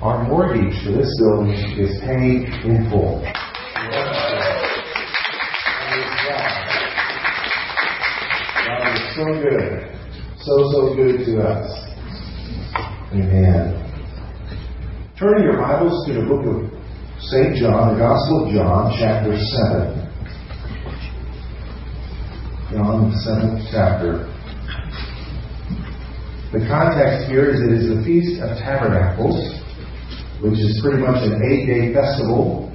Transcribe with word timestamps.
our 0.00 0.22
mortgage 0.28 0.74
for 0.84 0.92
this 0.92 1.12
building 1.18 1.50
is 1.76 1.98
paid 2.02 2.46
in 2.64 2.88
full. 2.88 3.20
God 8.64 8.94
is 8.94 9.02
so 9.16 9.24
good. 9.42 9.90
So, 10.38 10.52
so 10.72 10.94
good 10.94 11.24
to 11.26 11.42
us. 11.42 11.66
Amen. 13.12 13.74
Turn 15.18 15.42
your 15.42 15.56
Bibles 15.58 16.06
to 16.06 16.12
the 16.12 16.22
book 16.28 16.46
of 16.46 16.70
St. 17.20 17.56
John, 17.56 17.94
the 17.94 17.98
Gospel 17.98 18.46
of 18.46 18.52
John, 18.54 18.94
chapter 18.96 19.36
7. 19.36 19.98
John, 22.70 23.10
the 23.10 23.16
seventh 23.24 23.66
chapter. 23.72 24.28
The 26.52 26.64
context 26.68 27.28
here 27.28 27.50
is 27.50 27.60
it 27.60 27.72
is 27.72 27.88
the 27.88 28.02
Feast 28.04 28.40
of 28.40 28.56
Tabernacles, 28.58 29.57
which 30.40 30.58
is 30.58 30.80
pretty 30.82 31.02
much 31.02 31.22
an 31.22 31.42
eight 31.42 31.66
day 31.66 31.92
festival 31.92 32.70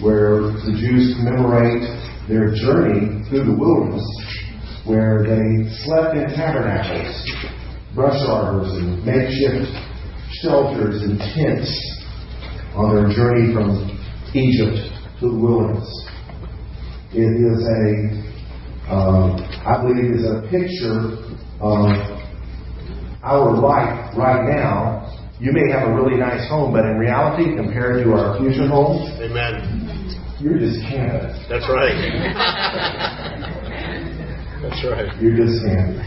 where 0.00 0.40
the 0.64 0.74
Jews 0.74 1.14
commemorate 1.16 1.84
their 2.26 2.54
journey 2.54 3.22
through 3.28 3.44
the 3.44 3.56
wilderness, 3.56 4.06
where 4.84 5.22
they 5.22 5.68
slept 5.84 6.16
in 6.16 6.26
tabernacles, 6.34 7.14
brush 7.94 8.18
arbors, 8.26 8.72
and 8.72 9.04
makeshift 9.04 9.70
shelters 10.42 11.02
and 11.02 11.18
tents 11.18 11.70
on 12.74 12.94
their 12.94 13.08
journey 13.14 13.52
from 13.52 13.90
Egypt 14.34 14.88
to 15.20 15.28
the 15.28 15.36
wilderness. 15.36 15.86
It 17.12 17.26
is 17.26 17.60
a, 17.66 18.92
um, 18.94 19.36
I 19.66 19.82
believe, 19.82 20.14
is 20.14 20.24
a 20.24 20.42
picture 20.48 21.18
of 21.60 22.20
our 23.22 23.52
life 23.52 24.16
right 24.16 24.48
now, 24.48 24.99
you 25.40 25.52
may 25.52 25.70
have 25.72 25.88
a 25.88 25.92
really 25.94 26.16
nice 26.18 26.46
home, 26.50 26.70
but 26.72 26.84
in 26.84 26.98
reality, 26.98 27.56
compared 27.56 28.04
to 28.04 28.12
our 28.12 28.36
fusion 28.38 28.68
homes, 28.68 29.08
Amen. 29.20 30.12
you're 30.38 30.58
just 30.58 30.82
Canada. 30.84 31.32
That's 31.48 31.64
right. 31.64 31.96
That's 34.60 34.84
right. 34.84 35.08
You're 35.22 35.36
just 35.36 35.64
Canada. 35.64 36.04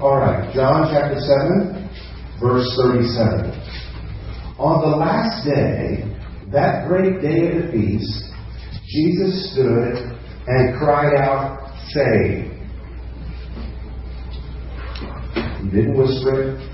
All 0.00 0.16
right, 0.18 0.54
John 0.54 0.88
chapter 0.92 1.18
7, 1.18 1.90
verse 2.40 2.70
37. 2.78 3.50
On 4.58 4.80
the 4.80 4.96
last 4.96 5.44
day, 5.44 6.04
that 6.52 6.86
great 6.86 7.20
day 7.20 7.48
of 7.50 7.66
the 7.66 7.72
feast, 7.72 8.30
Jesus 8.86 9.50
stood 9.52 9.96
and 10.46 10.78
cried 10.78 11.14
out, 11.16 11.58
saying, 11.90 12.50
He 15.62 15.68
didn't 15.70 15.96
whisper 15.98 16.42
it. 16.42 16.71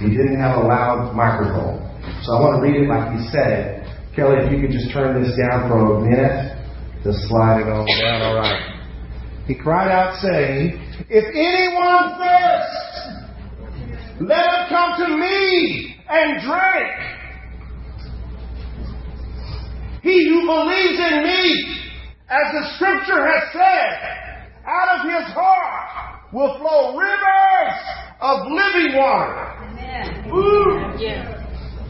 He 0.00 0.10
didn't 0.10 0.40
have 0.40 0.58
a 0.58 0.66
loud 0.66 1.14
microphone. 1.14 1.82
So 2.22 2.34
I 2.34 2.40
want 2.40 2.58
to 2.58 2.62
read 2.62 2.82
it 2.82 2.88
like 2.88 3.12
he 3.14 3.28
said 3.30 3.50
it. 3.50 3.84
Kelly, 4.16 4.42
if 4.44 4.52
you 4.52 4.60
could 4.60 4.70
just 4.70 4.92
turn 4.92 5.22
this 5.22 5.36
down 5.36 5.68
for 5.68 5.98
a 5.98 6.00
minute 6.00 6.54
to 7.04 7.12
slide 7.28 7.60
it 7.62 7.68
on 7.68 7.86
down. 8.00 8.22
All 8.22 8.36
right. 8.36 8.74
He 9.46 9.54
cried 9.54 9.90
out, 9.90 10.16
saying, 10.22 10.80
If 11.10 11.24
anyone 11.34 12.16
thirsts, 12.16 12.94
let 14.20 14.44
him 14.44 14.68
come 14.70 14.90
to 15.04 15.08
me 15.16 15.96
and 16.08 16.40
drink. 16.40 17.14
He 20.02 20.28
who 20.28 20.46
believes 20.46 20.98
in 21.00 21.24
me, 21.24 21.76
as 22.28 22.52
the 22.52 22.64
scripture 22.76 23.26
has 23.26 23.52
said, 23.52 24.14
out 24.66 25.00
of 25.00 25.04
his 25.10 25.32
heart 25.34 26.32
will 26.32 26.56
flow 26.58 26.96
rivers 26.96 27.74
of 28.20 28.46
living 28.48 28.96
water. 28.96 29.43
Woo! 30.30 30.98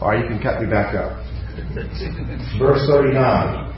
All 0.01 0.09
right, 0.09 0.21
you 0.21 0.27
can 0.27 0.41
cut 0.41 0.61
me 0.61 0.69
back 0.69 0.93
up. 0.95 1.23
Verse 2.59 2.85
39. 2.87 3.73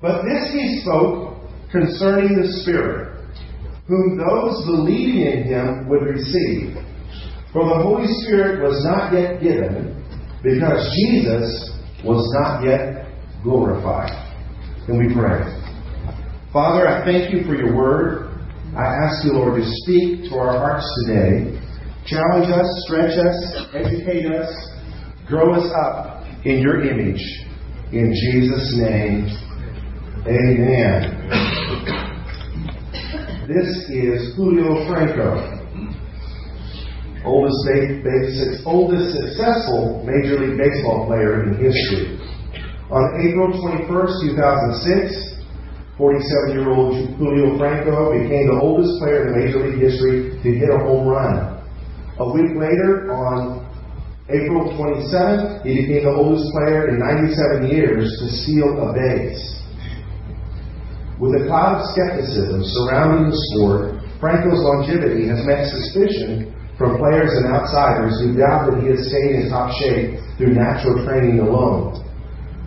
But 0.00 0.22
this 0.22 0.52
he 0.52 0.80
spoke 0.82 1.36
concerning 1.70 2.40
the 2.40 2.48
Spirit, 2.62 3.24
whom 3.86 4.18
those 4.18 4.64
believing 4.66 5.22
in 5.22 5.42
him 5.44 5.88
would 5.88 6.02
receive. 6.02 6.74
For 7.52 7.64
the 7.64 7.82
Holy 7.82 8.06
Spirit 8.22 8.62
was 8.62 8.84
not 8.84 9.12
yet 9.12 9.40
given, 9.40 10.04
because 10.42 10.94
Jesus 11.00 11.70
was 12.04 12.22
not 12.38 12.62
yet 12.64 13.06
glorified. 13.42 14.12
Can 14.86 14.98
we 14.98 15.12
pray? 15.14 15.40
Father, 16.52 16.86
I 16.86 17.04
thank 17.04 17.32
you 17.32 17.44
for 17.44 17.54
your 17.54 17.74
word. 17.74 18.30
I 18.76 18.84
ask 18.84 19.24
you, 19.24 19.32
Lord, 19.32 19.60
to 19.60 19.66
speak 19.82 20.30
to 20.30 20.36
our 20.36 20.58
hearts 20.58 20.86
today. 21.06 21.57
Challenge 22.08 22.48
us, 22.48 22.84
stretch 22.86 23.18
us, 23.20 23.36
educate 23.74 24.24
us, 24.32 24.48
grow 25.26 25.52
us 25.52 25.70
up 25.76 26.24
in 26.46 26.58
your 26.62 26.80
image. 26.80 27.20
In 27.92 28.14
Jesus' 28.16 28.76
name, 28.80 29.28
amen. 30.24 31.04
This 33.46 33.68
is 33.92 34.34
Julio 34.36 34.88
Franco, 34.88 35.36
oldest, 37.26 38.64
oldest 38.64 39.12
successful 39.12 40.02
Major 40.06 40.40
League 40.40 40.56
Baseball 40.56 41.04
player 41.06 41.44
in 41.44 41.60
history. 41.60 42.16
On 42.88 43.20
April 43.20 43.52
21st, 43.52 44.32
2006, 44.32 45.28
47 45.98 46.52
year 46.52 46.72
old 46.72 46.96
Julio 47.18 47.58
Franco 47.58 48.18
became 48.18 48.46
the 48.48 48.58
oldest 48.62 48.96
player 48.98 49.28
in 49.28 49.44
Major 49.44 49.68
League 49.68 49.82
history 49.82 50.40
to 50.42 50.58
hit 50.58 50.70
a 50.70 50.78
home 50.78 51.06
run. 51.06 51.47
A 52.18 52.26
week 52.34 52.50
later, 52.58 53.14
on 53.14 53.62
April 54.26 54.74
27th, 54.74 55.62
he 55.62 55.86
became 55.86 56.02
the 56.02 56.14
oldest 56.18 56.50
player 56.50 56.90
in 56.90 56.98
97 56.98 57.70
years 57.70 58.10
to 58.18 58.26
steal 58.42 58.74
a 58.74 58.90
base. 58.90 59.62
With 61.22 61.38
a 61.38 61.46
cloud 61.46 61.78
of 61.78 61.86
skepticism 61.94 62.66
surrounding 62.66 63.30
the 63.30 63.38
sport, 63.54 64.02
Franco's 64.18 64.58
longevity 64.66 65.30
has 65.30 65.46
met 65.46 65.70
suspicion 65.70 66.50
from 66.74 66.98
players 66.98 67.38
and 67.38 67.54
outsiders 67.54 68.18
who 68.18 68.34
doubt 68.34 68.66
that 68.66 68.82
he 68.82 68.90
has 68.90 69.06
stayed 69.06 69.38
in 69.38 69.50
top 69.50 69.70
shape 69.78 70.18
through 70.38 70.58
natural 70.58 70.98
training 71.06 71.38
alone. 71.38 72.02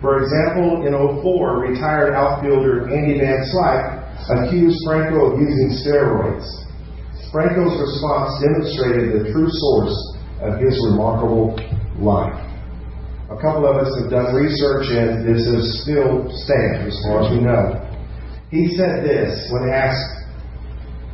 For 0.00 0.24
example, 0.24 0.88
in 0.88 0.96
04, 0.96 1.60
retired 1.60 2.16
outfielder 2.16 2.88
Andy 2.88 3.20
Van 3.20 3.44
Slyke 3.52 4.00
accused 4.32 4.80
Franco 4.88 5.32
of 5.32 5.40
using 5.40 5.76
steroids. 5.76 6.48
Franco's 7.32 7.80
response 7.80 8.44
demonstrated 8.44 9.16
the 9.16 9.32
true 9.32 9.48
source 9.48 9.96
of 10.44 10.60
his 10.60 10.76
remarkable 10.92 11.56
life. 11.96 12.36
A 13.32 13.40
couple 13.40 13.64
of 13.64 13.80
us 13.80 13.88
have 13.96 14.10
done 14.12 14.36
research, 14.36 14.92
and 14.92 15.24
this 15.24 15.40
is 15.48 15.80
still 15.80 16.28
stands 16.44 16.92
as 16.92 16.96
far 17.08 17.24
as 17.24 17.32
we 17.32 17.40
know. 17.40 17.80
He 18.52 18.76
said 18.76 19.00
this 19.00 19.48
when 19.48 19.72
asked 19.72 20.28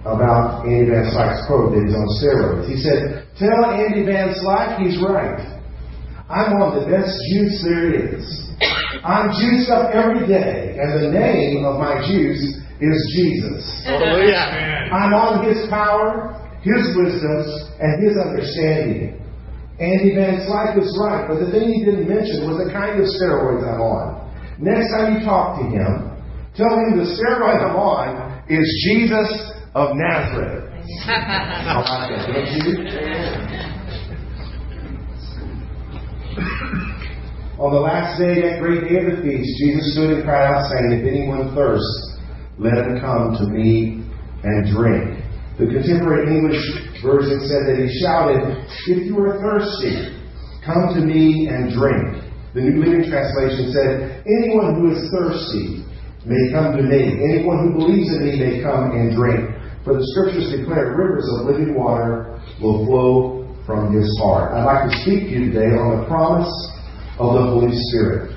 about 0.02 0.66
Andy 0.66 0.90
Van 0.90 1.06
Slyke's 1.06 1.46
quote 1.46 1.70
that 1.70 1.86
he's 1.86 1.94
on 1.94 2.10
steroids. 2.18 2.66
He 2.66 2.82
said, 2.82 3.22
Tell 3.38 3.70
Andy 3.70 4.02
Van 4.02 4.34
Slyke 4.34 4.82
he's 4.82 4.98
right. 4.98 5.38
I'm 6.26 6.58
on 6.58 6.82
the 6.82 6.90
best 6.90 7.14
juice 7.30 7.62
there 7.62 7.94
is. 7.94 8.26
I'm 9.06 9.30
juiced 9.38 9.70
up 9.70 9.94
every 9.94 10.26
day, 10.26 10.74
and 10.82 10.98
the 10.98 11.10
name 11.14 11.64
of 11.64 11.78
my 11.78 12.02
juice 12.10 12.58
is 12.80 12.98
Jesus. 13.14 13.82
Hallelujah. 13.84 14.90
I'm 14.94 15.12
on 15.14 15.44
His 15.46 15.68
power, 15.68 16.38
His 16.62 16.82
wisdom, 16.94 17.42
and 17.80 18.02
His 18.02 18.14
understanding. 18.16 19.18
Andy 19.78 20.14
Van 20.14 20.42
Slyke 20.42 20.74
was 20.74 20.90
right, 20.98 21.30
but 21.30 21.38
the 21.38 21.50
thing 21.54 21.70
he 21.70 21.84
didn't 21.84 22.08
mention 22.10 22.50
was 22.50 22.58
the 22.58 22.66
kind 22.74 22.98
of 22.98 23.06
steroids 23.06 23.62
I'm 23.62 23.78
on. 23.78 24.26
Next 24.58 24.90
time 24.90 25.14
you 25.14 25.22
talk 25.22 25.54
to 25.62 25.70
him, 25.70 26.18
tell 26.58 26.74
him 26.82 26.98
the 26.98 27.06
steroid 27.06 27.62
I'm 27.62 27.78
on 27.78 28.42
is 28.50 28.66
Jesus 28.90 29.30
of 29.78 29.94
Nazareth. 29.94 30.66
I 31.06 31.78
like 31.78 32.10
that, 32.10 32.26
don't 32.26 32.50
you? 32.58 33.78
On 37.58 37.70
the 37.74 37.78
last 37.78 38.18
day, 38.18 38.42
that 38.42 38.62
great 38.62 38.86
day 38.86 38.98
of 39.02 39.14
the 39.14 39.22
feast, 39.22 39.58
Jesus 39.58 39.94
stood 39.94 40.10
and 40.10 40.22
cried 40.22 40.46
out, 40.46 40.62
saying, 40.70 40.90
If 40.94 41.06
anyone 41.06 41.54
thirsts, 41.54 42.07
let 42.58 42.74
him 42.74 43.00
come 43.00 43.38
to 43.38 43.46
me 43.46 44.02
and 44.42 44.66
drink. 44.74 45.22
The 45.58 45.66
contemporary 45.66 46.30
English 46.30 46.62
version 47.02 47.42
said 47.46 47.66
that 47.70 47.78
he 47.78 47.86
shouted, 48.02 48.42
If 48.86 49.06
you 49.06 49.18
are 49.22 49.38
thirsty, 49.38 50.14
come 50.66 50.94
to 50.94 51.00
me 51.02 51.50
and 51.50 51.74
drink. 51.74 52.22
The 52.54 52.62
New 52.62 52.82
Living 52.82 53.06
Translation 53.10 53.70
said, 53.70 54.22
Anyone 54.26 54.78
who 54.78 54.94
is 54.94 55.02
thirsty 55.10 55.86
may 56.26 56.50
come 56.50 56.76
to 56.76 56.82
me. 56.82 57.18
Anyone 57.22 57.62
who 57.62 57.70
believes 57.78 58.10
in 58.14 58.26
me 58.26 58.34
may 58.38 58.62
come 58.62 58.90
and 58.94 59.14
drink. 59.14 59.50
For 59.84 59.94
the 59.94 60.04
scriptures 60.14 60.50
declare 60.50 60.94
rivers 60.94 61.26
of 61.38 61.46
living 61.46 61.74
water 61.74 62.42
will 62.60 62.84
flow 62.86 63.46
from 63.64 63.94
his 63.94 64.06
heart. 64.22 64.52
I'd 64.52 64.64
like 64.64 64.90
to 64.90 64.96
speak 65.02 65.28
to 65.28 65.30
you 65.30 65.52
today 65.52 65.74
on 65.78 66.00
the 66.00 66.06
promise 66.06 66.50
of 67.18 67.34
the 67.34 67.44
Holy 67.50 67.72
Spirit. 67.90 68.34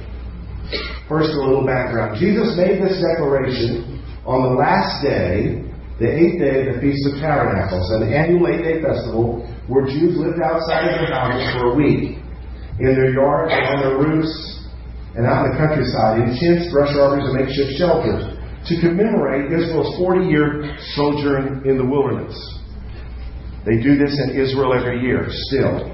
First, 1.08 1.34
a 1.36 1.40
little 1.42 1.66
background. 1.66 2.20
Jesus 2.20 2.56
made 2.56 2.80
this 2.82 3.04
declaration 3.04 3.91
on 4.26 4.44
the 4.44 4.54
last 4.54 5.02
day, 5.02 5.66
the 5.98 6.10
eighth 6.10 6.38
day 6.42 6.68
of 6.68 6.76
the 6.76 6.82
Feast 6.82 7.02
of 7.10 7.22
Tabernacles, 7.22 7.90
an 7.98 8.14
annual 8.14 8.50
eight 8.50 8.62
day 8.62 8.82
festival 8.82 9.46
where 9.68 9.86
Jews 9.86 10.18
lived 10.18 10.42
outside 10.42 10.90
of 10.90 10.98
their 10.98 11.14
houses 11.14 11.46
for 11.54 11.74
a 11.74 11.76
week. 11.76 12.18
in 12.80 12.96
their 12.98 13.14
yards 13.14 13.54
and 13.54 13.62
on 13.68 13.78
their 13.84 13.98
roofs 14.00 14.66
and 15.14 15.28
out 15.28 15.46
in 15.46 15.52
the 15.52 15.58
countryside, 15.58 16.18
in 16.24 16.34
tents, 16.34 16.72
brush 16.72 16.96
arbors, 16.96 17.30
and 17.30 17.36
makeshift 17.38 17.78
shelters, 17.78 18.26
to 18.66 18.74
commemorate 18.80 19.52
Israel's 19.52 19.94
40 19.98 20.26
year 20.26 20.78
sojourn 20.96 21.62
in 21.66 21.78
the 21.78 21.86
wilderness. 21.86 22.34
They 23.66 23.78
do 23.78 23.98
this 23.98 24.18
in 24.18 24.40
Israel 24.40 24.74
every 24.74 25.02
year, 25.02 25.28
still. 25.30 25.94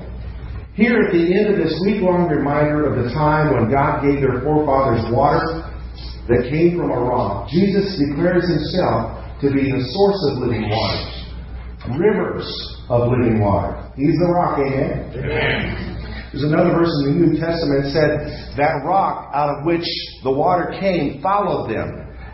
Here 0.75 0.95
at 1.01 1.11
the 1.11 1.25
end 1.27 1.51
of 1.51 1.57
this 1.57 1.75
week 1.83 2.01
long 2.01 2.29
reminder 2.29 2.85
of 2.85 3.03
the 3.03 3.11
time 3.11 3.51
when 3.51 3.71
God 3.71 4.05
gave 4.05 4.21
their 4.21 4.39
forefathers 4.45 5.03
water 5.11 5.66
that 6.27 6.47
came 6.51 6.77
from 6.77 6.91
a 6.91 6.99
rock, 6.99 7.49
Jesus 7.49 7.97
declares 7.97 8.47
himself 8.47 9.23
to 9.41 9.51
be 9.51 9.71
the 9.71 9.83
source 9.95 10.21
of 10.31 10.43
living 10.43 10.67
water, 10.67 11.99
rivers 11.99 12.47
of 12.89 13.11
living 13.11 13.39
water. 13.39 13.87
He's 13.95 14.17
the 14.19 14.29
rock, 14.31 14.59
amen? 14.59 15.11
Amen. 15.15 15.97
There's 16.31 16.43
another 16.43 16.71
verse 16.75 16.91
in 17.01 17.03
the 17.07 17.15
New 17.15 17.39
Testament 17.39 17.87
that 17.87 17.91
said, 17.95 18.11
That 18.57 18.83
rock 18.83 19.31
out 19.33 19.49
of 19.57 19.65
which 19.65 19.87
the 20.23 20.31
water 20.31 20.75
came 20.79 21.21
followed 21.21 21.71
them, 21.71 21.87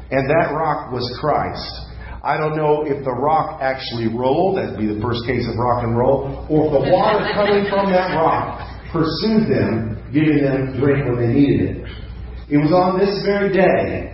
and 0.09 0.25
that 0.29 0.51
rock 0.51 0.91
was 0.91 1.05
Christ. 1.21 1.93
I 2.23 2.37
don't 2.37 2.55
know 2.55 2.87
if 2.87 3.03
the 3.03 3.11
rock 3.11 3.61
actually 3.61 4.07
rolled, 4.07 4.57
that'd 4.57 4.79
be 4.79 4.87
the 4.87 5.01
first 5.01 5.27
case 5.27 5.45
of 5.45 5.59
rock 5.59 5.83
and 5.83 5.95
roll, 5.95 6.47
or 6.49 6.65
if 6.65 6.71
the 6.71 6.83
water 6.89 7.21
coming 7.35 7.67
from 7.69 7.91
that 7.91 8.15
rock 8.15 8.63
pursued 8.91 9.51
them, 9.51 9.99
giving 10.13 10.41
them 10.41 10.79
drink 10.79 11.05
when 11.05 11.19
they 11.19 11.33
needed 11.33 11.77
it. 11.77 12.02
It 12.53 12.61
was 12.61 12.69
on 12.69 13.01
this 13.01 13.25
very 13.25 13.49
day, 13.49 14.13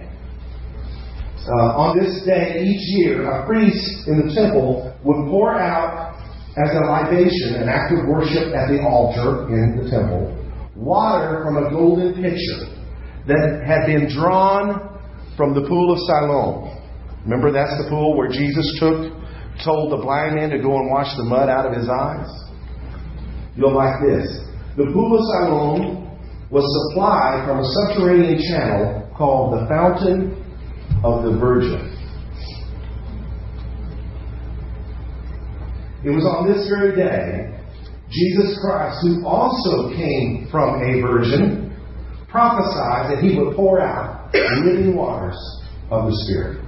uh, 1.44 1.76
on 1.76 2.00
this 2.00 2.24
day 2.24 2.64
each 2.64 2.88
year, 2.96 3.28
a 3.28 3.44
priest 3.46 4.08
in 4.08 4.16
the 4.16 4.32
temple 4.32 4.96
would 5.04 5.28
pour 5.28 5.60
out 5.60 6.16
as 6.56 6.72
a 6.72 6.88
libation, 6.88 7.60
an 7.60 7.68
act 7.68 7.92
of 7.92 8.08
worship 8.08 8.56
at 8.56 8.72
the 8.72 8.80
altar 8.80 9.44
in 9.52 9.84
the 9.84 9.92
temple, 9.92 10.32
water 10.74 11.44
from 11.44 11.60
a 11.60 11.70
golden 11.70 12.16
pitcher 12.16 12.64
that 13.28 13.60
had 13.68 13.84
been 13.84 14.08
drawn 14.08 14.88
from 15.36 15.54
the 15.54 15.68
pool 15.68 15.92
of 15.92 16.00
Siloam. 16.08 16.80
Remember, 17.28 17.52
that's 17.52 17.76
the 17.84 17.90
pool 17.90 18.16
where 18.16 18.32
Jesus 18.32 18.64
took, 18.80 19.20
told 19.68 19.92
the 19.92 20.00
blind 20.00 20.40
man 20.40 20.50
to 20.52 20.64
go 20.64 20.80
and 20.80 20.90
wash 20.90 21.12
the 21.18 21.28
mud 21.28 21.50
out 21.50 21.68
of 21.68 21.76
his 21.76 21.90
eyes? 21.90 22.32
You'll 23.58 23.76
like 23.76 24.00
this. 24.00 24.32
The 24.78 24.88
pool 24.96 25.20
of 25.20 25.24
Siloam 25.28 26.09
was 26.52 26.66
supplied 26.90 27.46
from 27.46 27.60
a 27.60 27.66
subterranean 27.66 28.42
channel 28.50 29.10
called 29.16 29.54
the 29.54 29.68
Fountain 29.68 30.34
of 31.04 31.24
the 31.24 31.38
Virgin. 31.38 31.96
It 36.04 36.10
was 36.10 36.24
on 36.26 36.48
this 36.48 36.68
very 36.70 36.96
day, 36.96 37.60
Jesus 38.10 38.58
Christ, 38.64 38.98
who 39.04 39.28
also 39.28 39.94
came 39.96 40.48
from 40.50 40.82
a 40.82 41.02
virgin, 41.02 41.76
prophesied 42.30 43.12
that 43.12 43.20
he 43.22 43.38
would 43.38 43.56
pour 43.56 43.82
out 43.82 44.34
living 44.34 44.96
waters 44.96 45.38
of 45.92 46.06
the 46.06 46.16
Spirit. 46.26 46.64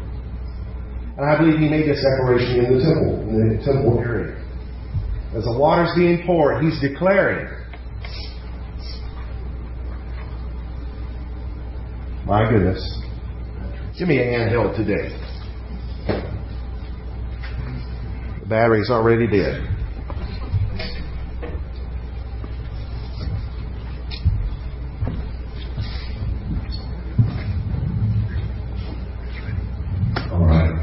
And 1.18 1.26
I 1.26 1.38
believe 1.38 1.60
he 1.60 1.70
made 1.70 1.88
this 1.88 2.04
declaration 2.04 2.66
in 2.66 2.78
the 2.78 2.84
temple, 2.84 3.22
in 3.30 3.58
the 3.58 3.64
temple 3.64 4.00
area. 4.00 4.36
As 5.36 5.46
the 5.46 5.58
water's 5.58 5.96
being 5.96 6.26
poured, 6.26 6.64
he's 6.64 6.80
declaring, 6.82 7.48
My 12.32 12.50
goodness. 12.50 12.80
Give 14.00 14.08
me 14.08 14.20
a 14.20 14.24
handheld 14.24 14.78
today. 14.78 15.12
The 18.40 18.46
battery's 18.48 18.90
already 18.90 19.28
dead. 19.28 19.68
All 30.32 30.46
right. 30.48 30.82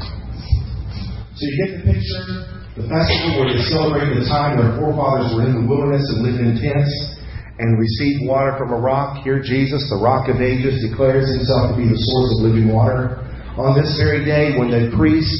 So 1.33 1.41
you 1.41 1.65
get 1.65 1.77
the 1.77 1.83
picture. 1.83 2.45
The 2.77 2.87
festival 2.87 3.39
where 3.39 3.51
they 3.51 3.63
celebrated 3.63 4.21
the 4.21 4.29
time 4.29 4.59
their 4.59 4.77
forefathers 4.77 5.33
were 5.33 5.47
in 5.47 5.63
the 5.63 5.67
wilderness 5.67 6.05
and 6.13 6.21
lived 6.21 6.41
in 6.41 6.61
tents 6.61 7.18
and 7.59 7.75
received 7.77 8.23
water 8.23 8.55
from 8.57 8.71
a 8.71 8.79
rock. 8.79 9.19
Here, 9.23 9.43
Jesus, 9.43 9.83
the 9.91 9.99
rock 9.99 10.31
of 10.31 10.39
ages, 10.39 10.79
declares 10.79 11.27
himself 11.27 11.71
to 11.71 11.75
be 11.75 11.91
the 11.91 11.99
source 11.99 12.29
of 12.39 12.47
living 12.47 12.71
water. 12.71 13.19
On 13.59 13.75
this 13.75 13.99
very 13.99 14.23
day, 14.23 14.55
when 14.55 14.71
the 14.71 14.87
priest 14.95 15.35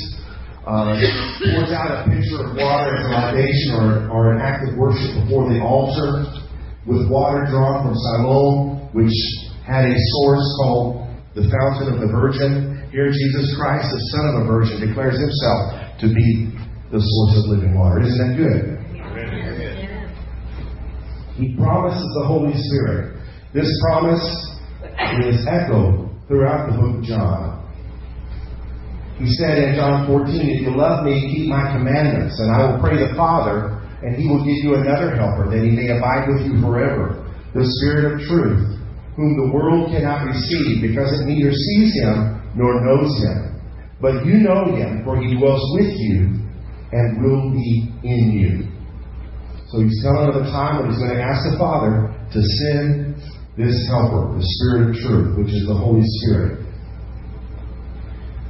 uh, 0.68 1.00
pours 1.40 1.72
out 1.72 2.04
a 2.04 2.12
pitcher 2.12 2.44
of 2.44 2.60
water 2.60 2.92
as 3.00 3.08
a 3.08 3.12
libation 3.16 3.72
or, 3.80 4.12
or 4.12 4.24
an 4.36 4.44
act 4.44 4.68
of 4.68 4.76
worship 4.76 5.16
before 5.24 5.48
the 5.48 5.64
altar 5.64 6.28
with 6.84 7.08
water 7.08 7.48
drawn 7.48 7.88
from 7.88 7.96
Siloam, 7.96 8.92
which 8.92 9.16
had 9.64 9.88
a 9.88 9.96
source 9.96 10.46
called 10.60 11.08
the 11.40 11.48
Fountain 11.48 11.96
of 11.96 12.04
the 12.04 12.12
Virgin. 12.12 12.84
Here, 12.92 13.08
Jesus 13.08 13.56
Christ, 13.56 13.88
the 13.88 14.04
Son 14.12 14.24
of 14.36 14.36
a 14.44 14.46
Virgin, 14.46 14.84
declares 14.84 15.16
himself 15.16 15.96
to 16.04 16.12
be 16.12 16.52
the 16.92 17.00
source 17.00 17.34
of 17.40 17.44
living 17.48 17.80
water. 17.80 18.04
Isn't 18.04 18.20
that 18.20 18.36
good? 18.36 18.79
He 21.40 21.56
promises 21.56 22.04
the 22.20 22.28
Holy 22.28 22.52
Spirit. 22.52 23.16
This 23.54 23.72
promise 23.88 24.28
is 25.24 25.48
echoed 25.48 26.12
throughout 26.28 26.68
the 26.68 26.76
book 26.76 27.00
of 27.00 27.04
John. 27.04 27.64
He 29.18 29.28
said 29.40 29.58
in 29.58 29.76
John 29.76 30.08
14, 30.08 30.28
If 30.36 30.62
you 30.68 30.76
love 30.76 31.04
me, 31.04 31.32
keep 31.32 31.48
my 31.48 31.72
commandments, 31.72 32.36
and 32.40 32.52
I 32.52 32.68
will 32.68 32.80
pray 32.84 33.00
the 33.00 33.16
Father, 33.16 33.80
and 34.04 34.16
he 34.16 34.28
will 34.28 34.44
give 34.44 34.60
you 34.64 34.76
another 34.76 35.16
helper, 35.16 35.48
that 35.48 35.64
he 35.64 35.72
may 35.72 35.96
abide 35.96 36.28
with 36.28 36.44
you 36.44 36.60
forever, 36.60 37.24
the 37.56 37.64
Spirit 37.64 38.16
of 38.16 38.28
truth, 38.28 38.80
whom 39.16 39.40
the 39.40 39.52
world 39.52 39.92
cannot 39.92 40.28
receive, 40.28 40.84
because 40.84 41.08
it 41.20 41.28
neither 41.28 41.52
sees 41.52 41.96
him 42.04 42.40
nor 42.56 42.84
knows 42.84 43.12
him. 43.24 43.60
But 44.02 44.26
you 44.26 44.40
know 44.40 44.76
him, 44.76 45.04
for 45.04 45.20
he 45.20 45.36
dwells 45.36 45.64
with 45.80 45.96
you 45.96 46.36
and 46.92 47.24
will 47.24 47.52
be 47.52 47.92
in 48.04 48.32
you. 48.36 48.69
So 49.70 49.86
he's 49.86 50.02
telling 50.02 50.34
of 50.34 50.42
the 50.42 50.50
time 50.50 50.82
when 50.82 50.90
he's 50.90 50.98
going 50.98 51.14
to 51.14 51.22
ask 51.22 51.46
the 51.46 51.58
Father 51.62 52.10
to 52.10 52.40
send 52.42 53.22
this 53.54 53.78
helper, 53.86 54.34
the 54.34 54.46
Spirit 54.58 54.90
of 54.90 54.94
truth, 54.98 55.30
which 55.38 55.54
is 55.54 55.70
the 55.70 55.78
Holy 55.78 56.02
Spirit. 56.26 56.66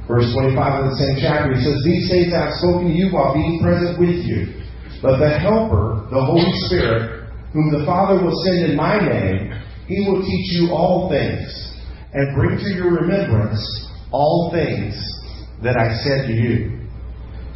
Verse 0.08 0.32
25 0.32 0.56
of 0.56 0.84
the 0.90 0.96
same 0.96 1.20
chapter, 1.20 1.52
he 1.52 1.60
says, 1.60 1.76
These 1.84 2.08
things 2.08 2.32
I 2.32 2.48
have 2.48 2.56
spoken 2.56 2.88
to 2.88 2.94
you 2.96 3.12
while 3.12 3.36
being 3.36 3.60
present 3.60 4.00
with 4.00 4.24
you. 4.24 4.64
But 5.04 5.20
the 5.20 5.28
Helper, 5.28 6.08
the 6.08 6.24
Holy 6.24 6.50
Spirit, 6.66 7.28
whom 7.52 7.68
the 7.68 7.84
Father 7.84 8.16
will 8.16 8.34
send 8.48 8.72
in 8.72 8.76
my 8.76 8.96
name, 8.96 9.52
he 9.86 10.08
will 10.08 10.24
teach 10.24 10.56
you 10.56 10.72
all 10.72 11.12
things 11.12 11.52
and 12.16 12.34
bring 12.34 12.56
to 12.56 12.70
your 12.74 12.96
remembrance 12.96 13.60
all 14.10 14.50
things 14.52 14.96
that 15.62 15.76
I 15.76 15.94
said 16.00 16.26
to 16.26 16.32
you. 16.32 16.80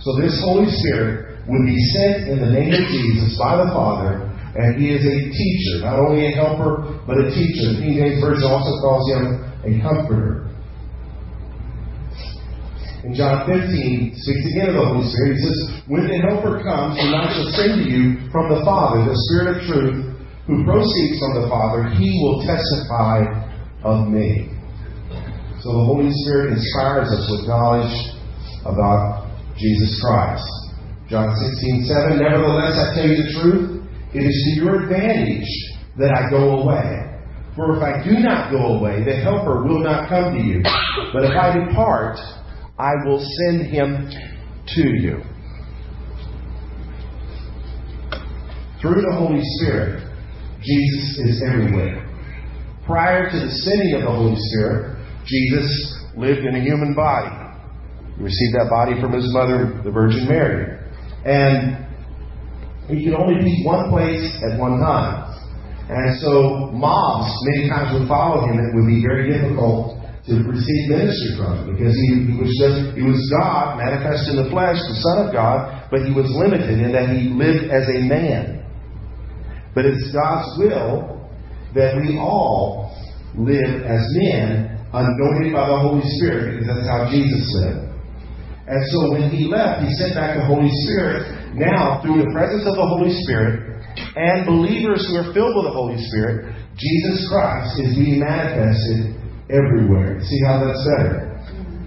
So 0.00 0.20
this 0.20 0.36
Holy 0.44 0.68
Spirit 0.68 1.33
would 1.48 1.64
be 1.66 1.78
sent 1.92 2.28
in 2.28 2.40
the 2.40 2.50
name 2.50 2.72
of 2.72 2.84
Jesus 2.88 3.36
by 3.36 3.60
the 3.60 3.68
Father, 3.72 4.32
and 4.56 4.80
he 4.80 4.94
is 4.94 5.04
a 5.04 5.16
teacher, 5.28 5.84
not 5.84 5.98
only 5.98 6.26
a 6.26 6.32
helper, 6.32 7.02
but 7.04 7.20
a 7.20 7.28
teacher. 7.28 7.74
The 7.74 7.80
King 7.84 7.94
James 8.00 8.20
Version 8.22 8.48
also 8.48 8.72
calls 8.80 9.04
him 9.12 9.22
a 9.66 9.72
comforter. 9.82 10.44
In 13.04 13.12
John 13.12 13.44
15, 13.44 14.16
speaks 14.16 14.44
again 14.56 14.72
of 14.72 14.80
the 14.80 14.86
Holy 14.88 15.04
Spirit. 15.04 15.36
He 15.36 15.40
says, 15.44 15.60
When 15.92 16.08
the 16.08 16.24
Helper 16.24 16.64
comes, 16.64 16.96
whom 16.96 17.12
I 17.12 17.28
shall 17.36 17.52
send 17.52 17.84
to 17.84 17.84
you 17.84 18.16
from 18.32 18.48
the 18.48 18.64
Father, 18.64 19.04
the 19.04 19.20
Spirit 19.28 19.48
of 19.52 19.58
truth, 19.68 20.16
who 20.48 20.64
proceeds 20.64 21.20
from 21.20 21.44
the 21.44 21.46
Father, 21.52 21.92
he 22.00 22.08
will 22.24 22.40
testify 22.48 23.28
of 23.84 24.08
me. 24.08 24.48
So 25.60 25.68
the 25.76 25.84
Holy 25.84 26.08
Spirit 26.24 26.56
inspires 26.56 27.12
us 27.12 27.28
with 27.28 27.48
knowledge 27.48 27.92
about 28.64 29.28
Jesus 29.60 30.00
Christ. 30.00 30.63
John 31.14 31.30
16, 31.30 31.84
7, 31.86 32.18
Nevertheless, 32.18 32.74
I 32.74 32.98
tell 32.98 33.06
you 33.06 33.14
the 33.22 33.30
truth, 33.38 33.86
it 34.14 34.26
is 34.26 34.34
to 34.34 34.64
your 34.64 34.82
advantage 34.82 35.46
that 35.96 36.10
I 36.10 36.28
go 36.28 36.58
away. 36.58 37.22
For 37.54 37.76
if 37.76 37.82
I 37.84 38.02
do 38.02 38.18
not 38.18 38.50
go 38.50 38.82
away, 38.82 39.04
the 39.04 39.14
Helper 39.22 39.62
will 39.62 39.78
not 39.78 40.08
come 40.08 40.34
to 40.34 40.42
you. 40.42 40.60
But 41.12 41.22
if 41.22 41.30
I 41.38 41.54
depart, 41.54 42.18
I 42.80 42.90
will 43.06 43.24
send 43.46 43.70
him 43.70 44.10
to 44.10 44.82
you. 44.82 45.22
Through 48.82 49.02
the 49.02 49.14
Holy 49.14 49.38
Spirit, 49.60 50.02
Jesus 50.64 51.18
is 51.30 51.44
everywhere. 51.46 52.10
Prior 52.84 53.30
to 53.30 53.38
the 53.38 53.52
sending 53.52 53.94
of 53.94 54.02
the 54.02 54.10
Holy 54.10 54.34
Spirit, 54.50 54.98
Jesus 55.26 56.06
lived 56.16 56.40
in 56.40 56.56
a 56.56 56.60
human 56.60 56.92
body. 56.92 57.30
He 58.16 58.22
received 58.24 58.56
that 58.56 58.66
body 58.68 59.00
from 59.00 59.12
his 59.12 59.32
mother, 59.32 59.80
the 59.84 59.92
Virgin 59.92 60.26
Mary. 60.26 60.73
And 61.24 61.84
he 62.88 63.04
could 63.04 63.14
only 63.14 63.40
be 63.42 63.62
one 63.64 63.90
place 63.90 64.24
at 64.44 64.58
one 64.60 64.80
time. 64.80 65.32
And 65.88 66.20
so 66.20 66.72
mobs 66.72 67.32
many 67.44 67.68
times 67.68 67.98
would 67.98 68.08
follow 68.08 68.44
him. 68.44 68.58
and 68.58 68.68
It 68.68 68.74
would 68.76 68.88
be 68.88 69.00
very 69.00 69.28
difficult 69.28 70.00
to 70.26 70.32
receive 70.40 70.88
ministry 70.88 71.36
from 71.36 71.52
him 71.58 71.76
because 71.76 71.92
he, 71.92 72.32
he 72.32 72.36
was 72.40 72.48
just 72.56 72.96
he 72.96 73.04
was 73.04 73.20
God 73.28 73.76
manifest 73.76 74.32
in 74.32 74.40
the 74.40 74.48
flesh, 74.48 74.80
the 74.80 74.96
Son 75.04 75.28
of 75.28 75.32
God, 75.32 75.88
but 75.90 76.00
he 76.08 76.12
was 76.12 76.24
limited 76.32 76.80
in 76.80 76.92
that 76.92 77.12
he 77.12 77.28
lived 77.28 77.68
as 77.68 77.84
a 77.88 78.00
man. 78.00 78.64
But 79.74 79.84
it's 79.84 80.12
God's 80.12 80.48
will 80.56 81.20
that 81.74 82.00
we 82.00 82.16
all 82.16 82.96
live 83.36 83.84
as 83.84 84.00
men 84.24 84.80
anointed 84.94 85.52
by 85.52 85.68
the 85.68 85.78
Holy 85.78 86.06
Spirit 86.16 86.60
because 86.60 86.72
that's 86.72 86.88
how 86.88 87.10
Jesus 87.10 87.44
lived. 87.60 87.83
And 88.64 88.80
so 88.88 89.12
when 89.12 89.28
he 89.28 89.44
left, 89.44 89.84
he 89.84 89.92
sent 90.00 90.16
back 90.16 90.40
the 90.40 90.46
Holy 90.48 90.72
Spirit. 90.88 91.52
Now, 91.52 92.00
through 92.00 92.24
the 92.24 92.32
presence 92.32 92.64
of 92.64 92.74
the 92.80 92.88
Holy 92.88 93.12
Spirit 93.24 93.76
and 94.16 94.48
believers 94.48 95.04
who 95.06 95.20
are 95.20 95.28
filled 95.36 95.52
with 95.52 95.68
the 95.68 95.76
Holy 95.76 96.00
Spirit, 96.08 96.56
Jesus 96.80 97.28
Christ 97.28 97.76
is 97.78 97.92
being 97.94 98.24
manifested 98.24 99.20
everywhere. 99.52 100.18
See 100.24 100.40
how 100.48 100.64
that's 100.64 100.80
better? 100.96 101.30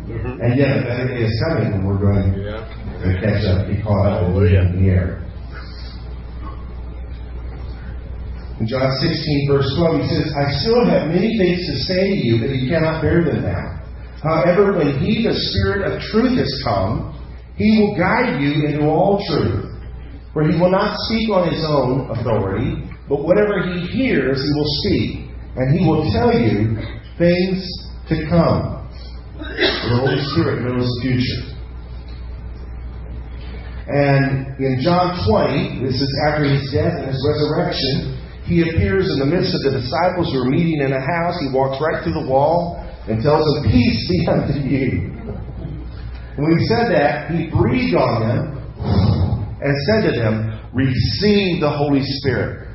Mm-hmm. 0.06 0.40
And 0.40 0.52
yet, 0.56 0.78
a 0.78 0.82
better 0.86 1.08
day 1.10 1.26
is 1.26 1.36
coming 1.50 1.74
when 1.74 1.84
we're 1.84 2.00
going 2.00 2.32
yeah. 2.40 2.64
to 2.64 3.10
catch 3.20 3.44
up, 3.50 3.68
be 3.68 3.82
caught 3.82 4.08
up 4.08 4.30
in 4.30 4.38
the 4.38 4.88
air. 4.88 5.28
In 8.62 8.66
John 8.66 8.90
16, 8.90 9.50
verse 9.50 9.70
12, 9.78 10.02
he 10.02 10.08
says, 10.08 10.34
I 10.34 10.50
still 10.62 10.82
have 10.86 11.10
many 11.10 11.38
things 11.38 11.62
to 11.68 11.74
say 11.86 12.10
to 12.10 12.18
you, 12.26 12.42
but 12.42 12.50
you 12.56 12.70
cannot 12.70 13.02
bear 13.02 13.26
them 13.26 13.44
now. 13.44 13.77
However, 14.24 14.78
when 14.78 15.00
he, 15.00 15.24
the 15.24 15.34
Spirit 15.34 15.92
of 15.92 16.02
truth, 16.02 16.38
has 16.38 16.62
come, 16.64 17.14
he 17.56 17.82
will 17.82 17.98
guide 17.98 18.42
you 18.42 18.66
into 18.68 18.86
all 18.86 19.22
truth. 19.30 19.74
For 20.34 20.44
he 20.44 20.60
will 20.60 20.72
not 20.72 20.98
speak 21.06 21.30
on 21.30 21.50
his 21.50 21.66
own 21.66 22.10
authority, 22.12 22.86
but 23.10 23.24
whatever 23.24 23.62
he 23.62 23.88
hears, 23.88 24.38
he 24.38 24.52
will 24.54 24.72
speak. 24.86 25.10
And 25.56 25.74
he 25.74 25.86
will 25.86 26.06
tell 26.14 26.34
you 26.34 26.78
things 27.18 27.66
to 28.10 28.30
come. 28.30 28.86
The 29.38 29.98
Holy 29.98 30.22
Spirit 30.34 30.62
knows 30.62 30.86
the 30.86 31.00
future. 31.02 31.58
And 33.88 34.54
in 34.60 34.82
John 34.84 35.18
20, 35.26 35.82
this 35.82 35.96
is 35.96 36.12
after 36.30 36.44
his 36.44 36.70
death 36.74 36.94
and 36.94 37.08
his 37.08 37.22
resurrection, 37.26 38.20
he 38.46 38.62
appears 38.62 39.10
in 39.10 39.20
the 39.20 39.26
midst 39.26 39.56
of 39.56 39.62
the 39.64 39.80
disciples 39.80 40.32
who 40.32 40.44
are 40.44 40.50
meeting 40.50 40.82
in 40.82 40.92
a 40.92 41.00
house. 41.00 41.40
He 41.40 41.50
walks 41.50 41.82
right 41.82 42.04
through 42.04 42.22
the 42.22 42.28
wall 42.28 42.84
and 43.08 43.24
tells 43.24 43.44
them, 43.44 43.72
Peace 43.72 44.08
be 44.10 44.28
unto 44.28 44.60
you. 44.60 45.18
When 46.38 46.58
he 46.58 46.66
said 46.68 46.92
that, 46.92 47.32
he 47.32 47.50
breathed 47.50 47.96
on 47.96 48.22
them 48.22 48.58
and 49.64 49.74
said 49.90 50.12
to 50.12 50.20
them, 50.20 50.60
Receive 50.74 51.62
the 51.62 51.72
Holy 51.72 52.04
Spirit. 52.20 52.68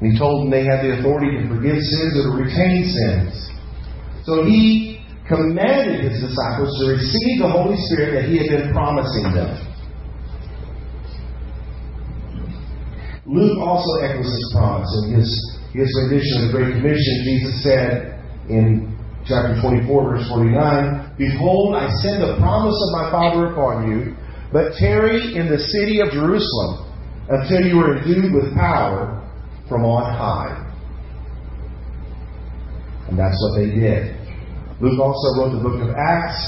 And 0.00 0.12
he 0.12 0.18
told 0.18 0.42
them 0.42 0.50
they 0.50 0.64
had 0.64 0.82
the 0.82 0.98
authority 0.98 1.38
to 1.38 1.48
forgive 1.48 1.78
sins 1.78 2.12
or 2.18 2.32
to 2.32 2.42
retain 2.42 2.84
sins. 2.84 3.50
So 4.24 4.44
he 4.44 5.04
commanded 5.28 6.10
his 6.10 6.20
disciples 6.20 6.72
to 6.80 6.96
receive 6.96 7.38
the 7.40 7.48
Holy 7.48 7.76
Spirit 7.92 8.22
that 8.22 8.28
he 8.28 8.38
had 8.38 8.48
been 8.48 8.72
promising 8.72 9.32
them. 9.32 9.66
Luke 13.26 13.58
also 13.58 14.06
echoes 14.06 14.26
this 14.26 14.52
promise 14.54 14.90
in 15.04 15.14
his, 15.14 15.28
his 15.74 15.90
rendition 16.02 16.46
of 16.46 16.52
the 16.52 16.58
Great 16.58 16.74
Commission. 16.78 17.14
Jesus 17.24 17.62
said 17.62 18.22
in 18.48 18.95
chapter 19.26 19.58
24, 19.60 19.82
verse 19.86 20.28
49, 20.30 21.18
Behold, 21.18 21.74
I 21.74 21.90
send 22.02 22.22
the 22.22 22.38
promise 22.38 22.78
of 22.78 22.90
my 22.94 23.10
Father 23.10 23.52
upon 23.52 23.90
you, 23.90 24.14
but 24.52 24.78
tarry 24.78 25.34
in 25.34 25.50
the 25.50 25.58
city 25.58 26.00
of 26.00 26.14
Jerusalem 26.14 26.86
until 27.28 27.66
you 27.66 27.78
are 27.82 27.98
endued 27.98 28.32
with 28.32 28.54
power 28.54 29.18
from 29.68 29.82
on 29.82 30.06
high. 30.14 30.54
And 33.08 33.18
that's 33.18 33.34
what 33.42 33.58
they 33.58 33.74
did. 33.74 34.14
Luke 34.80 34.98
also 34.98 35.42
wrote 35.42 35.58
the 35.58 35.62
book 35.62 35.82
of 35.82 35.90
Acts, 35.94 36.38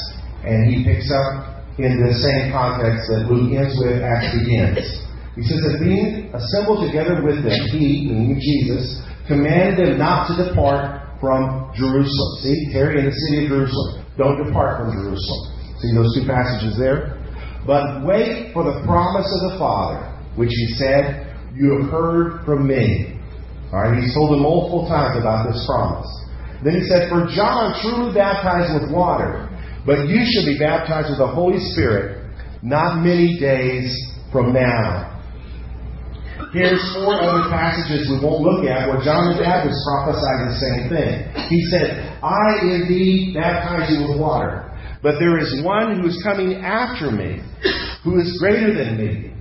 and 0.46 0.70
he 0.70 0.86
picks 0.86 1.10
up 1.10 1.66
in 1.78 1.98
the 1.98 2.14
same 2.14 2.52
context 2.54 3.10
that 3.10 3.26
Luke 3.26 3.50
ends 3.54 3.74
with, 3.82 4.02
Acts 4.02 4.30
begins. 4.38 4.86
He 5.34 5.42
says 5.42 5.62
that 5.66 5.78
being 5.82 6.30
assembled 6.34 6.86
together 6.86 7.22
with 7.22 7.42
them, 7.42 7.58
he, 7.74 8.10
meaning 8.10 8.38
Jesus, 8.38 9.02
commanded 9.26 9.78
them 9.78 9.98
not 9.98 10.26
to 10.30 10.50
depart 10.50 11.07
from 11.20 11.70
Jerusalem. 11.74 12.30
See, 12.42 12.72
tarry 12.72 13.00
in 13.00 13.06
the 13.06 13.16
city 13.28 13.44
of 13.44 13.50
Jerusalem. 13.50 14.06
Don't 14.16 14.38
depart 14.46 14.80
from 14.82 14.94
Jerusalem. 14.94 15.42
See 15.78 15.94
those 15.94 16.10
two 16.14 16.26
passages 16.26 16.78
there? 16.78 17.18
But 17.66 18.06
wait 18.06 18.54
for 18.54 18.64
the 18.64 18.82
promise 18.86 19.28
of 19.28 19.52
the 19.52 19.54
Father, 19.58 20.02
which 20.34 20.50
he 20.50 20.74
said, 20.78 21.34
You 21.54 21.78
have 21.78 21.90
heard 21.90 22.44
from 22.44 22.66
me. 22.66 23.18
All 23.72 23.84
right, 23.84 24.00
he's 24.00 24.14
told 24.14 24.32
them 24.32 24.42
multiple 24.42 24.88
times 24.88 25.20
about 25.20 25.46
this 25.46 25.60
promise. 25.68 26.08
Then 26.64 26.80
he 26.80 26.84
said, 26.88 27.10
For 27.10 27.28
John 27.30 27.76
truly 27.82 28.14
baptized 28.14 28.74
with 28.74 28.90
water, 28.90 29.46
but 29.84 30.08
you 30.08 30.24
shall 30.24 30.46
be 30.46 30.58
baptized 30.58 31.10
with 31.10 31.18
the 31.18 31.28
Holy 31.28 31.60
Spirit 31.72 32.18
not 32.62 33.02
many 33.02 33.38
days 33.38 33.94
from 34.32 34.52
now. 34.52 35.07
Here's 36.52 36.80
four 36.94 37.20
other 37.20 37.50
passages 37.50 38.08
we 38.08 38.24
won't 38.24 38.40
look 38.40 38.64
at 38.64 38.88
where 38.88 39.02
John 39.04 39.36
the 39.36 39.42
Baptist 39.42 39.76
prophesied 39.84 40.48
the 40.48 40.56
same 40.56 40.82
thing. 40.88 41.12
He 41.50 41.60
said, 41.68 42.18
I 42.22 42.62
indeed 42.62 43.34
baptize 43.34 43.90
you 43.90 44.08
with 44.08 44.20
water, 44.20 44.70
but 45.02 45.18
there 45.18 45.38
is 45.38 45.62
one 45.62 46.00
who 46.00 46.08
is 46.08 46.20
coming 46.22 46.54
after 46.56 47.10
me, 47.10 47.42
who 48.04 48.20
is 48.20 48.38
greater 48.40 48.72
than 48.72 48.96
me, 48.96 49.34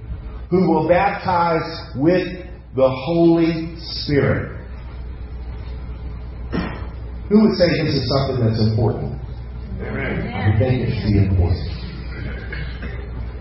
who 0.50 0.68
will 0.68 0.88
baptize 0.88 1.96
with 1.96 2.28
the 2.76 2.90
Holy 2.90 3.76
Spirit. 3.80 4.58
Who 7.30 7.42
would 7.42 7.58
say 7.58 7.70
this 7.84 7.96
is 7.96 8.08
something 8.10 8.46
that's 8.46 8.62
important? 8.62 9.20
Amen. 9.80 10.34
I 10.34 10.58
think 10.58 10.88
it 10.88 10.92
should 10.96 11.14
be 11.14 11.28
important. 11.28 11.78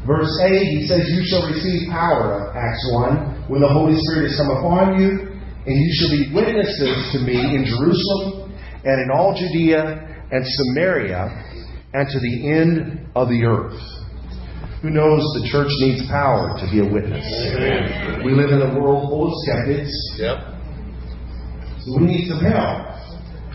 Verse 0.07 0.31
8, 0.43 0.55
he 0.55 0.87
says, 0.87 1.03
You 1.09 1.23
shall 1.27 1.51
receive 1.51 1.91
power, 1.91 2.55
Acts 2.57 2.89
1, 2.93 3.36
when 3.49 3.61
the 3.61 3.69
Holy 3.69 3.95
Spirit 4.11 4.31
has 4.31 4.37
come 4.37 4.51
upon 4.51 5.01
you, 5.01 5.37
and 5.67 5.75
you 5.75 5.91
shall 5.99 6.13
be 6.15 6.31
witnesses 6.35 7.11
to 7.13 7.19
me 7.27 7.35
in 7.35 7.67
Jerusalem 7.67 8.55
and 8.85 9.03
in 9.03 9.11
all 9.11 9.35
Judea 9.35 10.27
and 10.31 10.43
Samaria 10.47 11.27
and 11.93 12.07
to 12.09 12.19
the 12.21 12.51
end 12.51 13.09
of 13.15 13.29
the 13.29 13.43
earth. 13.45 13.79
Who 14.83 14.91
knows 14.91 15.23
the 15.43 15.49
church 15.51 15.73
needs 15.83 16.07
power 16.07 16.55
to 16.61 16.65
be 16.71 16.79
a 16.79 16.87
witness? 16.87 17.25
Amen. 17.51 18.23
We 18.25 18.33
live 18.33 18.51
in 18.51 18.63
a 18.63 18.79
world 18.79 19.09
full 19.11 19.27
of 19.27 19.35
skeptics. 19.43 19.91
Yep. 20.19 20.39
So 21.83 21.99
we 21.99 22.07
need 22.07 22.29
some 22.29 22.39
help. 22.39 22.87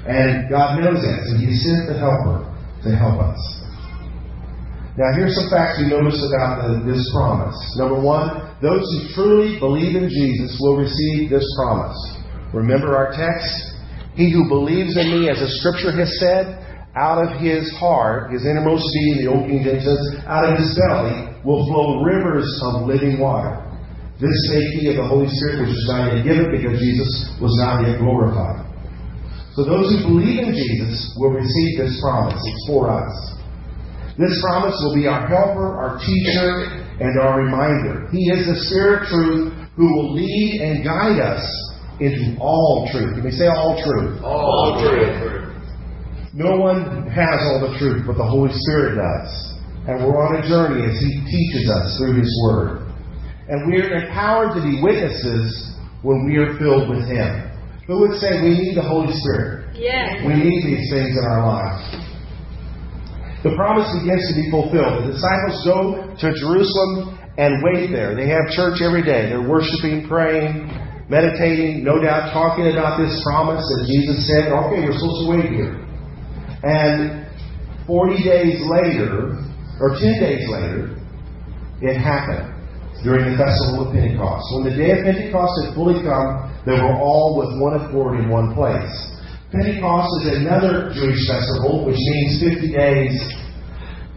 And 0.03 0.49
God 0.49 0.81
knows 0.81 0.99
that. 0.99 1.19
So 1.29 1.37
He 1.37 1.55
sent 1.55 1.87
the 1.87 1.95
helper 1.95 2.43
to 2.83 2.89
help 2.97 3.21
us. 3.21 3.60
Now, 4.99 5.15
here's 5.15 5.35
some 5.39 5.47
facts 5.47 5.79
we 5.79 5.87
notice 5.87 6.19
about 6.19 6.67
the, 6.67 6.83
this 6.83 6.99
promise. 7.15 7.55
Number 7.79 7.95
one, 7.95 8.51
those 8.59 8.83
who 8.83 8.99
truly 9.15 9.55
believe 9.55 9.95
in 9.95 10.11
Jesus 10.11 10.59
will 10.59 10.75
receive 10.75 11.31
this 11.31 11.47
promise. 11.55 11.95
Remember 12.51 12.99
our 12.99 13.15
text? 13.15 13.71
He 14.19 14.27
who 14.27 14.51
believes 14.51 14.99
in 14.99 15.07
me, 15.07 15.31
as 15.31 15.39
the 15.39 15.47
scripture 15.63 15.95
has 15.95 16.11
said, 16.19 16.59
out 16.91 17.23
of 17.23 17.39
his 17.39 17.71
heart, 17.79 18.35
his 18.35 18.43
innermost 18.43 18.83
being, 18.91 19.23
the 19.23 19.31
Old 19.31 19.47
King 19.47 19.63
James 19.63 19.87
says, 19.87 20.27
out 20.27 20.43
of 20.43 20.59
his 20.59 20.75
belly 20.75 21.39
will 21.47 21.63
flow 21.71 22.03
rivers 22.03 22.51
of 22.67 22.83
living 22.83 23.15
water. 23.15 23.63
This 24.19 24.35
he 24.75 24.91
of 24.91 24.99
the 24.99 25.07
Holy 25.07 25.31
Spirit, 25.31 25.65
which 25.65 25.73
was 25.73 25.87
not 25.87 26.13
yet 26.13 26.21
given 26.27 26.51
because 26.51 26.77
Jesus 26.77 27.09
was 27.39 27.55
not 27.63 27.87
yet 27.87 27.97
glorified. 27.97 28.67
So 29.55 29.63
those 29.63 29.87
who 29.87 30.13
believe 30.13 30.45
in 30.45 30.53
Jesus 30.53 31.15
will 31.17 31.31
receive 31.31 31.79
this 31.79 31.95
promise. 32.03 32.37
It's 32.37 32.63
for 32.67 32.91
us. 32.91 33.40
This 34.21 34.37
promise 34.45 34.77
will 34.85 34.93
be 34.93 35.09
our 35.09 35.25
helper, 35.25 35.81
our 35.81 35.97
teacher, 35.97 36.85
and 37.01 37.17
our 37.17 37.41
reminder. 37.41 38.05
He 38.13 38.29
is 38.29 38.45
the 38.45 38.53
Spirit 38.69 39.01
of 39.01 39.09
truth 39.09 39.49
who 39.73 39.89
will 39.89 40.13
lead 40.13 40.61
and 40.61 40.85
guide 40.85 41.17
us 41.17 41.41
into 41.97 42.37
all 42.37 42.85
truth. 42.93 43.17
Can 43.17 43.25
we 43.25 43.31
say 43.31 43.49
all 43.49 43.81
truth? 43.81 44.21
All 44.21 44.77
truth. 44.77 45.49
No 46.37 46.53
one 46.61 47.09
has 47.09 47.41
all 47.49 47.65
the 47.65 47.73
truth, 47.81 48.05
but 48.05 48.13
the 48.13 48.29
Holy 48.29 48.53
Spirit 48.53 49.01
does. 49.01 49.57
And 49.89 50.05
we're 50.05 50.21
on 50.21 50.37
a 50.37 50.45
journey 50.45 50.85
as 50.85 51.01
He 51.01 51.17
teaches 51.25 51.65
us 51.73 51.97
through 51.97 52.21
His 52.21 52.29
Word. 52.45 52.85
And 53.49 53.65
we 53.65 53.81
are 53.81 54.05
empowered 54.05 54.53
to 54.53 54.61
be 54.61 54.85
witnesses 54.85 55.73
when 56.03 56.29
we 56.29 56.37
are 56.37 56.53
filled 56.61 56.93
with 56.93 57.09
Him. 57.09 57.49
Who 57.87 58.05
would 58.05 58.21
say 58.21 58.37
we 58.37 58.53
need 58.53 58.77
the 58.77 58.85
Holy 58.85 59.11
Spirit? 59.17 59.73
Yes. 59.73 60.21
We 60.21 60.37
need 60.37 60.61
these 60.61 60.93
things 60.93 61.17
in 61.17 61.25
our 61.25 61.41
lives 61.41 62.00
the 63.43 63.57
promise 63.57 63.89
begins 64.01 64.21
to 64.29 64.35
be 64.37 64.49
fulfilled. 64.53 65.09
The 65.09 65.17
disciples 65.17 65.57
go 65.65 65.77
to 66.13 66.27
Jerusalem 66.37 67.17
and 67.37 67.63
wait 67.65 67.89
there. 67.89 68.13
They 68.13 68.29
have 68.29 68.53
church 68.53 68.85
every 68.85 69.01
day. 69.01 69.33
They're 69.33 69.47
worshiping, 69.47 70.05
praying, 70.05 70.69
meditating, 71.09 71.83
no 71.83 71.97
doubt 71.97 72.31
talking 72.31 72.69
about 72.69 73.01
this 73.01 73.11
promise 73.25 73.65
that 73.65 73.81
Jesus 73.89 74.29
said, 74.29 74.53
okay, 74.53 74.85
we're 74.85 74.93
supposed 74.93 75.25
to 75.25 75.27
wait 75.33 75.47
here. 75.49 75.75
And 76.61 77.25
40 77.87 78.23
days 78.23 78.61
later, 78.69 79.41
or 79.81 79.97
10 79.97 80.21
days 80.21 80.45
later, 80.45 80.95
it 81.81 81.97
happened 81.97 82.45
during 83.01 83.33
the 83.33 83.37
festival 83.41 83.89
of 83.89 83.93
Pentecost. 83.97 84.45
When 84.53 84.69
the 84.69 84.77
day 84.77 84.93
of 84.93 85.01
Pentecost 85.01 85.51
had 85.65 85.73
fully 85.73 85.97
come, 86.05 86.53
they 86.69 86.77
were 86.77 86.93
all 86.93 87.41
with 87.41 87.57
one 87.57 87.81
accord 87.81 88.21
in 88.21 88.29
one 88.29 88.53
place. 88.53 88.93
Pentecost 89.51 90.07
is 90.23 90.37
another 90.37 90.91
Jewish 90.95 91.27
festival, 91.27 91.83
which 91.85 91.99
means 91.99 92.39
50 92.39 92.71
days 92.71 93.19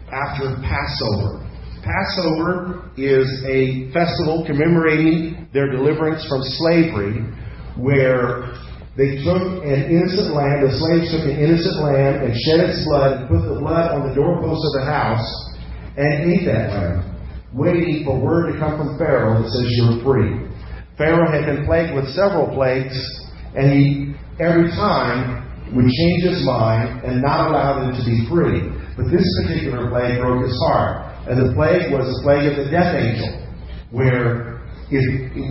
after 0.07 0.55
Passover. 0.63 1.43
Passover 1.83 2.89
is 2.95 3.27
a 3.43 3.91
festival 3.91 4.45
commemorating 4.47 5.49
their 5.51 5.69
deliverance 5.69 6.25
from 6.29 6.39
slavery, 6.55 7.19
where 7.75 8.55
They 8.95 9.19
took 9.27 9.43
an 9.67 9.91
innocent 9.91 10.31
lamb, 10.31 10.63
the 10.63 10.71
slaves 10.71 11.11
took 11.11 11.27
an 11.27 11.35
innocent 11.35 11.83
lamb 11.83 12.23
and 12.23 12.31
shed 12.47 12.63
its 12.63 12.79
blood 12.87 13.19
and 13.19 13.27
put 13.27 13.43
the 13.43 13.59
blood 13.59 13.91
on 13.91 14.07
the 14.07 14.15
doorpost 14.15 14.63
of 14.71 14.73
the 14.79 14.85
house 14.87 15.27
and 15.99 16.31
ate 16.31 16.47
that 16.47 16.71
lamb, 16.71 17.03
waiting 17.51 18.07
for 18.07 18.15
word 18.15 18.53
to 18.53 18.59
come 18.59 18.79
from 18.79 18.97
Pharaoh 18.97 19.43
that 19.43 19.51
says 19.51 19.67
you're 19.75 19.99
free. 19.99 20.47
Pharaoh 20.95 21.27
had 21.27 21.43
been 21.43 21.67
plagued 21.67 21.91
with 21.93 22.07
several 22.15 22.47
plagues, 22.55 22.95
and 23.51 23.67
he 23.75 24.04
every 24.39 24.69
time 24.71 25.45
would 25.73 25.89
change 25.89 26.21
his 26.23 26.45
mind 26.45 27.01
and 27.03 27.21
not 27.21 27.49
allow 27.49 27.81
them 27.81 27.91
to 27.95 28.03
be 28.05 28.27
free. 28.29 28.69
But 28.95 29.09
this 29.11 29.25
particular 29.41 29.89
plague 29.89 30.21
broke 30.21 30.45
his 30.45 30.55
heart. 30.67 31.11
And 31.27 31.41
the 31.41 31.53
plague 31.57 31.89
was 31.91 32.05
the 32.05 32.19
plague 32.21 32.45
of 32.47 32.55
the 32.61 32.69
death 32.69 32.93
angel, 32.93 33.33
where 33.89 34.61
if, 34.93 35.03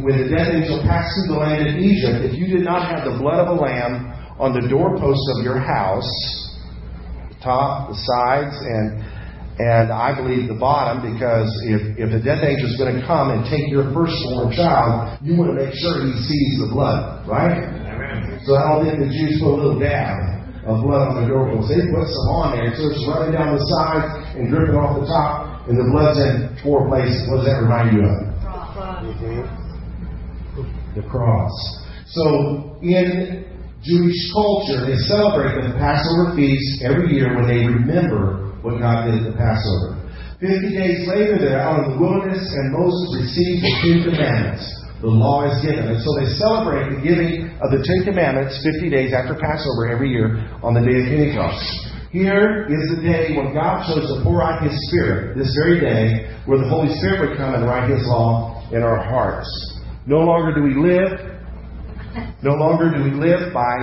when 0.06 0.22
the 0.22 0.30
death 0.30 0.54
angel 0.54 0.78
passed 0.86 1.10
through 1.18 1.34
the 1.34 1.40
land 1.42 1.66
of 1.66 1.74
Egypt, 1.82 2.30
if 2.30 2.38
you 2.38 2.46
did 2.46 2.62
not 2.62 2.86
have 2.86 3.02
the 3.02 3.18
blood 3.18 3.42
of 3.42 3.58
a 3.58 3.58
lamb 3.58 4.14
on 4.38 4.54
the 4.54 4.62
doorposts 4.70 5.26
of 5.34 5.42
your 5.42 5.58
house, 5.58 6.06
the 7.28 7.38
top, 7.42 7.90
the 7.90 7.98
sides, 7.98 8.54
and 8.62 9.02
and 9.54 9.92
I 9.92 10.10
believe 10.10 10.48
the 10.48 10.58
bottom, 10.58 11.14
because 11.14 11.46
if, 11.62 11.94
if 11.94 12.10
the 12.10 12.18
death 12.18 12.42
angel 12.42 12.66
is 12.66 12.74
going 12.74 12.98
to 12.98 13.06
come 13.06 13.30
and 13.30 13.46
take 13.46 13.70
your 13.70 13.86
firstborn 13.94 14.50
child, 14.50 15.14
you 15.22 15.38
want 15.38 15.54
to 15.54 15.58
make 15.62 15.70
sure 15.78 16.02
he 16.02 16.10
sees 16.26 16.58
the 16.58 16.66
blood, 16.74 17.22
right? 17.30 17.62
So 18.44 18.56
I 18.56 18.62
don't 18.68 18.84
think 18.84 19.00
the 19.00 19.10
Jews 19.10 19.40
put 19.40 19.56
a 19.56 19.56
little 19.56 19.80
dab 19.80 20.44
of 20.68 20.84
blood 20.84 21.16
on 21.16 21.24
the 21.24 21.28
doorpost. 21.28 21.68
They 21.68 21.80
put 21.88 22.04
some 22.04 22.28
on 22.32 22.56
there, 22.56 22.68
so 22.76 22.92
it's 22.92 23.04
running 23.08 23.32
down 23.32 23.56
the 23.56 23.64
sides 23.72 24.36
and 24.36 24.52
dripping 24.52 24.76
off 24.76 25.00
the 25.00 25.08
top, 25.08 25.64
and 25.68 25.80
the 25.80 25.88
blood's 25.88 26.20
in 26.20 26.52
four 26.60 26.84
places. 26.88 27.24
What 27.28 27.44
does 27.44 27.48
that 27.48 27.64
remind 27.64 27.96
you 27.96 28.04
of? 28.04 28.34
the 30.94 31.02
cross. 31.10 31.52
So 32.06 32.78
in 32.82 33.44
Jewish 33.82 34.20
culture, 34.32 34.86
they 34.86 34.96
celebrate 35.10 35.58
the 35.60 35.74
Passover 35.76 36.36
feast 36.36 36.82
every 36.82 37.12
year 37.12 37.34
when 37.34 37.46
they 37.50 37.66
remember 37.66 38.54
what 38.62 38.78
God 38.78 39.10
did 39.10 39.20
at 39.20 39.24
the 39.32 39.36
Passover. 39.36 39.98
Fifty 40.40 40.76
days 40.76 41.08
later, 41.08 41.38
they're 41.38 41.60
out 41.60 41.84
in 41.84 41.92
the 41.92 41.98
wilderness, 41.98 42.40
and 42.40 42.72
Moses 42.72 43.26
receives 43.26 43.60
the 43.62 43.72
Ten 43.82 43.96
Commandments. 44.06 44.83
The 45.04 45.12
law 45.12 45.44
is 45.44 45.60
given. 45.60 45.84
And 45.84 46.00
so 46.00 46.16
they 46.16 46.24
celebrate 46.40 46.88
the 46.96 47.00
giving 47.04 47.52
of 47.60 47.68
the 47.68 47.84
Ten 47.84 48.08
Commandments 48.08 48.56
50 48.64 48.88
days 48.88 49.12
after 49.12 49.36
Passover 49.36 49.92
every 49.92 50.08
year 50.08 50.48
on 50.64 50.72
the 50.72 50.80
day 50.80 50.96
of 50.96 51.04
Pentecost. 51.12 51.60
Here 52.08 52.64
is 52.72 52.80
the 52.96 53.04
day 53.04 53.36
when 53.36 53.52
God 53.52 53.84
chose 53.84 54.08
to 54.08 54.24
pour 54.24 54.40
out 54.40 54.64
His 54.64 54.72
Spirit, 54.88 55.36
this 55.36 55.52
very 55.60 55.76
day, 55.76 56.32
where 56.48 56.56
the 56.56 56.64
Holy 56.72 56.88
Spirit 56.96 57.20
would 57.20 57.36
come 57.36 57.52
and 57.52 57.68
write 57.68 57.92
His 57.92 58.00
law 58.08 58.64
in 58.72 58.80
our 58.80 58.96
hearts. 58.96 59.44
No 60.08 60.24
longer 60.24 60.56
do 60.56 60.64
we 60.64 60.72
live, 60.72 61.20
no 62.40 62.56
longer 62.56 62.88
do 62.88 63.04
we 63.04 63.12
live 63.12 63.52
by 63.52 63.76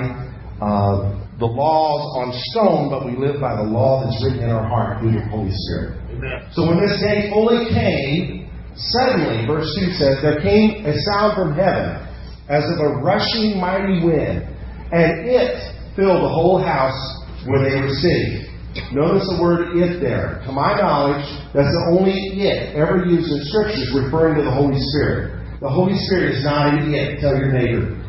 uh, 0.58 1.22
the 1.38 1.46
laws 1.46 2.02
on 2.18 2.34
stone, 2.50 2.90
but 2.90 3.06
we 3.06 3.14
live 3.14 3.38
by 3.38 3.62
the 3.62 3.70
law 3.70 4.02
that's 4.02 4.18
written 4.26 4.42
in 4.42 4.50
our 4.50 4.66
heart 4.66 4.98
through 5.06 5.14
the 5.14 5.22
Holy 5.30 5.54
Spirit. 5.54 6.02
Amen. 6.18 6.50
So 6.58 6.66
when 6.66 6.82
this 6.82 6.98
day 6.98 7.30
fully 7.30 7.70
came, 7.70 8.41
suddenly, 8.76 9.46
verse 9.46 9.68
2 9.80 9.92
says, 9.94 10.22
there 10.22 10.42
came 10.42 10.86
a 10.86 10.94
sound 11.12 11.36
from 11.36 11.54
heaven 11.54 12.02
as 12.50 12.64
of 12.68 12.78
a 12.80 12.90
rushing 13.00 13.60
mighty 13.60 14.04
wind, 14.04 14.44
and 14.92 15.28
it 15.28 15.56
filled 15.96 16.24
the 16.24 16.32
whole 16.32 16.60
house 16.60 17.00
where 17.48 17.64
they 17.64 17.80
were 17.80 17.96
sitting. 18.00 18.48
Notice 18.96 19.28
the 19.28 19.40
word 19.42 19.76
it 19.76 20.00
there. 20.00 20.40
To 20.48 20.52
my 20.52 20.80
knowledge, 20.80 21.28
that's 21.52 21.68
the 21.68 21.84
only 21.92 22.16
it 22.40 22.72
ever 22.76 23.04
used 23.04 23.28
in 23.28 23.44
Scriptures 23.52 23.92
referring 23.92 24.40
to 24.40 24.44
the 24.48 24.52
Holy 24.52 24.80
Spirit. 24.96 25.44
The 25.60 25.68
Holy 25.68 26.00
Spirit 26.08 26.40
is 26.40 26.44
not 26.44 26.72
an 26.72 26.88
it. 26.94 27.20
Tell 27.20 27.36
your 27.36 27.52
neighbor. 27.52 28.00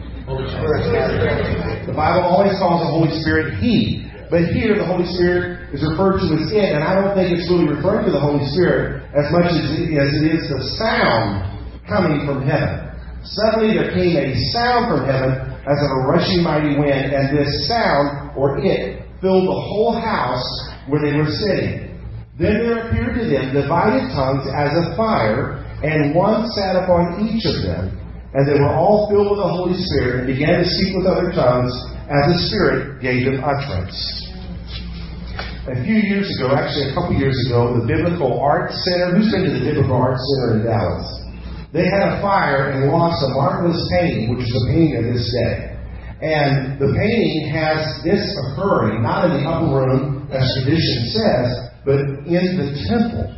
The 1.87 1.95
Bible 1.99 2.23
always 2.23 2.54
calls 2.62 2.87
the 2.87 2.92
Holy 2.95 3.11
Spirit 3.26 3.59
He. 3.59 4.07
But 4.31 4.55
here, 4.55 4.79
the 4.79 4.87
Holy 4.87 5.05
Spirit 5.18 5.75
is 5.75 5.83
referred 5.83 6.22
to 6.22 6.27
as 6.38 6.48
it, 6.55 6.72
and 6.72 6.83
I 6.83 6.94
don't 6.94 7.12
think 7.12 7.35
it's 7.35 7.51
really 7.51 7.68
referring 7.68 8.07
to 8.07 8.12
the 8.14 8.22
Holy 8.22 8.46
Spirit 8.55 9.02
as 9.12 9.29
much 9.33 9.48
as 9.53 9.61
it, 9.77 9.92
as 9.92 10.11
it 10.16 10.25
is 10.33 10.48
the 10.48 10.61
sound 10.81 11.44
coming 11.88 12.25
from 12.25 12.46
heaven. 12.48 12.88
Suddenly 13.22 13.77
there 13.77 13.92
came 13.92 14.16
a 14.16 14.35
sound 14.51 14.88
from 14.90 15.07
heaven 15.07 15.53
as 15.68 15.79
of 15.79 15.90
a 15.94 16.01
rushing 16.11 16.42
mighty 16.42 16.75
wind, 16.75 17.12
and 17.12 17.37
this 17.37 17.68
sound, 17.68 18.35
or 18.37 18.59
it, 18.59 19.07
filled 19.20 19.46
the 19.46 19.61
whole 19.70 19.94
house 19.94 20.48
where 20.88 21.01
they 21.01 21.16
were 21.16 21.31
sitting. 21.31 21.92
Then 22.38 22.66
there 22.66 22.88
appeared 22.88 23.14
to 23.20 23.25
them 23.31 23.55
divided 23.55 24.11
tongues 24.11 24.48
as 24.51 24.75
of 24.75 24.96
fire, 24.96 25.62
and 25.85 26.14
one 26.14 26.51
sat 26.57 26.75
upon 26.75 27.29
each 27.29 27.44
of 27.46 27.62
them, 27.62 27.94
and 28.35 28.48
they 28.48 28.59
were 28.59 28.75
all 28.75 29.07
filled 29.11 29.31
with 29.31 29.38
the 29.38 29.53
Holy 29.53 29.77
Spirit 29.77 30.25
and 30.25 30.27
began 30.27 30.59
to 30.59 30.66
speak 30.66 30.96
with 30.96 31.07
other 31.07 31.31
tongues 31.31 31.70
as 32.09 32.33
the 32.33 32.38
Spirit 32.48 33.03
gave 33.03 33.25
them 33.27 33.44
utterance. 33.44 34.32
A 35.62 35.79
few 35.87 35.94
years 35.94 36.27
ago, 36.35 36.51
actually 36.59 36.90
a 36.90 36.94
couple 36.94 37.14
years 37.14 37.38
ago, 37.46 37.79
the 37.79 37.87
Biblical 37.87 38.35
Arts 38.42 38.75
Center, 38.83 39.14
who's 39.14 39.31
been 39.31 39.46
to 39.46 39.55
the 39.55 39.62
Biblical 39.62 39.94
Arts 39.94 40.18
Center 40.18 40.59
in 40.59 40.66
Dallas? 40.66 41.07
They 41.70 41.87
had 41.87 42.18
a 42.18 42.18
fire 42.18 42.75
and 42.75 42.90
lost 42.90 43.22
a 43.22 43.31
marvelous 43.31 43.79
painting, 43.94 44.35
which 44.35 44.42
is 44.42 44.51
a 44.51 44.64
painting 44.75 44.98
of 44.98 45.14
this 45.14 45.22
day. 45.31 45.79
And 46.18 46.83
the 46.83 46.90
painting 46.90 47.55
has 47.55 47.79
this 48.03 48.27
occurring, 48.42 49.07
not 49.07 49.31
in 49.31 49.38
the 49.38 49.46
upper 49.46 49.70
room, 49.70 50.27
as 50.35 50.42
tradition 50.59 51.14
says, 51.14 51.46
but 51.87 52.27
in 52.27 52.59
the 52.59 52.75
temple. 52.90 53.31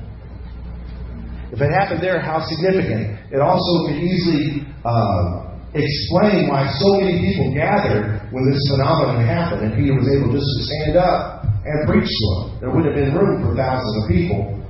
If 1.53 1.61
it 1.61 1.77
happened 1.77 2.01
there, 2.01 2.25
how 2.25 2.41
significant. 2.41 3.21
It 3.37 3.45
also 3.45 3.69
could 3.85 4.01
easily 4.01 4.65
uh, 4.81 5.61
explain 5.77 6.49
why 6.49 6.73
so 6.73 7.05
many 7.05 7.21
people 7.21 7.53
gathered 7.53 8.33
when 8.33 8.49
this 8.49 8.65
phenomenon 8.73 9.21
happened 9.29 9.69
and 9.69 9.73
Peter 9.77 9.93
was 9.93 10.09
able 10.09 10.33
just 10.33 10.49
to 10.49 10.61
stand 10.65 10.97
up 10.97 11.34
and 11.65 11.89
preach 11.89 12.05
to 12.07 12.27
them. 12.37 12.45
There 12.61 12.71
would 12.71 12.85
have 12.85 12.95
been 12.95 13.17
room 13.17 13.41
for 13.41 13.57
thousands 13.57 13.95
of 14.01 14.05
people. 14.13 14.61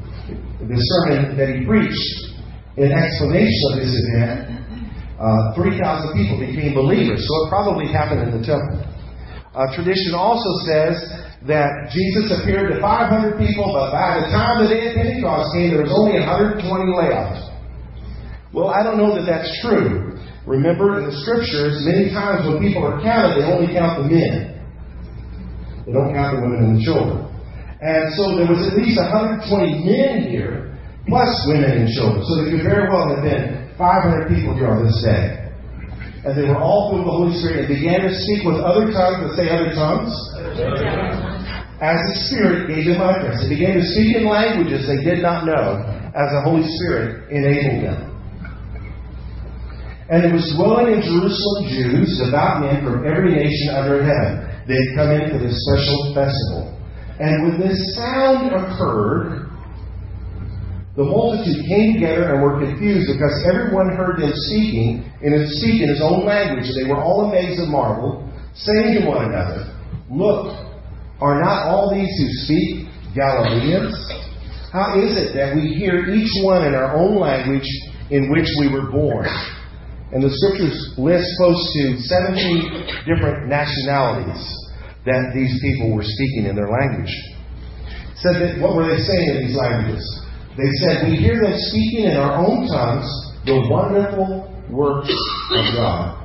The 0.62 0.78
sermon 0.78 1.36
that 1.36 1.50
he 1.50 1.66
preached 1.66 2.38
in 2.78 2.94
explanation 2.94 3.64
of 3.70 3.74
this 3.82 3.92
event, 3.92 4.54
uh, 5.18 5.58
3,000 5.58 6.14
people 6.14 6.38
became 6.38 6.74
believers. 6.74 7.22
So 7.26 7.32
it 7.44 7.46
probably 7.50 7.90
happened 7.90 8.30
in 8.30 8.32
the 8.38 8.42
temple. 8.46 8.78
Uh, 9.54 9.70
tradition 9.74 10.14
also 10.14 10.50
says 10.66 10.98
that 11.46 11.90
Jesus 11.92 12.32
appeared 12.34 12.74
to 12.74 12.80
500 12.80 13.38
people, 13.38 13.70
but 13.70 13.92
by 13.92 14.18
the 14.18 14.26
time 14.32 14.64
the 14.64 14.70
day 14.70 14.90
of 14.90 14.94
Pentecost 14.96 15.54
came, 15.54 15.74
there 15.74 15.84
was 15.84 15.94
only 15.94 16.18
120 16.18 16.62
left. 16.94 17.54
Well, 18.54 18.70
I 18.70 18.82
don't 18.82 18.98
know 18.98 19.14
that 19.18 19.26
that's 19.26 19.50
true. 19.62 20.14
Remember, 20.46 21.02
in 21.02 21.10
the 21.10 21.16
scriptures, 21.22 21.82
many 21.82 22.10
times 22.10 22.46
when 22.46 22.62
people 22.62 22.86
are 22.86 23.02
counted, 23.02 23.42
they 23.42 23.46
only 23.46 23.74
count 23.74 24.02
the 24.02 24.08
men. 24.08 24.53
They 25.84 25.92
don't 25.92 26.12
count 26.16 26.36
the 26.36 26.40
women 26.42 26.64
and 26.64 26.72
the 26.80 26.82
children. 26.84 27.28
And 27.84 28.08
so 28.16 28.40
there 28.40 28.48
was 28.48 28.64
at 28.64 28.74
least 28.80 28.96
120 28.96 29.44
men 29.84 30.32
here, 30.32 30.72
plus 31.04 31.28
women 31.44 31.84
and 31.84 31.88
children. 31.92 32.24
So 32.24 32.40
there 32.40 32.48
could 32.48 32.64
very 32.64 32.88
well 32.88 33.12
have 33.12 33.20
been 33.20 33.68
500 33.76 34.32
people 34.32 34.56
here 34.56 34.72
on 34.72 34.84
this 34.84 34.96
day. 35.04 35.44
And 36.24 36.32
they 36.32 36.48
were 36.48 36.56
all 36.56 36.88
filled 36.88 37.04
with 37.04 37.12
the 37.12 37.16
Holy 37.20 37.34
Spirit 37.36 37.56
and 37.64 37.68
began 37.68 38.00
to 38.08 38.12
speak 38.12 38.48
with 38.48 38.56
other 38.56 38.88
tongues, 38.88 39.28
let's 39.28 39.36
say 39.36 39.52
other 39.52 39.76
tongues 39.76 40.12
as 41.84 42.00
the 42.00 42.16
Spirit 42.32 42.72
gave 42.72 42.88
them 42.88 43.04
utterance. 43.04 43.44
They 43.44 43.60
began 43.60 43.76
to 43.76 43.84
speak 43.84 44.16
in 44.16 44.24
languages 44.24 44.88
they 44.88 45.04
did 45.04 45.20
not 45.20 45.44
know 45.44 45.84
as 46.16 46.28
the 46.32 46.40
Holy 46.40 46.64
Spirit 46.80 47.28
enabled 47.28 47.84
them. 47.84 48.00
And 50.08 50.24
it 50.24 50.32
was 50.32 50.48
dwelling 50.56 50.96
in 50.96 51.00
Jerusalem 51.04 51.64
Jews, 51.68 52.20
devout 52.22 52.60
men 52.60 52.84
from 52.84 53.04
every 53.08 53.36
nation 53.36 53.76
under 53.76 54.04
heaven. 54.04 54.43
They 54.66 54.74
had 54.74 54.90
come 54.96 55.10
in 55.12 55.30
for 55.30 55.38
this 55.38 55.56
special 55.68 56.14
festival. 56.14 56.74
And 57.20 57.44
when 57.44 57.60
this 57.60 57.94
sound 57.94 58.48
occurred, 58.48 59.44
the 60.96 61.04
multitude 61.04 61.66
came 61.66 61.94
together 61.94 62.34
and 62.34 62.42
were 62.42 62.58
confused 62.58 63.10
because 63.10 63.34
everyone 63.50 63.94
heard 63.96 64.22
them 64.22 64.32
speaking 64.48 65.02
and 65.22 65.34
speak 65.58 65.82
in 65.82 65.88
his 65.88 66.00
own 66.00 66.24
language. 66.24 66.70
They 66.74 66.88
were 66.88 67.02
all 67.02 67.30
amazed 67.30 67.60
and 67.60 67.70
marveled, 67.70 68.30
saying 68.54 69.02
to 69.02 69.06
one 69.06 69.26
another, 69.26 69.74
Look, 70.08 70.54
are 71.20 71.42
not 71.42 71.66
all 71.66 71.90
these 71.94 72.10
who 72.18 72.28
speak 72.46 72.86
Galileans? 73.14 73.94
How 74.72 74.98
is 74.98 75.16
it 75.16 75.34
that 75.34 75.54
we 75.54 75.74
hear 75.74 76.06
each 76.10 76.30
one 76.42 76.66
in 76.66 76.74
our 76.74 76.96
own 76.96 77.18
language 77.18 77.68
in 78.10 78.30
which 78.30 78.48
we 78.60 78.68
were 78.68 78.90
born? 78.90 79.26
And 80.14 80.22
the 80.22 80.30
scriptures 80.30 80.94
list 80.94 81.26
close 81.42 81.58
to 81.74 81.98
17 81.98 83.02
different 83.02 83.50
nationalities 83.50 84.46
that 85.04 85.34
these 85.34 85.58
people 85.58 85.90
were 85.90 86.06
speaking 86.06 86.46
in 86.46 86.54
their 86.54 86.70
language. 86.70 87.10
Said 88.22 88.38
that 88.38 88.62
what 88.62 88.78
were 88.78 88.86
they 88.86 89.02
saying 89.02 89.26
in 89.34 89.36
these 89.42 89.58
languages? 89.58 90.06
They 90.54 90.70
said, 90.86 91.10
We 91.10 91.18
hear 91.18 91.42
them 91.42 91.58
speaking 91.58 92.06
in 92.06 92.16
our 92.16 92.38
own 92.38 92.70
tongues 92.70 93.10
the 93.42 93.58
wonderful 93.66 94.46
works 94.70 95.10
of 95.50 95.64
God. 95.74 96.24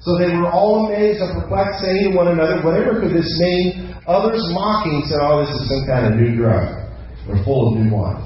So 0.00 0.16
they 0.16 0.32
were 0.32 0.48
all 0.48 0.86
amazed 0.86 1.20
and 1.20 1.36
perplexed, 1.36 1.84
saying 1.84 2.10
to 2.10 2.16
one 2.16 2.28
another, 2.28 2.64
Whatever 2.64 3.04
could 3.04 3.12
this 3.12 3.28
mean? 3.36 3.92
Others 4.08 4.40
mocking 4.56 5.04
said, 5.06 5.20
Oh, 5.20 5.44
this 5.44 5.52
is 5.52 5.68
some 5.68 5.84
kind 5.84 6.08
of 6.08 6.18
new 6.18 6.34
drug. 6.40 6.72
They're 7.28 7.44
full 7.44 7.68
of 7.68 7.84
new 7.84 7.92
wine. 7.92 8.24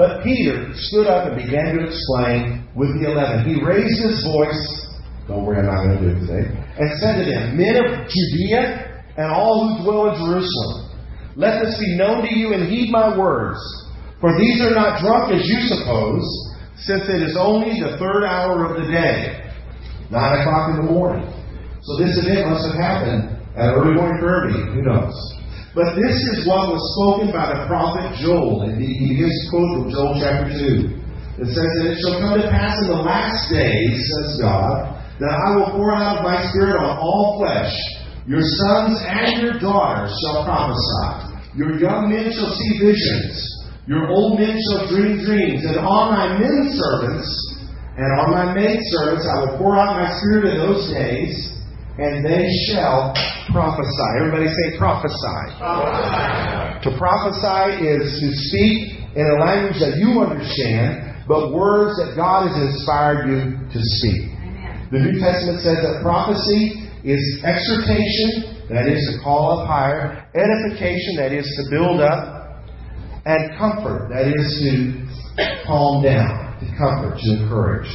But 0.00 0.24
Peter 0.24 0.72
stood 0.72 1.04
up 1.12 1.28
and 1.28 1.36
began 1.36 1.76
to 1.76 1.84
explain 1.84 2.64
with 2.72 2.88
the 2.96 3.12
eleven. 3.12 3.44
He 3.44 3.60
raised 3.60 4.00
his 4.00 4.24
voice 4.24 4.88
don't 5.28 5.44
worry, 5.44 5.62
I'm 5.62 5.70
not 5.70 5.84
going 5.86 5.94
to 5.94 6.02
do 6.02 6.10
it 6.10 6.20
today, 6.26 6.42
and 6.50 6.88
said 6.98 7.22
to 7.22 7.24
them, 7.28 7.54
Men 7.54 7.78
of 7.78 8.08
Judea 8.08 9.04
and 9.14 9.30
all 9.30 9.62
who 9.62 9.84
dwell 9.84 10.10
in 10.10 10.18
Jerusalem, 10.18 10.90
let 11.36 11.62
this 11.62 11.78
be 11.78 11.94
known 11.94 12.26
to 12.26 12.34
you 12.34 12.52
and 12.52 12.66
heed 12.66 12.90
my 12.90 13.16
words. 13.16 13.60
For 14.20 14.36
these 14.36 14.60
are 14.60 14.74
not 14.74 14.98
drunk 14.98 15.30
as 15.30 15.46
you 15.46 15.60
suppose, 15.70 16.26
since 16.74 17.06
it 17.06 17.22
is 17.22 17.36
only 17.38 17.78
the 17.78 17.96
third 17.96 18.24
hour 18.24 18.66
of 18.66 18.82
the 18.82 18.90
day, 18.90 19.38
nine 20.10 20.40
o'clock 20.40 20.74
in 20.74 20.86
the 20.86 20.90
morning. 20.90 21.28
So 21.82 21.96
this 22.02 22.18
event 22.18 22.50
must 22.50 22.66
have 22.66 22.80
happened 22.80 23.38
at 23.54 23.76
early 23.76 23.94
morning 23.94 24.18
meeting. 24.50 24.74
Who 24.74 24.82
knows? 24.82 25.14
But 25.74 25.94
this 25.94 26.18
is 26.34 26.46
what 26.46 26.74
was 26.74 26.82
spoken 26.98 27.30
by 27.30 27.54
the 27.54 27.66
prophet 27.70 28.18
Joel. 28.18 28.66
And 28.66 28.82
he 28.82 29.14
begins 29.14 29.30
to 29.30 29.44
quote 29.50 29.70
from 29.74 29.86
Joel 29.90 30.14
chapter 30.18 30.50
2. 30.50 31.46
It 31.46 31.48
says 31.54 31.70
that 31.78 31.86
it 31.94 31.98
shall 32.02 32.18
come 32.20 32.36
to 32.36 32.48
pass 32.50 32.74
in 32.82 32.88
the 32.90 33.00
last 33.00 33.48
days, 33.48 33.96
says 33.96 34.42
God, 34.42 34.98
that 35.22 35.32
I 35.32 35.48
will 35.56 35.70
pour 35.72 35.94
out 35.94 36.26
my 36.26 36.42
spirit 36.50 36.76
on 36.76 36.98
all 36.98 37.38
flesh. 37.38 37.72
Your 38.26 38.42
sons 38.42 38.98
and 39.00 39.40
your 39.40 39.56
daughters 39.56 40.12
shall 40.20 40.44
prophesy. 40.44 41.38
Your 41.56 41.78
young 41.78 42.10
men 42.10 42.28
shall 42.34 42.52
see 42.52 42.72
visions. 42.78 43.38
Your 43.86 44.10
old 44.10 44.38
men 44.38 44.54
shall 44.68 44.86
dream 44.90 45.24
dreams, 45.24 45.64
and 45.64 45.78
on 45.78 46.14
my 46.14 46.38
men 46.38 46.70
servants 46.76 47.50
and 48.00 48.10
on 48.16 48.30
my 48.32 48.54
maid 48.54 48.80
servants 48.96 49.28
I 49.28 49.44
will 49.44 49.58
pour 49.58 49.76
out 49.76 50.00
my 50.00 50.08
spirit 50.16 50.54
in 50.54 50.58
those 50.64 50.88
days, 50.88 51.36
and 52.00 52.24
they 52.24 52.48
shall 52.64 53.12
prophesy. 53.52 54.08
Everybody 54.16 54.48
say 54.48 54.78
prophesy. 54.78 55.44
prophesy. 55.60 56.88
To 56.88 56.96
prophesy 56.96 57.84
is 57.84 58.08
to 58.24 58.28
speak 58.48 59.04
in 59.12 59.26
a 59.28 59.36
language 59.44 59.76
that 59.84 60.00
you 60.00 60.24
understand, 60.24 61.28
but 61.28 61.52
words 61.52 62.00
that 62.00 62.16
God 62.16 62.48
has 62.48 62.56
inspired 62.56 63.28
you 63.28 63.52
to 63.68 63.80
speak. 64.00 64.32
The 64.90 64.98
New 64.98 65.20
Testament 65.20 65.60
says 65.60 65.76
that 65.84 66.00
prophecy 66.00 66.88
is 67.04 67.20
exhortation, 67.44 68.64
that 68.72 68.88
is 68.88 68.98
to 69.12 69.22
call 69.22 69.60
up 69.60 69.68
higher, 69.68 70.24
edification, 70.32 71.20
that 71.20 71.32
is 71.36 71.44
to 71.44 71.62
build 71.70 72.00
up, 72.00 72.64
and 73.26 73.58
comfort, 73.58 74.08
that 74.08 74.26
is 74.26 74.48
to 74.64 75.04
calm 75.66 76.02
down, 76.02 76.56
to 76.60 76.66
comfort, 76.80 77.20
to 77.20 77.44
encourage. 77.44 77.92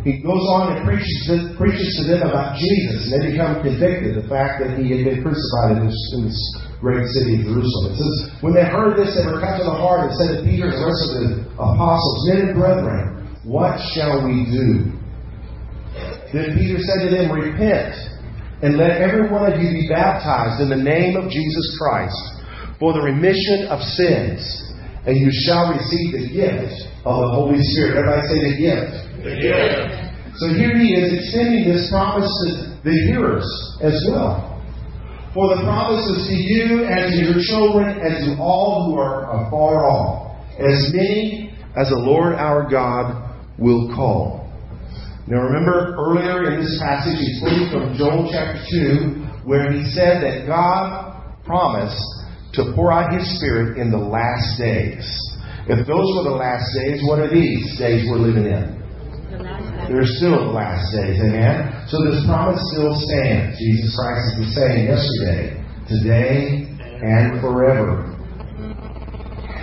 He 0.00 0.24
goes 0.24 0.40
on 0.56 0.72
and 0.72 0.80
preaches 0.88 1.12
to, 1.28 1.52
preaches 1.60 1.92
to 2.00 2.02
them 2.08 2.24
about 2.24 2.56
Jesus, 2.56 3.12
and 3.12 3.20
they 3.20 3.36
become 3.36 3.60
convicted 3.60 4.16
of 4.16 4.24
the 4.24 4.28
fact 4.32 4.64
that 4.64 4.80
he 4.80 4.88
had 4.96 5.04
been 5.04 5.20
crucified 5.20 5.76
in 5.76 5.84
this, 5.84 6.00
in 6.16 6.20
this 6.24 6.40
great 6.80 7.04
city 7.12 7.36
of 7.36 7.52
Jerusalem. 7.52 7.92
It 7.92 8.00
says, 8.00 8.16
when 8.40 8.56
they 8.56 8.64
heard 8.64 8.96
this, 8.96 9.12
they 9.12 9.28
were 9.28 9.36
cut 9.36 9.60
to 9.60 9.64
the 9.68 9.76
heart 9.76 10.08
and 10.08 10.12
said 10.16 10.30
to 10.36 10.38
Peter 10.48 10.72
and 10.72 10.80
the 10.80 10.88
rest 10.88 11.04
of 11.04 11.12
the 11.20 11.28
apostles, 11.60 12.18
Men 12.32 12.38
and 12.48 12.52
brethren, 12.56 13.28
what 13.44 13.76
shall 13.92 14.24
we 14.24 14.48
do? 14.48 14.88
Then 16.32 16.56
Peter 16.56 16.80
said 16.80 17.04
to 17.04 17.08
them, 17.12 17.28
Repent 17.28 17.92
and 18.62 18.76
let 18.76 19.04
every 19.04 19.28
one 19.28 19.52
of 19.52 19.60
you 19.60 19.68
be 19.68 19.88
baptized 19.88 20.60
in 20.64 20.68
the 20.68 20.80
name 20.80 21.16
of 21.16 21.28
Jesus 21.28 21.76
Christ 21.76 22.16
for 22.78 22.92
the 22.92 23.00
remission 23.00 23.68
of 23.68 23.80
sins, 23.84 24.40
and 25.04 25.16
you 25.16 25.28
shall 25.44 25.72
receive 25.72 26.16
the 26.16 26.28
gift 26.32 26.88
of 27.04 27.20
the 27.20 27.30
Holy 27.36 27.60
Spirit. 27.60 28.00
Everybody 28.00 28.24
say 28.28 28.40
the 28.48 28.56
gift. 28.56 29.09
So 29.22 30.48
here 30.54 30.78
he 30.78 30.94
is 30.94 31.12
extending 31.12 31.68
this 31.68 31.90
promise 31.90 32.30
to 32.46 32.80
the 32.84 32.96
hearers 33.06 33.46
as 33.82 33.92
well. 34.08 34.46
For 35.34 35.54
the 35.54 35.62
promise 35.62 36.02
is 36.08 36.26
to 36.26 36.34
you 36.34 36.84
and 36.88 37.12
to 37.12 37.18
your 37.22 37.38
children 37.44 38.00
and 38.00 38.12
to 38.26 38.42
all 38.42 38.90
who 38.90 38.98
are 38.98 39.46
afar 39.46 39.86
off, 39.86 40.42
as 40.58 40.90
many 40.94 41.54
as 41.76 41.88
the 41.90 41.98
Lord 41.98 42.34
our 42.34 42.68
God 42.68 43.38
will 43.58 43.94
call. 43.94 44.50
Now 45.28 45.42
remember 45.42 45.94
earlier 45.94 46.50
in 46.50 46.60
this 46.60 46.80
passage, 46.82 47.14
he's 47.20 47.38
quoting 47.40 47.70
from 47.70 47.94
Joel 47.96 48.28
chapter 48.32 48.58
2, 48.72 49.46
where 49.46 49.70
he 49.70 49.84
said 49.92 50.22
that 50.22 50.46
God 50.46 51.44
promised 51.44 52.02
to 52.54 52.72
pour 52.74 52.90
out 52.90 53.12
his 53.12 53.38
Spirit 53.38 53.78
in 53.78 53.92
the 53.92 53.98
last 53.98 54.58
days. 54.58 55.06
If 55.68 55.86
those 55.86 56.08
were 56.16 56.24
the 56.24 56.36
last 56.40 56.66
days, 56.74 57.00
what 57.06 57.20
are 57.20 57.30
these 57.30 57.78
days 57.78 58.08
we're 58.10 58.18
living 58.18 58.46
in? 58.46 58.79
They're 59.88 60.06
still 60.06 60.36
the 60.36 60.52
last 60.52 60.92
days, 60.92 61.16
amen? 61.18 61.88
So 61.88 61.98
this 62.04 62.22
promise 62.28 62.60
still 62.76 62.92
stands. 62.94 63.56
Jesus 63.58 63.90
Christ 63.96 64.22
is 64.28 64.36
the 64.44 64.50
same 64.52 64.80
yesterday, 64.86 65.42
today, 65.88 66.68
and 67.00 67.40
forever. 67.40 68.06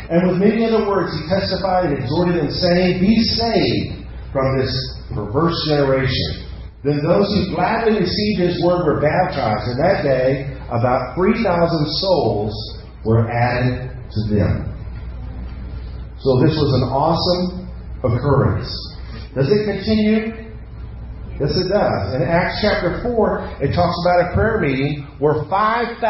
And 0.10 0.28
with 0.28 0.38
many 0.40 0.66
other 0.66 0.88
words, 0.88 1.14
he 1.14 1.22
testified 1.30 1.92
and 1.92 2.00
exhorted 2.00 2.36
them, 2.42 2.50
saying, 2.50 3.00
Be 3.00 3.16
saved 3.38 4.08
from 4.34 4.58
this 4.58 4.74
perverse 5.14 5.56
generation. 5.68 6.48
Then 6.84 7.04
those 7.04 7.28
who 7.28 7.54
gladly 7.54 8.00
received 8.00 8.40
his 8.40 8.64
word 8.64 8.86
were 8.86 9.02
baptized, 9.02 9.68
and 9.70 9.80
that 9.80 10.04
day 10.04 10.58
about 10.74 11.16
3,000 11.16 11.44
souls 12.02 12.54
were 13.06 13.30
added 13.30 13.92
to 13.94 14.20
them. 14.34 14.68
So 16.20 16.42
this 16.42 16.56
was 16.58 16.72
an 16.82 16.90
awesome 16.90 17.70
occurrence. 18.04 18.97
Does 19.38 19.54
it 19.54 19.70
continue? 19.70 20.50
Yes, 21.38 21.54
it 21.54 21.70
does. 21.70 22.18
In 22.18 22.26
Acts 22.26 22.58
chapter 22.66 22.98
4, 23.06 23.62
it 23.62 23.70
talks 23.78 23.94
about 24.02 24.26
a 24.26 24.34
prayer 24.34 24.58
meeting 24.58 25.06
where 25.22 25.46
5,000 25.46 26.02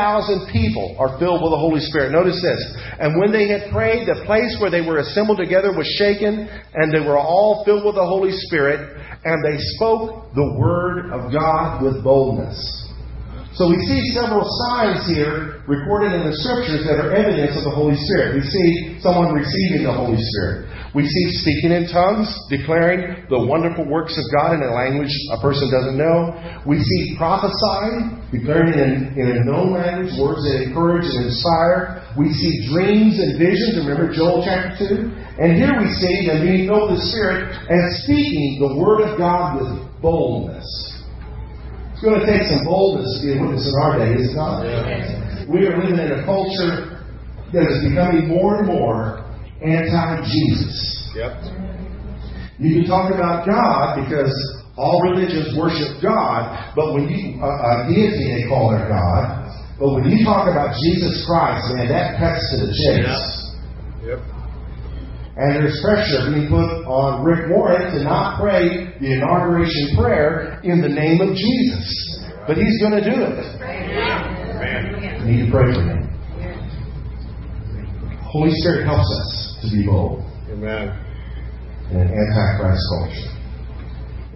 people 0.48 0.96
are 0.96 1.20
filled 1.20 1.44
with 1.44 1.52
the 1.52 1.60
Holy 1.60 1.84
Spirit. 1.84 2.16
Notice 2.16 2.40
this. 2.40 2.62
And 3.04 3.20
when 3.20 3.36
they 3.36 3.52
had 3.52 3.68
prayed, 3.68 4.08
the 4.08 4.24
place 4.24 4.56
where 4.64 4.72
they 4.72 4.80
were 4.80 5.04
assembled 5.04 5.44
together 5.44 5.76
was 5.76 5.84
shaken, 6.00 6.48
and 6.48 6.96
they 6.96 7.04
were 7.04 7.20
all 7.20 7.68
filled 7.68 7.84
with 7.84 8.00
the 8.00 8.08
Holy 8.08 8.32
Spirit, 8.48 8.96
and 9.28 9.44
they 9.44 9.60
spoke 9.76 10.32
the 10.32 10.48
word 10.56 11.12
of 11.12 11.28
God 11.28 11.84
with 11.84 12.00
boldness. 12.08 12.56
So 13.60 13.68
we 13.68 13.84
see 13.84 14.00
several 14.16 14.48
signs 14.70 15.12
here 15.12 15.66
recorded 15.68 16.16
in 16.16 16.24
the 16.30 16.36
scriptures 16.40 16.88
that 16.88 17.04
are 17.04 17.12
evidence 17.12 17.58
of 17.58 17.68
the 17.68 17.76
Holy 17.76 18.00
Spirit. 18.00 18.40
We 18.40 18.46
see 18.48 19.02
someone 19.04 19.36
receiving 19.36 19.84
the 19.84 19.92
Holy 19.92 20.16
Spirit. 20.16 20.67
We 20.96 21.04
see 21.04 21.26
speaking 21.44 21.76
in 21.76 21.92
tongues, 21.92 22.32
declaring 22.50 23.28
the 23.28 23.44
wonderful 23.44 23.84
works 23.84 24.16
of 24.16 24.24
God 24.32 24.56
in 24.56 24.64
a 24.64 24.72
language 24.72 25.12
a 25.36 25.40
person 25.44 25.68
doesn't 25.68 26.00
know. 26.00 26.32
We 26.64 26.80
see 26.80 27.16
prophesying, 27.20 28.24
declaring 28.32 28.72
in, 28.72 29.12
in 29.20 29.28
a 29.36 29.44
known 29.44 29.76
language 29.76 30.16
words 30.16 30.48
that 30.48 30.64
encourage 30.64 31.06
and 31.12 31.28
inspire. 31.28 32.08
We 32.16 32.32
see 32.32 32.72
dreams 32.72 33.20
and 33.20 33.36
visions. 33.36 33.84
Remember 33.84 34.10
Joel 34.16 34.48
chapter 34.48 34.80
2? 34.80 35.44
And 35.44 35.60
here 35.60 35.76
we 35.76 35.92
see 36.00 36.26
them 36.26 36.42
being 36.42 36.72
filled 36.72 36.96
with 36.96 37.04
the 37.04 37.08
Spirit 37.12 37.52
and 37.52 37.82
speaking 38.08 38.64
the 38.64 38.80
Word 38.80 39.04
of 39.04 39.20
God 39.20 39.60
with 39.60 39.70
boldness. 40.02 40.66
It's 41.94 42.02
going 42.02 42.22
to 42.22 42.26
take 42.26 42.48
some 42.48 42.64
boldness 42.64 43.10
to 43.20 43.28
be 43.28 43.30
a 43.36 43.42
witness 43.44 43.68
in 43.68 43.76
our 43.84 43.94
day, 44.00 44.14
is 44.16 44.32
it 44.32 44.38
not? 44.38 44.64
We 45.52 45.68
are 45.68 45.76
living 45.76 46.00
in 46.00 46.16
a 46.16 46.24
culture 46.24 47.04
that 47.52 47.64
is 47.68 47.84
becoming 47.90 48.28
more 48.28 48.64
and 48.64 48.68
more 48.68 49.27
anti-Jesus. 49.62 51.12
Yep. 51.16 51.32
You 52.60 52.82
can 52.82 52.86
talk 52.90 53.14
about 53.14 53.46
God 53.46 54.02
because 54.02 54.34
all 54.78 55.02
religions 55.10 55.58
worship 55.58 56.02
God, 56.02 56.74
but 56.76 56.94
when 56.94 57.10
you 57.10 57.42
uh, 57.42 57.46
uh, 57.46 57.90
deity 57.90 58.34
they 58.34 58.50
call 58.50 58.74
their 58.74 58.90
God, 58.90 59.46
but 59.78 59.94
when 59.94 60.10
you 60.10 60.26
talk 60.26 60.50
about 60.50 60.74
Jesus 60.74 61.26
Christ, 61.26 61.66
man, 61.74 61.90
that 61.90 62.18
cuts 62.18 62.42
to 62.54 62.66
the 62.66 62.74
chase. 62.74 63.22
Yep. 64.06 64.20
And 65.38 65.54
there's 65.62 65.78
pressure 65.86 66.34
being 66.34 66.50
put 66.50 66.66
on 66.90 67.24
Rick 67.24 67.54
Warren 67.54 67.94
to 67.94 68.04
not 68.04 68.42
pray 68.42 68.90
the 68.98 69.14
inauguration 69.14 69.94
prayer 69.96 70.60
in 70.64 70.82
the 70.82 70.90
name 70.90 71.22
of 71.22 71.38
Jesus. 71.38 72.26
But 72.48 72.58
he's 72.58 72.82
going 72.82 72.98
to 72.98 73.06
do 73.06 73.22
it. 73.22 73.60
Man. 73.62 75.26
We 75.26 75.38
need 75.38 75.46
to 75.46 75.52
pray 75.52 75.70
for 75.74 75.82
him. 75.86 76.10
Holy 78.26 78.50
Spirit 78.66 78.86
helps 78.86 79.06
us 79.06 79.47
to 79.62 79.68
be 79.72 79.86
bold 79.86 80.24
Amen. 80.52 80.94
in 81.92 81.98
an 81.98 82.10
antichrist 82.14 82.84
culture. 82.94 83.38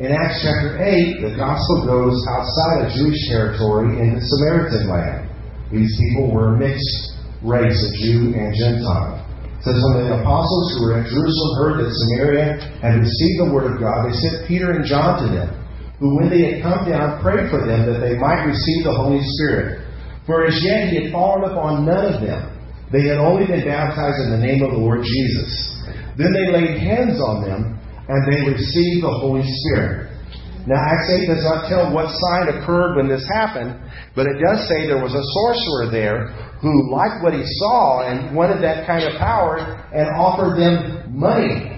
In 0.02 0.10
Acts 0.10 0.42
chapter 0.42 0.82
8, 0.82 1.22
the 1.22 1.38
gospel 1.38 1.86
goes 1.86 2.18
outside 2.26 2.90
of 2.90 2.94
Jewish 2.98 3.22
territory 3.30 4.02
into 4.02 4.18
Samaritan 4.18 4.90
land. 4.90 5.30
These 5.70 5.94
people 5.94 6.34
were 6.34 6.56
a 6.56 6.58
mixed 6.58 7.22
race 7.46 7.78
of 7.86 7.92
Jew 8.02 8.34
and 8.34 8.50
Gentile. 8.50 9.22
It 9.62 9.70
says, 9.70 9.78
when 9.78 10.10
the 10.10 10.18
apostles 10.18 10.66
who 10.74 10.90
were 10.90 10.98
at 10.98 11.06
Jerusalem 11.06 11.52
heard 11.62 11.76
that 11.86 11.94
Samaria 11.94 12.46
had 12.82 12.98
received 12.98 13.46
the 13.46 13.54
word 13.54 13.70
of 13.70 13.78
God, 13.78 14.10
they 14.10 14.16
sent 14.18 14.50
Peter 14.50 14.74
and 14.74 14.82
John 14.82 15.22
to 15.22 15.28
them, 15.30 15.54
who, 16.02 16.18
when 16.18 16.34
they 16.34 16.50
had 16.50 16.66
come 16.66 16.90
down, 16.90 17.22
prayed 17.22 17.54
for 17.54 17.62
them 17.62 17.86
that 17.86 18.02
they 18.02 18.18
might 18.18 18.42
receive 18.42 18.90
the 18.90 18.98
Holy 18.98 19.22
Spirit. 19.38 19.86
For 20.26 20.50
as 20.50 20.58
yet 20.66 20.90
he 20.90 21.04
had 21.04 21.12
fallen 21.14 21.46
upon 21.46 21.86
none 21.86 22.10
of 22.10 22.26
them. 22.26 22.42
They 22.92 23.08
had 23.08 23.18
only 23.18 23.48
been 23.48 23.64
baptized 23.64 24.20
in 24.28 24.36
the 24.36 24.44
name 24.44 24.64
of 24.64 24.72
the 24.76 24.82
Lord 24.84 25.04
Jesus. 25.04 25.52
Then 26.20 26.36
they 26.36 26.52
laid 26.52 26.76
hands 26.78 27.24
on 27.24 27.48
them, 27.48 27.80
and 28.08 28.20
they 28.28 28.52
received 28.52 29.04
the 29.04 29.16
Holy 29.24 29.48
Spirit. 29.48 30.12
Now, 30.68 30.78
Acts 30.78 31.10
8 31.10 31.26
does 31.26 31.44
not 31.48 31.70
tell 31.72 31.90
what 31.90 32.12
sign 32.12 32.54
occurred 32.54 32.98
when 32.98 33.08
this 33.08 33.26
happened, 33.34 33.80
but 34.14 34.28
it 34.28 34.38
does 34.38 34.68
say 34.68 34.86
there 34.86 35.02
was 35.02 35.16
a 35.16 35.26
sorcerer 35.42 35.90
there 35.90 36.30
who 36.62 36.92
liked 36.94 37.24
what 37.24 37.34
he 37.34 37.42
saw 37.64 38.06
and 38.06 38.36
wanted 38.36 38.62
that 38.62 38.86
kind 38.86 39.02
of 39.02 39.18
power 39.18 39.58
and 39.90 40.06
offered 40.14 40.60
them 40.60 41.18
money. 41.18 41.72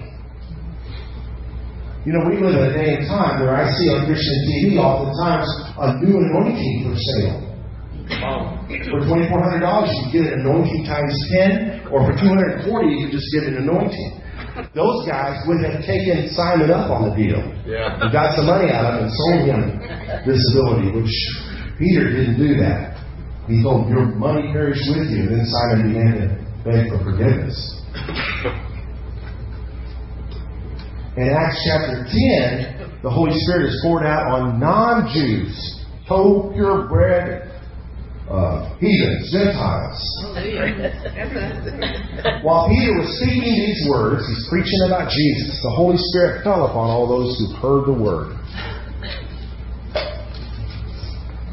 You 2.04 2.12
know, 2.12 2.28
we 2.28 2.36
live 2.36 2.52
in 2.52 2.68
a 2.68 2.72
day 2.76 3.00
and 3.00 3.08
time 3.08 3.40
where 3.40 3.56
I 3.56 3.64
see 3.64 3.88
on 3.88 4.04
Christian 4.04 4.36
TV 4.52 4.76
oftentimes 4.76 5.48
a 5.80 6.04
new 6.04 6.20
anointing 6.20 6.84
for 6.84 6.92
sale. 6.92 7.43
Um, 8.04 8.68
for 8.90 9.00
twenty 9.08 9.24
four 9.32 9.40
hundred 9.40 9.60
dollars, 9.64 9.88
you 10.04 10.12
get 10.12 10.32
an 10.32 10.44
anointing 10.44 10.84
times 10.84 11.14
ten, 11.32 11.88
or 11.88 12.04
for 12.04 12.12
two 12.20 12.28
hundred 12.28 12.60
and 12.60 12.68
forty, 12.68 12.88
you 12.92 13.08
can 13.08 13.12
just 13.16 13.28
get 13.32 13.48
an 13.48 13.56
anointing. 13.64 14.20
Those 14.74 15.08
guys 15.08 15.40
would 15.48 15.64
have 15.64 15.82
taken 15.82 16.28
Simon 16.30 16.70
up 16.70 16.90
on 16.90 17.10
the 17.10 17.14
deal 17.16 17.42
Yeah. 17.66 17.98
and 17.98 18.12
got 18.12 18.36
some 18.36 18.46
money 18.46 18.70
out 18.70 18.86
of 18.86 18.94
him 18.94 19.08
and 19.08 19.12
sold 19.12 19.40
him 19.50 19.60
this 20.28 20.38
ability, 20.54 20.94
which 20.94 21.14
Peter 21.78 22.06
didn't 22.12 22.38
do 22.38 22.54
that. 22.62 22.94
He 23.48 23.62
told 23.62 23.86
him, 23.86 23.96
Your 23.96 24.06
money 24.14 24.52
perish 24.52 24.78
with 24.94 25.10
you. 25.10 25.26
And 25.26 25.40
then 25.40 25.44
Simon 25.46 25.80
began 25.90 26.12
to 26.22 26.26
beg 26.62 26.88
for 26.92 27.02
forgiveness. 27.02 27.56
In 31.16 31.28
Acts 31.30 31.58
chapter 31.66 32.04
10, 32.04 33.00
the 33.02 33.10
Holy 33.10 33.32
Spirit 33.46 33.68
is 33.70 33.80
poured 33.82 34.04
out 34.04 34.26
on 34.26 34.58
non 34.60 35.06
Jews, 35.12 35.54
toe 36.08 36.50
purebred 36.54 37.50
uh, 38.30 38.72
heathens, 38.80 39.32
Gentiles. 39.32 40.00
While 42.42 42.68
Peter 42.68 42.96
was 42.96 43.20
speaking 43.20 43.52
these 43.52 43.84
words, 43.88 44.24
he's 44.24 44.48
preaching 44.48 44.80
about 44.86 45.12
Jesus. 45.12 45.60
The 45.60 45.74
Holy 45.76 45.98
Spirit 45.98 46.44
fell 46.44 46.64
upon 46.64 46.88
all 46.88 47.06
those 47.06 47.36
who 47.36 47.52
heard 47.60 47.84
the 47.84 47.92
word. 47.92 48.32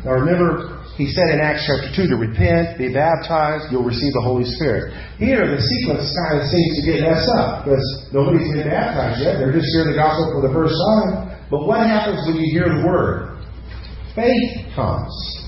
Now 0.08 0.18
remember, 0.18 0.82
he 0.96 1.12
said 1.12 1.30
in 1.30 1.40
Acts 1.44 1.68
chapter 1.68 1.92
2 1.92 2.08
to 2.08 2.18
repent, 2.18 2.80
be 2.80 2.94
baptized, 2.94 3.68
you'll 3.70 3.86
receive 3.86 4.14
the 4.14 4.24
Holy 4.24 4.48
Spirit. 4.48 4.96
Here, 5.20 5.44
the 5.44 5.62
sequence 5.62 6.08
kind 6.08 6.40
of 6.40 6.48
seems 6.48 6.72
to 6.80 6.84
get 6.88 7.04
messed 7.04 7.30
up 7.36 7.66
because 7.66 7.84
nobody's 8.16 8.48
been 8.50 8.66
baptized 8.66 9.22
yet. 9.22 9.38
They're 9.38 9.54
just 9.54 9.68
hearing 9.76 9.92
the 9.92 10.00
gospel 10.00 10.40
for 10.40 10.42
the 10.48 10.54
first 10.56 10.74
time. 10.74 11.36
But 11.52 11.68
what 11.68 11.84
happens 11.84 12.24
when 12.26 12.40
you 12.40 12.48
hear 12.50 12.72
the 12.72 12.88
word? 12.88 13.44
Faith 14.16 14.72
comes. 14.74 15.41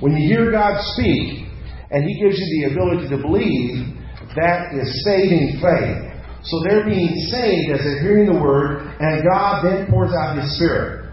When 0.00 0.16
you 0.16 0.28
hear 0.28 0.50
God 0.50 0.80
speak 0.96 1.44
and 1.90 2.04
He 2.04 2.20
gives 2.20 2.36
you 2.38 2.46
the 2.56 2.74
ability 2.74 3.08
to 3.08 3.18
believe, 3.20 3.96
that 4.36 4.72
is 4.74 4.88
saving 5.04 5.60
faith. 5.60 6.10
So 6.42 6.56
they're 6.64 6.88
being 6.88 7.12
saved 7.28 7.76
as 7.76 7.84
they're 7.84 8.00
hearing 8.00 8.32
the 8.32 8.40
word, 8.40 8.96
and 8.98 9.22
God 9.28 9.64
then 9.64 9.86
pours 9.90 10.12
out 10.16 10.40
His 10.40 10.56
Spirit 10.56 11.12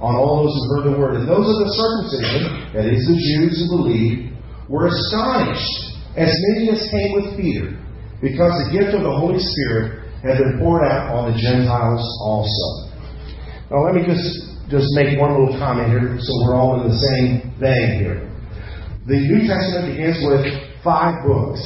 on 0.00 0.16
all 0.16 0.42
those 0.42 0.54
who 0.56 0.64
heard 0.72 0.84
the 0.88 0.98
word. 0.98 1.14
And 1.20 1.28
those 1.28 1.44
of 1.44 1.58
the 1.60 1.72
circumcision, 1.76 2.72
that 2.72 2.86
is 2.88 3.04
the 3.04 3.18
Jews 3.20 3.54
who 3.60 3.76
believed, 3.76 4.32
were 4.68 4.88
astonished, 4.88 6.00
as 6.16 6.32
many 6.48 6.72
as 6.72 6.88
came 6.88 7.12
with 7.20 7.36
Peter, 7.36 7.76
because 8.24 8.52
the 8.64 8.68
gift 8.72 8.96
of 8.96 9.04
the 9.04 9.12
Holy 9.12 9.38
Spirit 9.38 10.08
had 10.24 10.38
been 10.38 10.58
poured 10.58 10.88
out 10.88 11.12
on 11.12 11.32
the 11.32 11.36
Gentiles 11.36 12.00
also. 12.24 12.88
Now 13.68 13.84
let 13.84 13.94
me 13.94 14.06
just 14.06 14.51
just 14.72 14.88
make 14.96 15.20
one 15.20 15.36
little 15.36 15.52
comment 15.60 15.92
here 15.92 16.16
so 16.16 16.32
we're 16.48 16.56
all 16.56 16.80
in 16.80 16.88
the 16.88 16.96
same 16.96 17.52
vein 17.60 18.00
here. 18.00 18.24
The 19.04 19.20
New 19.20 19.44
Testament 19.44 19.92
begins 19.92 20.16
with 20.24 20.48
five 20.80 21.20
books. 21.28 21.60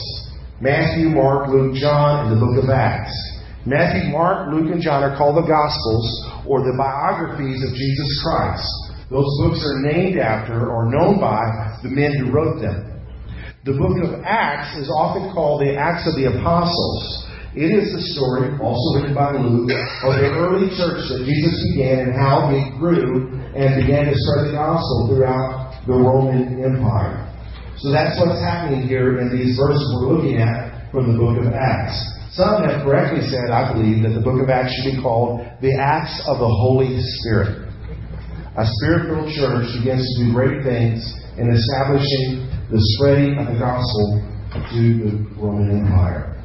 Matthew, 0.58 1.14
Mark, 1.14 1.46
Luke, 1.46 1.78
John, 1.78 2.26
and 2.26 2.34
the 2.34 2.40
book 2.42 2.58
of 2.58 2.66
Acts. 2.66 3.14
Matthew, 3.62 4.10
Mark, 4.10 4.50
Luke, 4.50 4.74
and 4.74 4.82
John 4.82 5.06
are 5.06 5.14
called 5.14 5.38
the 5.38 5.46
Gospels 5.46 6.06
or 6.50 6.66
the 6.66 6.74
biographies 6.74 7.62
of 7.62 7.78
Jesus 7.78 8.10
Christ. 8.26 8.66
Those 9.06 9.30
books 9.38 9.62
are 9.62 9.86
named 9.86 10.18
after 10.18 10.66
or 10.66 10.90
known 10.90 11.22
by 11.22 11.78
the 11.86 11.90
men 11.94 12.10
who 12.18 12.34
wrote 12.34 12.58
them. 12.58 12.90
The 13.62 13.78
book 13.78 14.02
of 14.02 14.18
Acts 14.26 14.74
is 14.78 14.90
often 14.90 15.30
called 15.30 15.62
the 15.62 15.78
Acts 15.78 16.10
of 16.10 16.18
the 16.18 16.26
Apostles. 16.26 17.25
It 17.56 17.72
is 17.72 17.88
the 17.88 18.04
story, 18.12 18.52
also 18.60 19.00
written 19.00 19.16
by 19.16 19.32
Luke, 19.32 19.72
of 20.04 20.12
the 20.20 20.28
early 20.28 20.68
church 20.76 21.08
that 21.08 21.24
Jesus 21.24 21.56
began 21.72 22.12
and 22.12 22.12
how 22.12 22.52
it 22.52 22.76
grew 22.76 23.32
and 23.56 23.80
began 23.80 24.12
to 24.12 24.12
spread 24.12 24.52
the 24.52 24.60
gospel 24.60 25.08
throughout 25.08 25.72
the 25.88 25.96
Roman 25.96 26.60
Empire. 26.60 27.24
So 27.80 27.88
that's 27.88 28.20
what's 28.20 28.44
happening 28.44 28.84
here 28.84 29.24
in 29.24 29.32
these 29.32 29.56
verses 29.56 29.88
we're 29.96 30.20
looking 30.20 30.36
at 30.36 30.92
from 30.92 31.08
the 31.08 31.16
book 31.16 31.40
of 31.40 31.48
Acts. 31.48 31.96
Some 32.36 32.60
have 32.68 32.84
correctly 32.84 33.24
said, 33.24 33.48
I 33.48 33.72
believe, 33.72 34.04
that 34.04 34.12
the 34.12 34.20
book 34.20 34.36
of 34.36 34.52
Acts 34.52 34.76
should 34.76 34.92
be 34.92 35.00
called 35.00 35.40
the 35.64 35.72
Acts 35.80 36.12
of 36.28 36.36
the 36.36 36.52
Holy 36.60 36.92
Spirit. 37.24 37.72
A 38.60 38.68
spirit 38.68 39.08
filled 39.08 39.32
church 39.32 39.64
begins 39.80 40.04
to 40.04 40.28
do 40.28 40.36
great 40.36 40.60
things 40.60 41.00
in 41.40 41.48
establishing 41.48 42.52
the 42.68 42.84
spreading 43.00 43.40
of 43.40 43.48
the 43.48 43.56
gospel 43.56 44.20
to 44.52 44.80
the 45.08 45.12
Roman 45.40 45.88
Empire. 45.88 46.35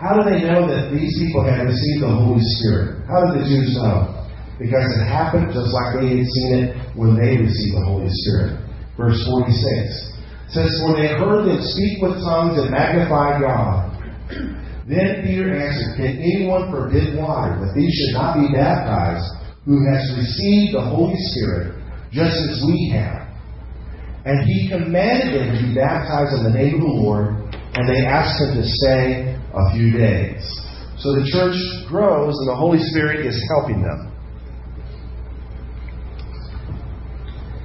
How 0.00 0.16
do 0.16 0.24
they 0.24 0.40
know 0.48 0.64
that 0.64 0.88
these 0.96 1.12
people 1.20 1.44
had 1.44 1.68
received 1.68 2.00
the 2.00 2.08
Holy 2.08 2.40
Spirit? 2.56 3.04
How 3.04 3.20
did 3.28 3.36
the 3.36 3.44
Jews 3.44 3.76
know? 3.76 4.16
Because 4.56 4.88
it 4.96 5.04
happened 5.04 5.52
just 5.52 5.68
like 5.76 6.00
they 6.00 6.16
had 6.16 6.24
seen 6.24 6.50
it 6.56 6.68
when 6.96 7.20
they 7.20 7.36
received 7.36 7.76
the 7.76 7.84
Holy 7.84 8.08
Spirit. 8.24 8.64
Verse 8.96 9.20
46 9.28 10.56
says, 10.56 10.72
For 10.80 10.96
they 10.96 11.12
heard 11.20 11.44
them 11.44 11.60
speak 11.60 12.00
with 12.00 12.16
tongues 12.24 12.56
and 12.56 12.72
magnify 12.72 13.44
God. 13.44 13.92
Then 14.88 15.20
Peter 15.20 15.52
answered, 15.52 16.00
Can 16.00 16.16
anyone 16.16 16.72
forbid 16.72 17.20
water 17.20 17.60
that 17.60 17.76
these 17.76 17.92
should 17.92 18.16
not 18.16 18.40
be 18.40 18.48
baptized 18.56 19.28
who 19.68 19.84
has 19.84 20.16
received 20.16 20.80
the 20.80 20.84
Holy 20.96 21.20
Spirit 21.36 21.76
just 22.08 22.40
as 22.40 22.64
we 22.64 22.88
have? 22.96 23.28
And 24.24 24.48
he 24.48 24.72
commanded 24.72 25.36
them 25.36 25.46
to 25.52 25.56
be 25.60 25.76
baptized 25.76 26.40
in 26.40 26.48
the 26.48 26.56
name 26.56 26.80
of 26.80 26.88
the 26.88 26.96
Lord, 27.04 27.36
and 27.76 27.84
they 27.84 28.00
asked 28.08 28.40
him 28.40 28.56
to 28.56 28.64
stay 28.64 29.29
a 29.54 29.72
few 29.72 29.92
days. 29.92 30.42
So 30.98 31.16
the 31.16 31.24
church 31.32 31.56
grows, 31.88 32.34
and 32.38 32.48
the 32.48 32.56
Holy 32.56 32.78
Spirit 32.92 33.24
is 33.26 33.36
helping 33.56 33.82
them. 33.82 34.10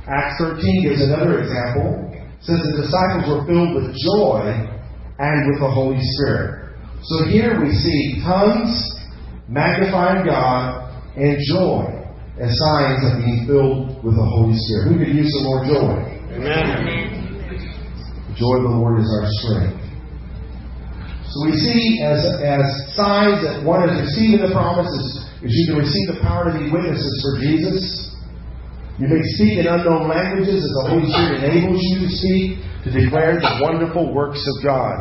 Acts 0.07 0.37
13 0.39 0.83
gives 0.83 1.01
another 1.01 1.41
example. 1.41 2.13
It 2.13 2.45
says 2.45 2.61
the 2.61 2.81
disciples 2.85 3.25
were 3.25 3.43
filled 3.45 3.73
with 3.75 3.89
joy 3.97 4.53
and 5.17 5.51
with 5.51 5.59
the 5.59 5.71
Holy 5.71 5.99
Spirit. 5.99 6.77
So 7.01 7.25
here 7.25 7.59
we 7.59 7.71
see 7.73 8.21
tongues, 8.23 8.71
magnifying 9.47 10.25
God, 10.25 10.93
and 11.17 11.37
joy 11.49 12.05
as 12.39 12.51
signs 12.53 13.01
of 13.03 13.23
being 13.23 13.45
filled 13.47 14.03
with 14.03 14.15
the 14.15 14.25
Holy 14.25 14.53
Spirit. 14.55 14.93
Who 14.93 14.99
could 14.99 15.15
use 15.15 15.31
some 15.33 15.43
more 15.43 15.65
joy? 15.65 16.15
Amen. 16.37 17.15
The 18.29 18.35
joy 18.35 18.57
of 18.57 18.63
the 18.63 18.75
Lord 18.77 18.99
is 18.99 19.09
our 19.09 19.27
strength. 19.41 19.84
So 21.35 21.43
we 21.43 21.51
see 21.59 21.99
as, 21.99 22.23
as 22.39 22.63
signs 22.95 23.43
that 23.43 23.59
one 23.59 23.83
is 23.91 24.07
receiving 24.07 24.39
the 24.39 24.55
promises 24.55 25.27
is 25.43 25.51
you 25.51 25.75
can 25.75 25.83
receive 25.83 26.15
the 26.15 26.23
power 26.23 26.47
to 26.47 26.55
be 26.55 26.71
witnesses 26.71 27.11
for 27.19 27.43
Jesus. 27.43 27.83
You 28.95 29.11
may 29.11 29.19
speak 29.35 29.59
in 29.59 29.67
unknown 29.67 30.07
languages 30.07 30.63
as 30.63 30.71
the 30.71 30.85
Holy 30.95 31.11
Spirit 31.11 31.43
enables 31.43 31.83
you 31.91 32.07
to 32.07 32.09
speak, 32.15 32.63
to 32.87 32.89
declare 32.95 33.35
the 33.35 33.59
wonderful 33.59 34.15
works 34.15 34.39
of 34.47 34.63
God. 34.63 34.95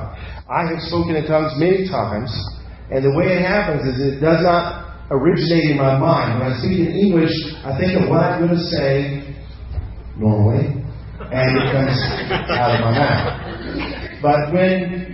I 0.51 0.67
have 0.75 0.83
spoken 0.91 1.15
in 1.15 1.23
tongues 1.31 1.55
many 1.55 1.87
times, 1.87 2.35
and 2.91 3.07
the 3.07 3.15
way 3.15 3.39
it 3.39 3.47
happens 3.47 3.87
is 3.87 4.19
it 4.19 4.19
does 4.19 4.43
not 4.43 5.07
originate 5.15 5.71
in 5.71 5.79
my 5.79 5.95
mind. 5.95 6.43
When 6.43 6.51
I 6.51 6.55
speak 6.59 6.83
in 6.83 6.99
English, 6.99 7.31
I 7.63 7.79
think 7.79 7.95
of 7.95 8.11
what 8.11 8.27
I'm 8.27 8.43
going 8.43 8.59
to 8.59 8.67
say 8.75 9.23
normally, 10.19 10.83
and 11.31 11.47
it 11.55 11.67
comes 11.71 11.95
out 12.51 12.75
of 12.75 12.81
my 12.83 12.93
mouth. 12.99 13.39
But 14.19 14.51
when 14.51 15.14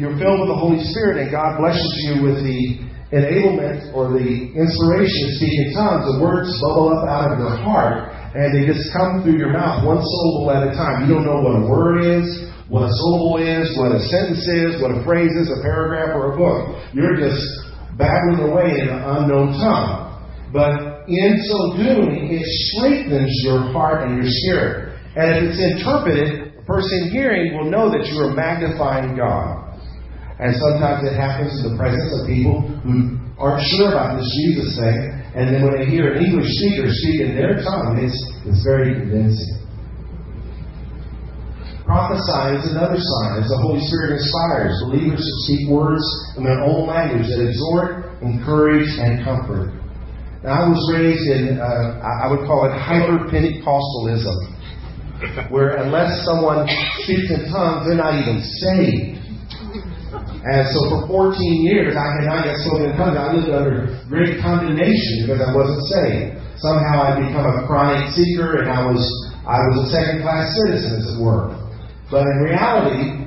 you're 0.00 0.16
filled 0.16 0.40
with 0.40 0.50
the 0.50 0.56
Holy 0.56 0.80
Spirit 0.90 1.20
and 1.20 1.28
God 1.28 1.60
blesses 1.60 1.92
you 2.08 2.24
with 2.24 2.40
the 2.40 2.60
enablement 3.12 3.92
or 3.92 4.10
the 4.16 4.54
inspiration 4.56 5.20
to 5.28 5.30
speak 5.36 5.54
in 5.66 5.68
tongues, 5.76 6.08
the 6.08 6.18
words 6.24 6.48
bubble 6.62 6.94
up 6.94 7.04
out 7.04 7.36
of 7.36 7.38
your 7.38 7.56
heart 7.60 8.10
and 8.34 8.54
they 8.54 8.62
just 8.62 8.88
come 8.94 9.22
through 9.22 9.36
your 9.36 9.50
mouth 9.50 9.82
one 9.82 9.98
syllable 9.98 10.54
at 10.54 10.62
a 10.62 10.72
time. 10.78 11.04
You 11.04 11.18
don't 11.18 11.26
know 11.26 11.42
what 11.42 11.60
a 11.60 11.64
word 11.66 11.98
is, 12.06 12.46
what 12.70 12.86
a 12.86 12.92
syllable 13.02 13.42
is, 13.42 13.66
what 13.74 13.90
a 13.90 14.00
sentence 14.06 14.46
is, 14.46 14.78
what 14.78 14.94
a 14.94 15.02
phrase 15.02 15.34
is, 15.34 15.50
a 15.50 15.58
paragraph, 15.66 16.14
or 16.14 16.32
a 16.32 16.36
book. 16.38 16.78
You're 16.94 17.18
just 17.18 17.42
babbling 17.98 18.46
away 18.46 18.78
in 18.78 18.86
an 18.86 19.02
unknown 19.02 19.58
tongue. 19.58 20.22
But 20.54 21.10
in 21.10 21.42
so 21.42 21.74
doing, 21.74 22.30
it 22.30 22.46
strengthens 22.70 23.34
your 23.42 23.74
heart 23.74 24.06
and 24.06 24.22
your 24.22 24.30
spirit. 24.46 24.94
And 25.18 25.26
if 25.34 25.50
it's 25.50 25.58
interpreted, 25.58 26.54
the 26.54 26.62
person 26.62 27.10
hearing 27.10 27.58
will 27.58 27.66
know 27.66 27.90
that 27.90 28.06
you 28.06 28.14
are 28.22 28.30
magnifying 28.30 29.16
God. 29.18 29.59
And 30.40 30.56
sometimes 30.56 31.04
it 31.04 31.20
happens 31.20 31.52
in 31.60 31.68
the 31.68 31.76
presence 31.76 32.08
of 32.16 32.24
people 32.24 32.64
who 32.80 33.20
aren't 33.36 33.60
sure 33.76 33.92
about 33.92 34.16
this 34.16 34.24
Jesus 34.40 34.80
thing. 34.80 35.12
And 35.36 35.52
then 35.52 35.60
when 35.62 35.76
they 35.76 35.84
hear 35.84 36.16
an 36.16 36.24
English 36.24 36.48
speaker 36.48 36.88
speak 36.88 37.20
in 37.28 37.36
their 37.36 37.60
tongue, 37.60 38.00
it's, 38.00 38.16
it's 38.48 38.64
very 38.64 38.96
convincing. 38.96 39.60
Prophesying 41.84 42.56
is 42.56 42.72
another 42.72 42.96
sign 42.96 43.36
as 43.42 43.52
the 43.52 43.60
Holy 43.60 43.84
Spirit 43.84 44.16
inspires 44.16 44.80
believers 44.88 45.20
to 45.20 45.32
speak 45.44 45.68
words 45.68 46.00
in 46.40 46.44
their 46.44 46.64
own 46.64 46.88
language 46.88 47.28
that 47.28 47.44
exhort, 47.44 48.16
encourage, 48.24 48.88
and 48.96 49.20
comfort. 49.20 49.76
Now, 50.40 50.64
I 50.64 50.72
was 50.72 50.80
raised 50.88 51.28
in, 51.28 51.60
uh, 51.60 52.00
I 52.00 52.32
would 52.32 52.48
call 52.48 52.64
it 52.64 52.72
hyper 52.72 53.28
Pentecostalism, 53.28 55.52
where 55.52 55.84
unless 55.84 56.24
someone 56.24 56.64
speaks 57.04 57.28
in 57.28 57.52
tongues, 57.52 57.84
they're 57.84 58.00
not 58.00 58.16
even 58.16 58.40
saved. 58.40 59.19
And 60.40 60.64
so 60.72 61.04
for 61.04 61.36
14 61.36 61.36
years, 61.68 61.92
I 61.92 62.16
had 62.16 62.24
not 62.24 62.48
yet 62.48 62.56
spoken 62.64 62.88
in 62.88 62.96
tongues. 62.96 63.12
I 63.12 63.28
lived 63.36 63.52
under 63.52 63.92
great 64.08 64.40
condemnation 64.40 65.28
because 65.28 65.44
I 65.44 65.52
wasn't 65.52 65.84
saved. 65.92 66.40
Somehow 66.56 67.12
I'd 67.12 67.20
become 67.28 67.44
a 67.44 67.68
chronic 67.68 68.08
seeker 68.16 68.64
and 68.64 68.72
I 68.72 68.88
was, 68.88 69.04
I 69.44 69.60
was 69.68 69.84
a 69.84 69.86
second 69.92 70.24
class 70.24 70.48
citizen, 70.64 70.96
as 70.96 71.04
it 71.12 71.20
were. 71.20 71.52
But 72.08 72.24
in 72.24 72.36
reality, 72.48 73.20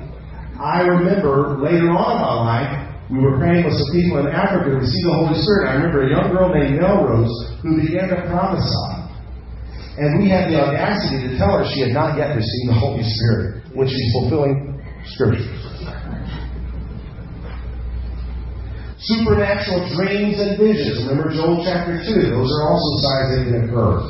I 0.58 0.82
remember 0.82 1.58
later 1.62 1.90
on 1.94 2.18
in 2.18 2.22
my 2.22 2.34
life, 2.34 2.72
we 3.10 3.22
were 3.22 3.38
praying 3.38 3.62
with 3.62 3.78
some 3.78 3.90
people 3.94 4.18
in 4.18 4.26
Africa 4.34 4.74
to 4.74 4.78
receive 4.82 5.06
the 5.06 5.14
Holy 5.14 5.38
Spirit. 5.38 5.70
I 5.70 5.74
remember 5.78 6.02
a 6.02 6.10
young 6.10 6.34
girl 6.34 6.50
named 6.50 6.82
Melrose 6.82 7.30
who 7.62 7.78
began 7.78 8.10
to 8.10 8.26
prophesy. 8.26 8.90
And 10.02 10.18
we 10.18 10.30
had 10.30 10.50
the 10.50 10.58
audacity 10.58 11.30
to 11.30 11.38
tell 11.38 11.58
her 11.58 11.64
she 11.70 11.86
had 11.86 11.94
not 11.94 12.18
yet 12.18 12.34
received 12.34 12.74
the 12.74 12.78
Holy 12.78 13.06
Spirit 13.06 13.62
when 13.70 13.86
she's 13.86 14.10
fulfilling 14.10 14.82
Scripture. 15.14 15.46
Supernatural 19.04 19.84
dreams 19.96 20.40
and 20.40 20.56
visions. 20.56 21.04
Remember 21.04 21.28
Joel 21.28 21.60
chapter 21.60 22.00
2. 22.00 22.08
Those 22.32 22.48
are 22.56 22.64
also 22.72 22.90
signs 23.04 23.28
that 23.36 23.42
can 23.44 23.68
occur. 23.68 24.00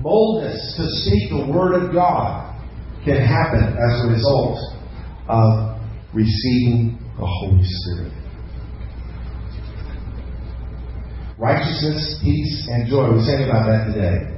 Boldness 0.00 0.74
to 0.80 0.88
speak 1.04 1.28
the 1.28 1.52
Word 1.52 1.76
of 1.76 1.92
God 1.92 2.48
can 3.04 3.20
happen 3.20 3.76
as 3.76 4.04
a 4.04 4.08
result 4.08 4.56
of 5.28 5.76
receiving 6.14 6.96
the 7.18 7.26
Holy 7.26 7.60
Spirit. 7.62 8.12
Righteousness, 11.36 12.20
peace, 12.24 12.68
and 12.70 12.88
joy. 12.88 13.12
We 13.12 13.20
sang 13.20 13.44
about 13.44 13.68
that 13.68 13.92
today. 13.92 14.32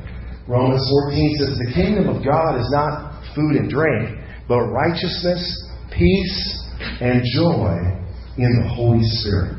Romans 0.48 0.82
14 1.06 1.36
says, 1.38 1.58
The 1.58 1.72
kingdom 1.72 2.08
of 2.08 2.24
God 2.24 2.58
is 2.58 2.68
not 2.72 3.22
food 3.36 3.62
and 3.62 3.70
drink, 3.70 4.18
but 4.48 4.60
righteousness, 4.74 5.70
peace, 5.96 6.64
and 7.00 7.22
joy 7.32 8.03
in 8.36 8.62
the 8.62 8.68
Holy 8.68 8.98
Spirit. 9.00 9.54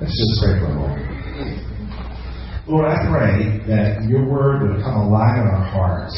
Let's 0.00 0.14
just 0.14 0.40
pray 0.40 0.58
for 0.60 0.66
a 0.66 0.74
moment. 0.74 1.04
Lord, 2.68 2.86
I 2.86 3.10
pray 3.10 3.58
that 3.66 4.06
your 4.08 4.30
word 4.30 4.62
would 4.62 4.82
come 4.84 4.94
alive 4.94 5.42
in 5.42 5.48
our 5.48 5.64
hearts. 5.64 6.14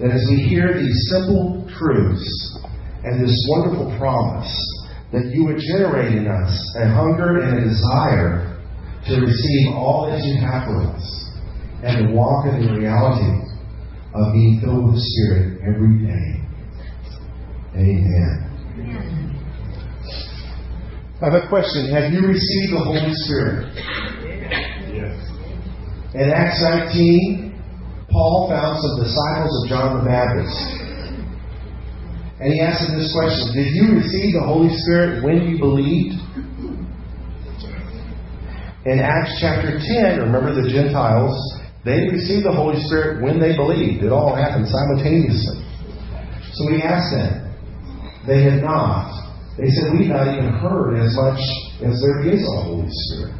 That 0.00 0.10
as 0.10 0.26
we 0.30 0.42
hear 0.42 0.74
these 0.74 1.10
simple 1.10 1.64
truths 1.78 2.58
and 3.04 3.22
this 3.22 3.46
wonderful 3.50 3.96
promise, 3.98 4.50
that 5.12 5.26
you 5.32 5.44
would 5.44 5.58
generate 5.58 6.12
in 6.12 6.26
us 6.26 6.76
a 6.76 6.88
hunger 6.88 7.38
and 7.38 7.58
a 7.58 7.60
desire 7.62 8.58
to 9.06 9.20
receive 9.20 9.74
all 9.74 10.10
that 10.10 10.24
you 10.24 10.40
have 10.40 10.66
for 10.66 10.82
us 10.90 11.23
and 11.84 12.08
to 12.08 12.14
walk 12.14 12.46
in 12.46 12.64
the 12.64 12.80
reality 12.80 13.44
of 14.14 14.32
being 14.32 14.58
filled 14.64 14.88
with 14.88 14.94
the 14.96 15.04
Spirit 15.04 15.60
every 15.60 16.00
day. 16.00 16.40
Amen. 17.76 18.44
I 21.20 21.24
have 21.28 21.34
a 21.34 21.48
question. 21.48 21.92
Have 21.92 22.10
you 22.10 22.24
received 22.24 22.72
the 22.72 22.80
Holy 22.80 23.12
Spirit? 23.28 23.68
Yes. 24.96 25.12
In 26.14 26.30
Acts 26.32 26.62
19, 26.62 27.52
Paul 28.08 28.48
found 28.48 28.80
some 28.80 29.04
disciples 29.04 29.52
of 29.62 29.68
John 29.68 29.98
the 29.98 30.04
Baptist. 30.08 30.56
And 32.40 32.52
he 32.52 32.60
asked 32.60 32.86
them 32.88 32.98
this 32.98 33.12
question 33.12 33.52
Did 33.52 33.74
you 33.76 33.96
receive 33.96 34.32
the 34.34 34.44
Holy 34.46 34.72
Spirit 34.72 35.22
when 35.22 35.48
you 35.48 35.58
believed? 35.58 36.16
In 38.86 39.00
Acts 39.00 39.36
chapter 39.40 39.78
10, 39.78 40.20
remember 40.20 40.54
the 40.54 40.68
Gentiles, 40.68 41.34
they 41.84 42.08
received 42.08 42.48
the 42.48 42.52
Holy 42.52 42.80
Spirit 42.88 43.20
when 43.20 43.36
they 43.36 43.52
believed. 43.56 44.02
It 44.02 44.12
all 44.12 44.34
happened 44.34 44.64
simultaneously. 44.68 45.60
So 46.56 46.72
we 46.72 46.80
asked 46.80 47.12
them. 47.12 47.44
They 48.26 48.40
had 48.40 48.64
not. 48.64 49.12
They 49.60 49.68
said, 49.68 49.92
We've 49.92 50.08
not 50.08 50.32
even 50.32 50.48
heard 50.64 50.96
as 50.96 51.12
much 51.12 51.40
as 51.84 52.00
there 52.00 52.24
is 52.24 52.40
a 52.40 52.56
Holy 52.64 52.88
Spirit. 52.88 53.36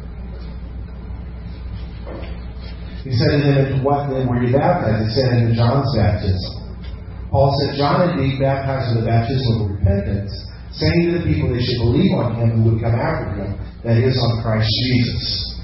He 3.01 3.17
said 3.17 3.41
to 3.41 3.49
them, 3.49 3.83
What 3.83 4.13
then 4.13 4.29
were 4.29 4.37
you 4.37 4.53
baptized? 4.53 5.09
He 5.09 5.11
said, 5.17 5.41
Into 5.41 5.57
John's 5.57 5.89
baptism. 5.97 6.65
Paul 7.33 7.49
said, 7.65 7.77
John 7.81 8.13
indeed 8.13 8.37
baptized 8.39 8.93
with 8.93 9.03
the 9.03 9.09
baptism 9.09 9.51
of 9.57 9.73
repentance, 9.73 10.31
saying 10.71 11.11
to 11.11 11.11
the 11.17 11.25
people 11.25 11.49
they 11.49 11.65
should 11.65 11.81
believe 11.81 12.13
on 12.13 12.37
him 12.37 12.61
who 12.61 12.71
would 12.71 12.81
come 12.81 12.93
after 12.93 13.41
him, 13.41 13.57
that 13.83 13.97
is, 13.97 14.13
on 14.21 14.45
Christ 14.45 14.69
Jesus. 14.69 15.54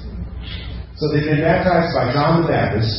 So 1.02 1.10
they've 1.10 1.26
been 1.26 1.42
baptized 1.42 1.90
by 1.98 2.14
John 2.14 2.42
the 2.42 2.48
Baptist, 2.54 2.94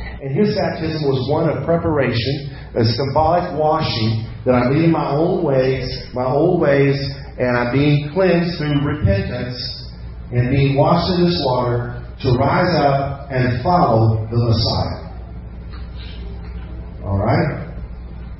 and 0.00 0.32
his 0.32 0.56
baptism 0.56 1.04
was 1.04 1.28
one 1.28 1.44
of 1.44 1.60
preparation, 1.68 2.56
a 2.72 2.88
symbolic 2.88 3.52
washing 3.52 4.24
that 4.48 4.56
I'm 4.56 4.72
leaving 4.72 4.96
my 4.96 5.12
old 5.12 5.44
ways, 5.44 5.84
my 6.16 6.24
old 6.24 6.58
ways, 6.58 6.96
and 7.36 7.52
I'm 7.52 7.76
being 7.76 8.08
cleansed 8.16 8.56
through 8.56 8.80
repentance 8.80 9.60
and 10.32 10.48
being 10.48 10.72
washed 10.72 11.20
in 11.20 11.28
this 11.28 11.36
water 11.44 12.00
to 12.24 12.28
rise 12.40 12.72
up 12.80 13.28
and 13.28 13.60
follow 13.60 14.24
the 14.32 14.40
Messiah. 14.40 15.12
All 17.04 17.20
right? 17.20 17.76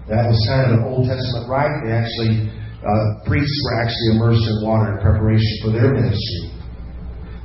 That 0.08 0.32
was 0.32 0.40
kind 0.48 0.72
of 0.72 0.80
an 0.80 0.84
Old 0.88 1.04
Testament 1.04 1.44
rite. 1.44 1.76
They 1.84 1.92
actually, 1.92 2.48
uh, 2.80 3.20
priests 3.28 3.52
were 3.68 3.84
actually 3.84 4.16
immersed 4.16 4.48
in 4.48 4.64
water 4.64 4.96
in 4.96 5.04
preparation 5.04 5.52
for 5.60 5.76
their 5.76 5.92
ministry. 5.92 6.55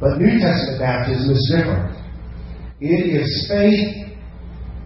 But 0.01 0.17
New 0.17 0.41
Testament 0.41 0.81
baptism 0.81 1.29
is 1.29 1.53
different. 1.55 1.93
It 2.81 3.21
is 3.21 3.45
faith 3.47 4.17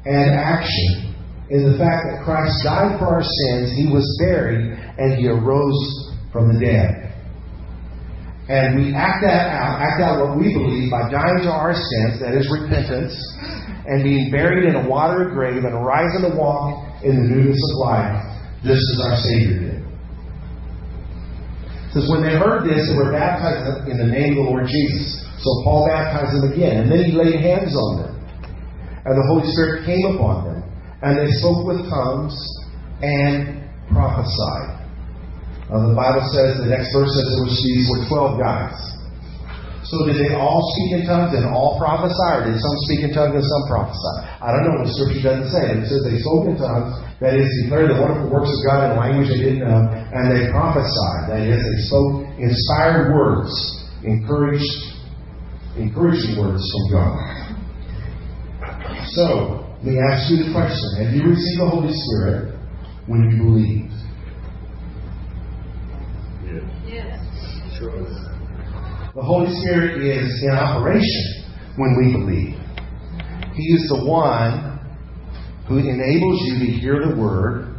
and 0.04 0.36
action 0.36 1.15
in 1.49 1.71
the 1.71 1.78
fact 1.78 2.04
that 2.10 2.25
Christ 2.25 2.51
died 2.67 2.99
for 2.99 3.08
our 3.15 3.23
sins, 3.23 3.71
He 3.78 3.88
was 3.88 4.04
buried, 4.19 4.75
and 4.97 5.15
He 5.15 5.28
arose 5.28 6.12
from 6.34 6.54
the 6.54 6.60
dead. 6.60 7.06
And 8.49 8.78
we 8.78 8.93
act 8.93 9.23
that 9.23 9.49
out, 9.56 9.82
act 9.82 10.01
out 10.01 10.21
what 10.21 10.38
we 10.38 10.54
believe 10.54 10.91
by 10.91 11.10
dying 11.10 11.41
to 11.47 11.51
our 11.51 11.73
sins, 11.73 12.19
that 12.21 12.36
is 12.36 12.45
repentance, 12.51 13.15
and 13.88 14.04
being 14.04 14.30
buried 14.30 14.69
in 14.69 14.75
a 14.75 14.89
watery 14.89 15.34
grave 15.34 15.63
and 15.63 15.86
rising 15.86 16.30
to 16.30 16.38
walk 16.38 17.04
in 17.04 17.15
the 17.15 17.25
newness 17.25 17.58
of 17.58 17.78
life, 17.88 18.21
just 18.62 18.84
as 18.93 18.99
our 19.01 19.17
Savior 19.17 19.60
did. 19.60 19.74
Says, 21.95 22.12
when 22.12 22.27
they 22.27 22.36
heard 22.36 22.67
this, 22.67 22.91
they 22.91 22.97
were 22.99 23.15
baptized 23.15 23.88
in 23.88 23.95
the 23.95 24.03
name 24.03 24.36
of 24.36 24.43
the 24.43 24.47
Lord 24.51 24.67
Jesus. 24.67 25.23
So 25.39 25.63
Paul 25.63 25.88
baptized 25.88 26.36
them 26.36 26.51
again, 26.51 26.84
and 26.84 26.88
then 26.91 27.08
he 27.08 27.15
laid 27.15 27.39
hands 27.39 27.71
on 27.71 28.03
them. 28.03 28.13
And 29.08 29.15
the 29.15 29.25
Holy 29.31 29.47
Spirit 29.55 29.88
came 29.88 30.19
upon 30.19 30.43
them, 30.43 30.60
and 30.99 31.15
they 31.15 31.31
spoke 31.39 31.63
with 31.63 31.88
tongues 31.88 32.36
and 32.99 33.63
prophesied. 33.95 34.75
Uh, 35.71 35.88
the 35.88 35.95
Bible 35.95 36.27
says, 36.36 36.60
the 36.60 36.67
next 36.67 36.91
verse 36.91 37.15
says, 37.15 37.31
was, 37.39 37.55
these 37.63 37.88
were 37.88 38.03
12 38.12 38.43
guys. 38.43 38.75
So 39.88 40.01
did 40.10 40.17
they 40.17 40.34
all 40.34 40.65
speak 40.75 40.99
in 40.99 41.01
tongues 41.05 41.31
and 41.38 41.45
all 41.45 41.77
prophesy, 41.77 42.29
or 42.34 42.49
did 42.49 42.58
some 42.58 42.77
speak 42.89 43.05
in 43.05 43.13
tongues 43.13 43.38
and 43.38 43.45
some 43.45 43.63
prophesy? 43.69 44.15
I 44.41 44.49
don't 44.51 44.65
know. 44.65 44.81
The 44.81 44.89
scripture 44.89 45.21
doesn't 45.21 45.53
say. 45.53 45.77
It 45.77 45.86
says 45.86 46.01
they 46.01 46.17
spoke 46.19 46.49
in 46.49 46.58
tongues, 46.58 47.04
that 47.21 47.34
is, 47.34 47.47
declared 47.63 47.89
the 47.91 48.01
wonderful 48.01 48.30
works 48.30 48.51
of 48.51 48.60
God 48.67 48.91
in 48.91 48.97
a 48.97 48.99
language 48.99 49.30
they 49.30 49.39
didn't 49.39 49.63
know, 49.63 49.88
and 49.88 50.28
they 50.28 50.51
prophesied. 50.51 51.32
That 51.32 51.47
is, 51.47 51.63
they 51.63 51.82
spoke 51.88 52.28
inspired 52.38 53.15
words, 53.15 53.51
encouraged, 54.04 54.67
encouraging 55.78 56.36
words 56.36 56.60
from 56.60 56.91
God. 56.91 57.15
So, 59.15 59.63
let 59.80 59.93
me 59.93 59.99
ask 59.99 60.30
you 60.30 60.43
the 60.43 60.51
question. 60.51 61.06
Have 61.06 61.13
you 61.15 61.23
received 61.30 61.62
the 61.62 61.69
Holy 61.69 61.93
Spirit 61.93 62.60
when 63.08 63.32
you 63.32 63.38
believe? 63.43 63.91
The 69.15 69.23
Holy 69.23 69.47
Spirit 69.63 70.03
is 70.03 70.43
in 70.43 70.51
operation 70.51 71.45
when 71.78 71.95
we 71.95 72.11
believe. 72.11 72.59
He 73.55 73.63
is 73.72 73.88
the 73.88 74.03
one 74.03 74.74
who 75.68 75.82
enables 75.82 76.38
you 76.45 76.66
to 76.66 76.70
hear 76.78 77.01
the 77.01 77.16
Word. 77.18 77.74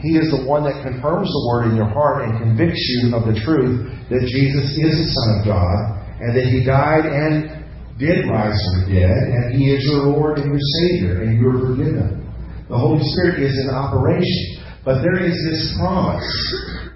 He 0.00 0.16
is 0.16 0.30
the 0.30 0.44
one 0.46 0.64
that 0.64 0.84
confirms 0.84 1.28
the 1.28 1.44
Word 1.48 1.72
in 1.72 1.76
your 1.76 1.88
heart 1.88 2.28
and 2.28 2.38
convicts 2.38 2.80
you 2.80 3.16
of 3.16 3.26
the 3.26 3.36
truth 3.40 3.90
that 4.08 4.22
Jesus 4.28 4.66
is 4.76 4.92
the 4.96 5.08
Son 5.12 5.28
of 5.36 5.40
God 5.48 5.78
and 6.20 6.36
that 6.36 6.46
He 6.46 6.64
died 6.64 7.08
and 7.08 7.60
did 7.98 8.28
rise 8.28 8.56
from 8.56 8.86
the 8.86 9.00
dead 9.00 9.18
and 9.28 9.56
He 9.56 9.72
is 9.72 9.84
your 9.84 10.12
Lord 10.12 10.38
and 10.38 10.48
your 10.52 10.64
Savior 10.84 11.24
and 11.24 11.36
you 11.36 11.44
are 11.48 11.60
forgiven. 11.60 12.20
The 12.68 12.78
Holy 12.78 13.02
Spirit 13.02 13.42
is 13.42 13.56
in 13.66 13.74
operation. 13.74 14.60
But 14.84 15.02
there 15.04 15.20
is 15.20 15.36
this 15.44 15.76
promise, 15.76 16.24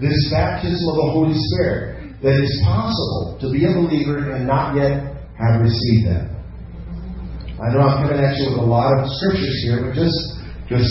this 0.01 0.17
baptism 0.33 0.81
of 0.89 0.97
the 0.97 1.11
Holy 1.13 1.37
Spirit 1.37 1.95
that 2.25 2.41
it's 2.41 2.57
possible 2.65 3.37
to 3.45 3.53
be 3.53 3.69
a 3.69 3.73
believer 3.77 4.33
and 4.33 4.49
not 4.49 4.73
yet 4.73 5.13
have 5.37 5.61
received 5.61 6.09
that. 6.09 6.33
I 7.61 7.69
know 7.71 7.85
I'm 7.85 8.09
coming 8.09 8.25
at 8.25 8.35
you 8.41 8.57
with 8.57 8.65
a 8.65 8.67
lot 8.67 8.97
of 8.97 9.05
scriptures 9.21 9.61
here, 9.63 9.85
but 9.85 9.93
just 9.93 10.17
just 10.69 10.91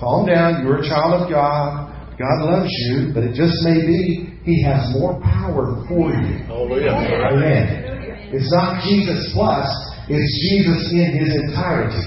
calm 0.00 0.26
down. 0.26 0.64
You're 0.64 0.80
a 0.80 0.88
child 0.88 1.22
of 1.22 1.30
God. 1.30 1.88
God 2.18 2.38
loves 2.44 2.72
you, 2.88 3.12
but 3.14 3.24
it 3.24 3.34
just 3.34 3.56
may 3.64 3.80
be 3.80 4.36
He 4.44 4.62
has 4.64 4.92
more 4.92 5.20
power 5.20 5.84
for 5.88 6.12
you. 6.12 6.44
Hallelujah. 6.44 6.92
Amen. 7.32 7.90
It's 8.32 8.52
not 8.52 8.84
Jesus 8.84 9.32
plus, 9.34 9.66
It's 10.06 10.30
Jesus 10.46 10.92
in 10.94 11.18
his 11.18 11.34
entirety. 11.34 11.98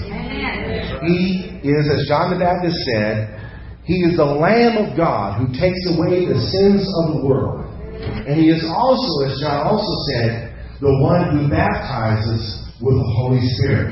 He 1.03 1.59
is, 1.67 1.83
as 1.91 2.07
John 2.07 2.31
the 2.31 2.39
Baptist 2.39 2.79
said, 2.95 3.43
he 3.83 4.07
is 4.07 4.15
the 4.15 4.23
Lamb 4.23 4.79
of 4.79 4.95
God 4.95 5.43
who 5.43 5.51
takes 5.51 5.83
away 5.91 6.23
the 6.23 6.39
sins 6.39 6.87
of 7.03 7.03
the 7.11 7.19
world. 7.27 7.67
And 8.23 8.39
he 8.39 8.47
is 8.47 8.63
also, 8.63 9.27
as 9.27 9.35
John 9.43 9.67
also 9.67 9.91
said, 10.15 10.55
the 10.79 10.95
one 11.03 11.35
who 11.35 11.51
baptizes 11.51 12.71
with 12.79 12.95
the 12.95 13.09
Holy 13.19 13.43
Spirit. 13.59 13.91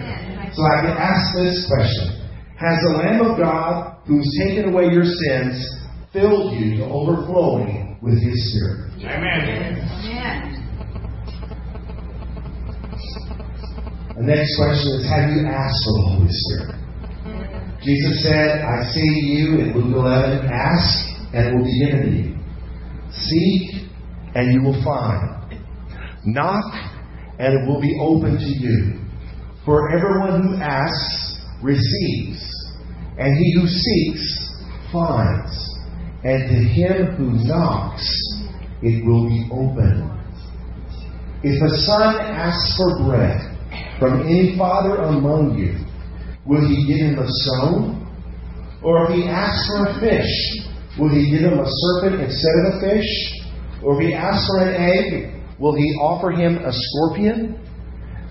So 0.55 0.63
I 0.63 0.88
can 0.88 0.95
ask 0.95 1.36
this 1.36 1.67
question 1.67 2.20
Has 2.62 2.78
the 2.86 2.93
Lamb 2.93 3.26
of 3.26 3.39
God 3.39 3.97
who's 4.05 4.38
taken 4.45 4.70
away 4.70 4.84
your 4.93 5.03
sins 5.03 5.66
filled 6.14 6.53
you 6.53 6.78
to 6.78 6.86
overflowing 6.86 7.97
with 8.03 8.22
his 8.22 8.38
Spirit? 8.53 8.93
Amen. 9.01 9.82
The 14.16 14.22
next 14.22 14.55
question 14.62 14.93
is 14.93 15.09
Have 15.09 15.34
you 15.34 15.47
asked 15.49 15.82
for 15.82 15.93
the 15.97 16.05
Holy 16.14 16.30
Spirit? 16.30 16.76
Jesus 17.82 18.22
said, 18.22 18.62
I 18.62 18.84
say 18.93 19.01
to 19.01 19.26
you 19.26 19.47
in 19.62 19.74
Luke 19.74 19.97
11, 19.97 20.45
ask 20.45 21.34
and 21.34 21.47
it 21.47 21.57
will 21.57 21.66
be 21.66 21.80
given 21.84 22.01
to 22.05 22.14
you. 22.14 22.38
Seek 23.09 23.89
and 24.36 24.53
you 24.53 24.62
will 24.62 24.78
find. 24.84 25.57
Knock 26.26 26.66
and 27.39 27.55
it 27.57 27.68
will 27.68 27.82
be 27.82 27.97
open 27.99 28.38
to 28.38 28.45
you. 28.45 29.01
For 29.66 29.89
everyone 29.97 30.43
who 30.43 30.62
asks 30.62 31.32
receives, 31.62 32.51
and 33.18 33.38
he 33.38 33.53
who 33.59 33.68
seeks 33.68 34.51
finds, 34.91 35.53
and 36.24 36.49
to 36.49 36.55
him 36.55 37.16
who 37.16 37.47
knocks 37.47 38.05
it 38.82 39.05
will 39.05 39.28
be 39.28 39.47
open. 39.51 40.09
If 41.43 41.62
a 41.62 41.76
son 41.86 42.16
asks 42.22 42.78
for 42.78 43.05
bread 43.05 43.41
from 43.99 44.22
any 44.22 44.57
father 44.57 44.95
among 44.95 45.57
you, 45.57 45.78
will 46.45 46.62
he 46.68 46.86
give 46.88 47.14
him 47.14 47.20
a 47.20 47.28
stone? 47.28 47.97
Or 48.84 49.05
if 49.05 49.16
he 49.16 49.28
asks 49.28 49.68
for 49.70 49.86
a 49.89 49.93
fish, 49.99 50.34
will 50.97 51.09
he 51.09 51.30
give 51.30 51.41
him 51.41 51.59
a 51.59 51.66
serpent 51.66 52.22
instead 52.22 52.55
of 52.62 52.74
a 52.74 52.80
fish? 52.82 53.09
Or 53.84 54.01
if 54.01 54.07
he 54.07 54.14
asks 54.14 54.47
for 54.47 54.62
an 54.62 54.74
egg, 54.74 55.43
will 55.59 55.76
he 55.76 55.86
offer 56.01 56.32
him 56.32 56.57
a 56.57 56.72
scorpion? 56.74 57.57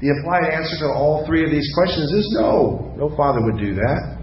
The 0.00 0.08
implied 0.08 0.50
answer 0.50 0.78
to 0.86 0.88
all 0.90 1.26
three 1.26 1.44
of 1.44 1.50
these 1.50 1.70
questions 1.74 2.10
is 2.12 2.30
no. 2.38 2.94
No 2.96 3.14
father 3.16 3.42
would 3.44 3.58
do 3.58 3.74
that. 3.74 4.19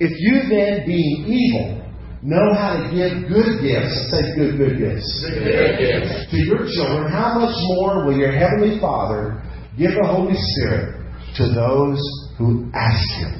If 0.00 0.12
you 0.18 0.48
then, 0.48 0.86
being 0.86 1.26
evil, 1.28 1.84
know 2.22 2.54
how 2.54 2.76
to 2.80 2.88
give 2.88 3.28
good 3.28 3.60
gifts, 3.60 4.10
say 4.10 4.34
good, 4.34 4.56
good 4.56 4.78
gifts, 4.78 5.08
Good 5.28 5.78
gifts. 5.78 6.30
to 6.30 6.36
your 6.38 6.64
children, 6.72 7.12
how 7.12 7.38
much 7.38 7.54
more 7.68 8.06
will 8.06 8.16
your 8.16 8.32
heavenly 8.32 8.80
Father 8.80 9.42
give 9.78 9.92
the 9.92 10.06
Holy 10.06 10.34
Spirit 10.36 11.04
to 11.36 11.52
those 11.52 12.00
who 12.38 12.70
ask 12.74 13.04
Him? 13.20 13.36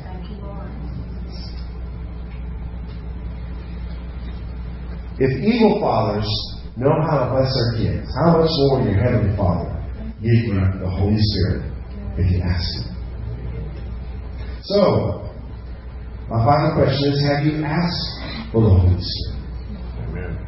If 5.18 5.30
evil 5.44 5.80
fathers 5.80 6.26
know 6.76 6.92
how 7.10 7.24
to 7.24 7.30
bless 7.30 7.52
their 7.52 7.72
kids, 7.76 8.08
how 8.24 8.38
much 8.38 8.48
more 8.48 8.78
will 8.80 8.86
your 8.86 9.02
heavenly 9.02 9.36
Father 9.36 9.68
give 10.22 10.32
you 10.44 10.54
the 10.80 10.88
Holy 10.88 11.16
Spirit 11.18 11.72
if 12.16 12.30
you 12.32 12.40
ask 12.40 12.64
Him? 12.76 12.96
So, 14.62 15.29
my 16.30 16.44
final 16.44 16.74
question 16.76 17.12
is 17.12 17.26
Have 17.26 17.44
you 17.44 17.64
asked 17.64 18.52
for 18.52 18.62
the 18.62 18.70
Holy 18.70 19.02
Spirit? 19.02 20.38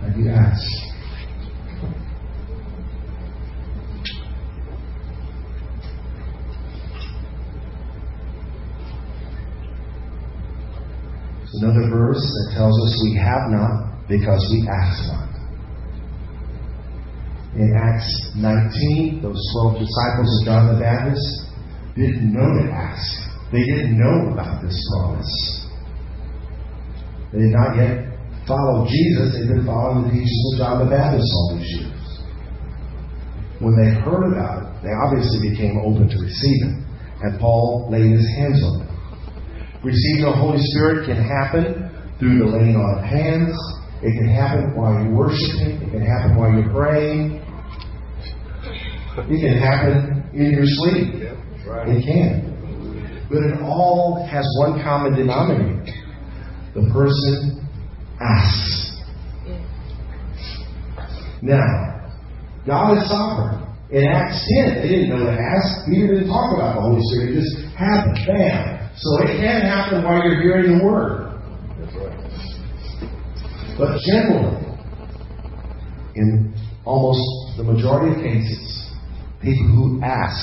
Have 0.00 0.16
you 0.16 0.30
asked? 0.30 0.76
There's 11.40 11.62
another 11.62 11.90
verse 11.90 12.16
that 12.16 12.54
tells 12.56 12.80
us 12.86 13.02
we 13.04 13.18
have 13.18 13.50
not 13.50 14.08
because 14.08 14.48
we 14.50 14.66
ask 14.66 15.12
not. 15.12 15.29
In 17.56 17.74
Acts 17.74 18.06
19, 18.36 19.22
those 19.22 19.42
12 19.74 19.82
disciples 19.82 20.30
of 20.38 20.46
John 20.46 20.74
the 20.74 20.78
Baptist 20.78 21.50
didn't 21.96 22.32
know 22.32 22.46
to 22.46 22.70
ask. 22.70 23.02
They 23.50 23.64
didn't 23.66 23.98
know 23.98 24.30
about 24.32 24.62
this 24.62 24.78
promise. 24.94 25.66
They 27.32 27.50
had 27.50 27.54
not 27.54 27.76
yet 27.76 28.10
followed 28.46 28.86
Jesus. 28.86 29.34
They'd 29.34 29.50
been 29.50 29.66
following 29.66 30.06
the 30.06 30.10
teachings 30.14 30.50
of 30.54 30.58
John 30.58 30.78
the 30.84 30.90
Baptist 30.90 31.26
all 31.26 31.58
these 31.58 31.70
years. 31.74 32.00
When 33.58 33.74
they 33.74 33.98
heard 33.98 34.30
about 34.30 34.62
it, 34.62 34.86
they 34.86 34.94
obviously 34.94 35.50
became 35.50 35.82
open 35.82 36.06
to 36.06 36.18
receiving. 36.22 36.86
And 37.22 37.38
Paul 37.38 37.90
laid 37.90 38.14
his 38.14 38.26
hands 38.38 38.62
on 38.62 38.78
them. 38.86 38.90
Receiving 39.82 40.22
the 40.22 40.32
Holy 40.32 40.62
Spirit 40.72 41.04
can 41.04 41.18
happen 41.18 41.90
through 42.18 42.38
the 42.38 42.46
laying 42.46 42.76
on 42.76 42.98
of 42.98 43.04
hands. 43.04 43.58
It 44.02 44.16
can 44.16 44.28
happen 44.28 44.74
while 44.74 44.94
you're 45.02 45.14
worshiping. 45.14 45.82
It 45.82 45.90
can 45.90 46.00
happen 46.00 46.36
while 46.36 46.50
you're 46.52 46.72
praying. 46.72 47.42
It 49.28 49.40
can 49.40 49.58
happen 49.58 50.24
in 50.32 50.52
your 50.52 50.64
sleep. 50.64 51.14
It 51.20 52.04
can. 52.04 53.26
But 53.28 53.44
it 53.44 53.60
all 53.62 54.26
has 54.30 54.46
one 54.60 54.82
common 54.82 55.14
denominator. 55.14 55.84
The 56.74 56.88
person 56.92 57.68
asks. 58.20 59.02
Now, 61.42 62.10
God 62.66 62.98
is 62.98 63.08
sovereign. 63.08 63.66
In 63.90 64.06
Acts 64.06 64.46
10, 64.64 64.82
they 64.82 64.88
didn't 64.88 65.10
know 65.10 65.24
to 65.26 65.32
ask. 65.32 65.84
Peter 65.90 66.14
didn't 66.14 66.28
talk 66.28 66.54
about 66.54 66.76
the 66.76 66.80
Holy 66.80 67.02
Spirit. 67.10 67.36
It 67.36 67.40
just 67.42 67.76
happened. 67.76 68.18
Bam. 68.26 68.90
So 68.96 69.08
it 69.24 69.36
can 69.36 69.62
happen 69.62 70.04
while 70.04 70.22
you're 70.22 70.40
hearing 70.40 70.78
the 70.78 70.84
Word. 70.84 71.19
But 73.80 73.96
generally, 74.04 74.60
in 76.14 76.52
almost 76.84 77.56
the 77.56 77.64
majority 77.64 78.12
of 78.12 78.20
cases, 78.20 78.92
people 79.40 79.64
who 79.72 80.04
ask 80.04 80.36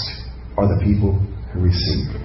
are 0.57 0.65
the 0.65 0.81
people 0.83 1.13
who 1.53 1.59
receive. 1.61 2.17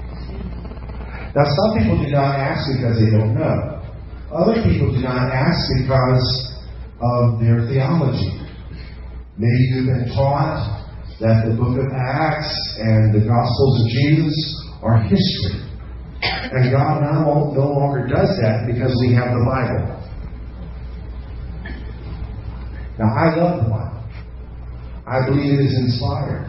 Now, 1.36 1.44
some 1.44 1.76
people 1.76 2.00
do 2.00 2.08
not 2.16 2.32
ask 2.40 2.64
because 2.72 2.96
they 2.96 3.12
don't 3.12 3.36
know. 3.36 3.84
Other 4.32 4.64
people 4.64 4.88
do 4.88 5.04
not 5.04 5.28
ask 5.28 5.60
because 5.84 6.24
of 6.96 7.40
their 7.44 7.68
theology. 7.68 8.32
Maybe 9.36 9.60
you've 9.68 9.92
been 9.92 10.16
taught 10.16 10.80
that 11.20 11.44
the 11.44 11.52
book 11.52 11.76
of 11.76 11.92
Acts 11.92 12.56
and 12.80 13.12
the 13.12 13.20
Gospels 13.28 13.84
of 13.84 13.86
Jesus 13.92 14.36
are 14.80 14.96
history. 15.04 15.60
And 16.24 16.72
God 16.72 17.04
now 17.04 17.52
no 17.52 17.68
longer 17.68 18.08
does 18.08 18.32
that 18.40 18.64
because 18.64 18.96
we 19.04 19.12
have 19.12 19.28
the 19.28 19.44
Bible. 19.44 20.01
Now, 23.02 23.16
I 23.18 23.34
love 23.34 23.64
the 23.64 23.68
Bible. 23.68 24.04
I 25.08 25.26
believe 25.26 25.58
it 25.58 25.66
is 25.66 25.74
inspired. 25.74 26.46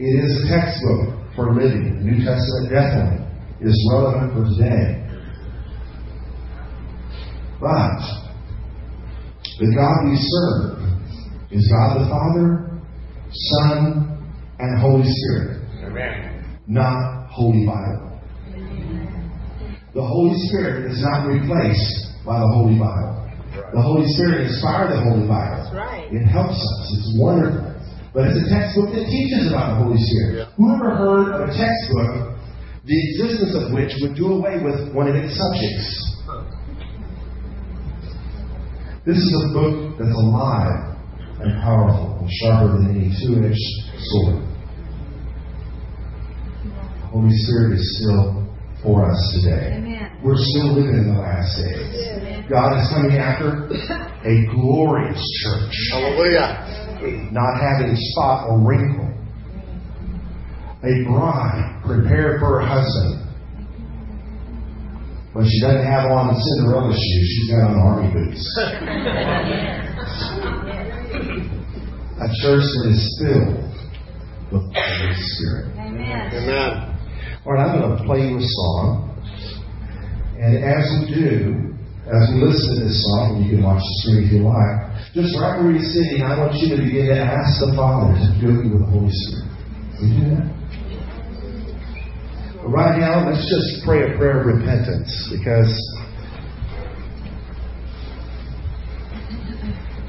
It 0.00 0.24
is 0.24 0.42
a 0.42 0.48
textbook 0.50 1.14
for 1.36 1.54
living. 1.54 1.94
The 1.94 2.10
New 2.10 2.24
Testament 2.26 2.74
definitely 2.74 3.22
is 3.60 3.88
relevant 3.92 4.34
for 4.34 4.42
today. 4.50 4.98
But 7.60 8.02
the 9.62 9.70
God 9.78 10.10
we 10.10 10.18
serve 10.18 10.82
is 11.52 11.70
God 11.70 12.02
the 12.02 12.10
Father, 12.10 12.82
Son, 13.30 14.18
and 14.58 14.80
Holy 14.80 15.06
Spirit, 15.06 15.62
Amen. 15.84 16.58
not 16.66 17.28
Holy 17.30 17.64
Bible. 17.64 18.20
The 19.94 20.02
Holy 20.02 20.34
Spirit 20.48 20.90
is 20.90 21.00
not 21.00 21.28
replaced 21.28 22.26
by 22.26 22.40
the 22.40 22.50
Holy 22.56 22.76
Bible. 22.76 23.27
The 23.72 23.82
Holy 23.82 24.06
Spirit 24.16 24.48
inspired 24.48 24.96
the 24.96 25.00
Holy 25.04 25.28
Bible. 25.28 25.60
That's 25.60 25.74
right. 25.76 26.08
It 26.08 26.24
helps 26.24 26.56
us. 26.56 26.80
It's 26.96 27.10
wonderful. 27.20 27.74
But 28.16 28.32
it's 28.32 28.40
a 28.40 28.48
textbook 28.48 28.90
that 28.96 29.04
teaches 29.04 29.52
about 29.52 29.76
the 29.76 29.84
Holy 29.84 30.00
Spirit. 30.00 30.48
Who 30.56 30.72
ever 30.72 30.90
heard 30.96 31.26
of 31.36 31.48
a 31.48 31.52
textbook 31.52 32.34
the 32.88 32.96
existence 32.96 33.52
of 33.52 33.72
which 33.76 33.92
would 34.00 34.16
do 34.16 34.32
away 34.32 34.64
with 34.64 34.94
one 34.96 35.08
of 35.08 35.14
its 35.14 35.36
subjects? 35.36 35.88
This 39.04 39.20
is 39.20 39.32
a 39.44 39.52
book 39.52 40.00
that's 40.00 40.16
alive 40.16 40.96
and 41.40 41.60
powerful 41.62 42.18
and 42.20 42.30
sharper 42.40 42.72
than 42.72 42.96
any 42.96 43.12
two-edged 43.20 43.68
sword. 44.00 44.42
The 47.00 47.06
Holy 47.12 47.36
Spirit 47.44 47.76
is 47.76 47.84
still 48.00 48.48
for 48.82 49.10
us 49.10 49.20
today. 49.36 49.76
Amen. 49.76 50.18
We're 50.24 50.36
still 50.36 50.72
living 50.74 50.96
in 50.96 51.14
the 51.14 51.20
last 51.20 51.56
days. 51.60 52.17
God 52.48 52.80
is 52.80 52.88
coming 52.88 53.18
after 53.18 53.68
a 54.24 54.46
glorious 54.54 55.20
church, 55.44 55.74
Hallelujah. 55.92 57.28
not 57.30 57.60
having 57.60 57.90
a 57.92 57.96
spot 57.96 58.48
or 58.48 58.58
wrinkle. 58.66 59.04
A 60.82 61.04
bride 61.04 61.82
prepared 61.84 62.40
for 62.40 62.60
her 62.60 62.66
husband. 62.66 63.26
But 65.34 65.44
she 65.44 65.60
doesn't 65.60 65.84
have 65.84 66.10
on 66.10 66.34
Cinderella 66.34 66.94
shoes, 66.94 67.28
she's 67.36 67.50
got 67.50 67.70
on 67.70 67.78
army 67.78 68.10
boots. 68.12 68.58
A 72.18 72.26
church 72.42 72.66
that 72.74 72.90
is 72.90 73.06
filled 73.22 73.62
with 74.50 74.66
the 74.74 74.74
Holy 74.74 75.14
Spirit. 75.14 75.70
Amen. 75.78 76.34
Amen. 76.34 76.98
All 77.46 77.52
right, 77.52 77.62
I'm 77.64 77.78
going 77.80 77.94
to 77.96 78.02
play 78.04 78.26
you 78.26 78.38
a 78.38 78.42
song. 78.42 79.14
And 80.40 80.56
as 80.58 80.82
we 80.98 81.06
do, 81.14 81.77
as 82.08 82.32
we 82.32 82.40
listen 82.40 82.80
to 82.80 82.88
this 82.88 82.96
song, 83.04 83.36
and 83.36 83.44
you 83.44 83.60
can 83.60 83.62
watch 83.64 83.84
the 83.84 83.92
screen 84.00 84.24
if 84.24 84.32
you 84.32 84.40
like, 84.48 84.88
just 85.12 85.36
right 85.36 85.60
where 85.60 85.76
you're 85.76 85.84
sitting, 85.92 86.24
I 86.24 86.40
want 86.40 86.56
you 86.56 86.72
to 86.72 86.80
begin 86.80 87.12
to 87.12 87.20
ask 87.20 87.60
the 87.60 87.76
Father 87.76 88.16
to 88.16 88.26
fill 88.40 88.64
you 88.64 88.80
with 88.80 88.88
the 88.88 88.92
Holy 88.92 89.12
Spirit. 89.12 89.44
Will 90.00 90.08
you 90.08 90.16
do 90.16 90.26
that? 90.40 90.48
Right 92.64 92.96
now, 92.96 93.28
let's 93.28 93.44
just 93.44 93.84
pray 93.84 94.08
a 94.08 94.16
prayer 94.16 94.40
of 94.40 94.48
repentance 94.48 95.08
because 95.28 95.68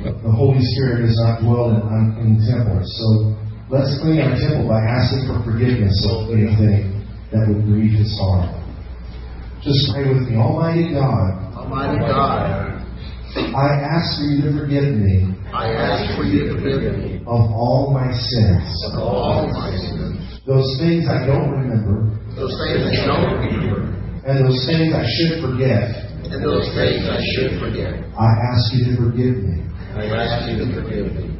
the 0.07 0.31
Holy 0.31 0.63
Spirit 0.75 1.03
does 1.03 1.19
not 1.19 1.43
dwell 1.43 1.75
in, 1.75 2.15
in 2.23 2.29
temples. 2.47 2.87
So 2.95 3.35
let's 3.67 3.99
clean 3.99 4.23
our 4.23 4.39
temple 4.39 4.71
by 4.71 4.79
asking 4.87 5.27
for 5.27 5.43
forgiveness 5.43 5.99
of 6.07 6.31
anything 6.31 7.03
that 7.35 7.43
would 7.47 7.67
grieve 7.67 7.99
His 7.99 8.11
heart. 8.23 8.55
Just 9.59 9.91
pray 9.91 10.07
with 10.07 10.31
me. 10.31 10.39
Almighty 10.39 10.95
God, 10.95 11.48
Almighty 11.70 12.01
God, 12.01 12.82
I 13.53 13.67
ask 13.93 14.17
for 14.17 14.26
you 14.26 14.41
to 14.41 14.51
forgive 14.57 14.89
me 14.97 15.38
I 15.53 15.70
ask 15.70 16.17
for 16.17 16.26
you 16.26 16.49
to 16.49 16.53
forgive 16.57 16.97
me 16.97 17.22
of 17.30 17.45
all 17.53 17.93
my 17.93 18.09
sins. 18.09 18.65
of 18.89 18.97
all 18.97 19.45
my 19.53 19.70
sins, 19.78 20.17
Those 20.49 20.65
things 20.82 21.05
I 21.05 21.30
don't 21.30 21.45
remember, 21.53 22.09
those 22.34 22.57
things 22.57 22.89
I 22.89 23.05
don't 23.05 23.38
remember, 23.38 23.86
and 24.26 24.49
those 24.49 24.65
things 24.65 24.97
I 24.97 25.05
should 25.05 25.45
forget. 25.45 26.09
and 26.26 26.41
those 26.41 26.74
things 26.74 27.05
I 27.05 27.22
should 27.38 27.61
forget. 27.61 27.93
I 28.17 28.30
ask 28.49 28.74
you 28.74 28.89
to 28.89 28.93
forgive 29.05 29.38
me. 29.45 29.61
I 29.93 30.05
ask 30.09 30.49
you 30.49 30.65
to 30.65 30.67
forgive 30.74 31.13
me. 31.13 31.38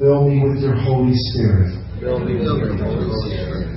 Fill 0.00 0.28
me 0.32 0.40
with 0.48 0.64
your 0.64 0.76
Holy 0.80 1.12
Spirit. 1.28 1.76
Fill 2.00 2.20
me 2.24 2.40
with 2.40 2.56
your 2.56 2.88
Holy 2.88 3.12
Spirit. 3.28 3.68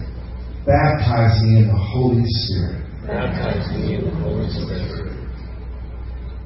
Baptize 0.66 1.36
me 1.44 1.60
in 1.60 1.68
the 1.68 1.76
Holy 1.76 2.24
Spirit. 2.26 2.80
Baptize 3.08 3.68
me 3.76 3.96
in 3.96 4.06
the 4.08 4.16
Holy 4.24 4.48
Spirit. 4.50 5.05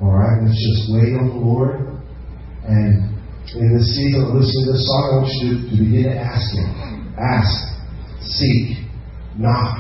All 0.02 0.16
right, 0.16 0.40
let's 0.42 0.56
just 0.56 0.96
wait 0.96 1.12
on 1.20 1.28
the 1.28 1.36
Lord. 1.36 2.00
And 2.64 3.20
in 3.56 3.68
this 3.76 3.92
season 3.96 4.24
of 4.24 4.36
listening 4.36 4.66
to 4.68 4.72
this 4.72 4.88
song, 4.88 5.04
I 5.04 5.12
want 5.20 5.28
you 5.28 5.48
to, 5.50 5.56
to 5.60 5.76
begin 5.76 6.04
to 6.08 6.16
ask 6.16 7.70
seek, 8.24 8.86
knock. 9.36 9.76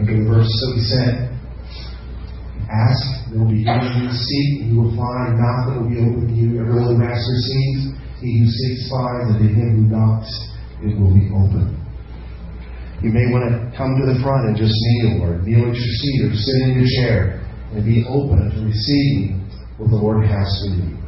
Look 0.00 0.12
at 0.12 0.16
the 0.20 0.28
verse 0.28 0.50
that 0.50 0.70
we 0.76 0.82
said. 0.84 1.32
Ask, 2.68 3.32
there 3.32 3.40
will 3.40 3.48
be 3.48 3.64
given 3.64 4.04
you. 4.04 4.12
Seek, 4.12 4.50
and 4.60 4.68
you 4.68 4.76
will 4.84 4.92
find. 4.92 5.40
Knock, 5.40 5.72
it 5.72 5.80
will 5.80 5.88
be 5.88 5.96
open 5.96 6.28
to 6.28 6.34
you. 6.36 6.60
Every 6.60 6.84
the 6.84 7.00
master 7.00 7.36
sees. 7.40 7.96
He 8.20 8.44
who 8.44 8.46
seeks 8.50 8.90
finds, 8.92 9.32
and 9.32 9.40
to 9.40 9.48
him 9.48 9.68
who 9.78 9.84
knocks, 9.88 10.28
it 10.84 10.92
will 10.98 11.14
be 11.14 11.30
open. 11.32 11.72
You 13.00 13.14
may 13.14 13.30
want 13.30 13.46
to 13.46 13.70
come 13.78 13.94
to 13.96 14.04
the 14.10 14.18
front 14.20 14.50
and 14.50 14.58
just 14.58 14.74
kneel, 14.74 15.22
or 15.22 15.38
kneel 15.40 15.70
at 15.70 15.74
your 15.78 15.94
seat, 16.02 16.18
or 16.26 16.34
sit 16.34 16.58
in 16.66 16.82
your 16.82 16.90
chair, 16.98 17.37
and 17.72 17.84
be 17.84 18.04
open 18.08 18.50
to 18.50 18.64
receiving 18.64 19.44
what 19.76 19.90
the 19.90 19.96
Lord 19.96 20.26
has 20.26 20.48
for 20.60 20.74
you. 20.74 20.98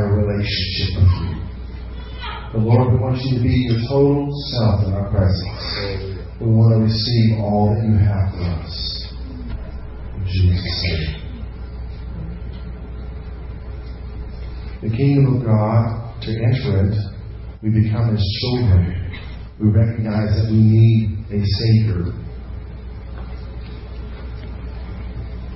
A 0.00 0.12
relationship 0.16 0.96
with 0.96 1.12
you. 1.20 1.42
But 2.52 2.60
Lord, 2.60 2.92
we 2.92 2.98
want 2.98 3.16
you 3.20 3.36
to 3.36 3.42
be 3.42 3.68
your 3.68 3.80
total 3.88 4.28
self 4.52 4.84
in 4.86 4.92
our 4.92 5.08
presence. 5.10 6.12
We 6.40 6.46
want 6.48 6.74
to 6.76 6.80
receive 6.84 7.38
all 7.40 7.74
that 7.74 7.84
you 7.84 7.96
have 7.96 8.32
for 8.32 8.44
us. 8.60 8.76
In 10.16 10.24
Jesus' 10.26 10.80
name. 10.84 11.22
The 14.82 14.90
kingdom 14.96 15.36
of 15.36 15.46
God, 15.46 16.20
to 16.22 16.30
enter 16.30 16.90
it, 16.90 16.96
we 17.62 17.70
become 17.70 18.10
his 18.10 18.24
children. 18.40 18.98
We 19.60 19.70
recognize 19.70 20.34
that 20.36 20.50
we 20.50 20.58
need 20.58 21.24
a 21.30 21.40
Savior. 21.40 22.12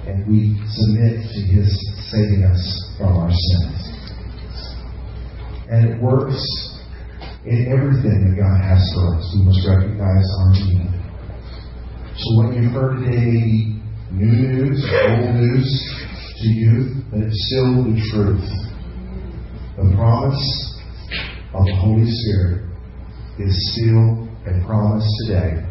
And 0.07 0.27
we 0.31 0.55
submit 0.65 1.27
to 1.27 1.41
his 1.51 1.69
saving 2.09 2.45
us 2.45 2.95
from 2.97 3.17
our 3.19 3.31
sins. 3.31 3.96
And 5.69 5.89
it 5.91 6.03
works 6.03 6.39
in 7.45 7.71
everything 7.71 8.27
that 8.27 8.37
God 8.39 8.59
has 8.63 8.83
for 8.95 9.17
us. 9.17 9.35
We 9.35 9.45
must 9.47 9.67
recognize 9.67 10.27
our 10.39 10.51
need. 10.53 10.97
So 12.17 12.27
what 12.39 12.55
you've 12.55 12.73
heard 12.73 13.05
today 13.05 13.77
new 14.13 14.33
news, 14.33 14.85
old 14.85 15.35
news 15.35 15.69
to 16.41 16.49
you, 16.49 17.03
but 17.11 17.21
it's 17.21 17.47
still 17.47 17.85
the 17.85 18.01
truth. 18.13 18.49
The 19.77 19.95
promise 19.95 20.81
of 21.53 21.65
the 21.67 21.77
Holy 21.77 22.07
Spirit 22.07 22.67
is 23.39 23.53
still 23.73 24.29
a 24.47 24.65
promise 24.65 25.07
today 25.27 25.67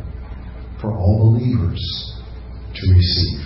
for 0.80 0.96
all 0.96 1.32
believers 1.32 1.82
to 2.76 2.94
receive. 2.94 3.40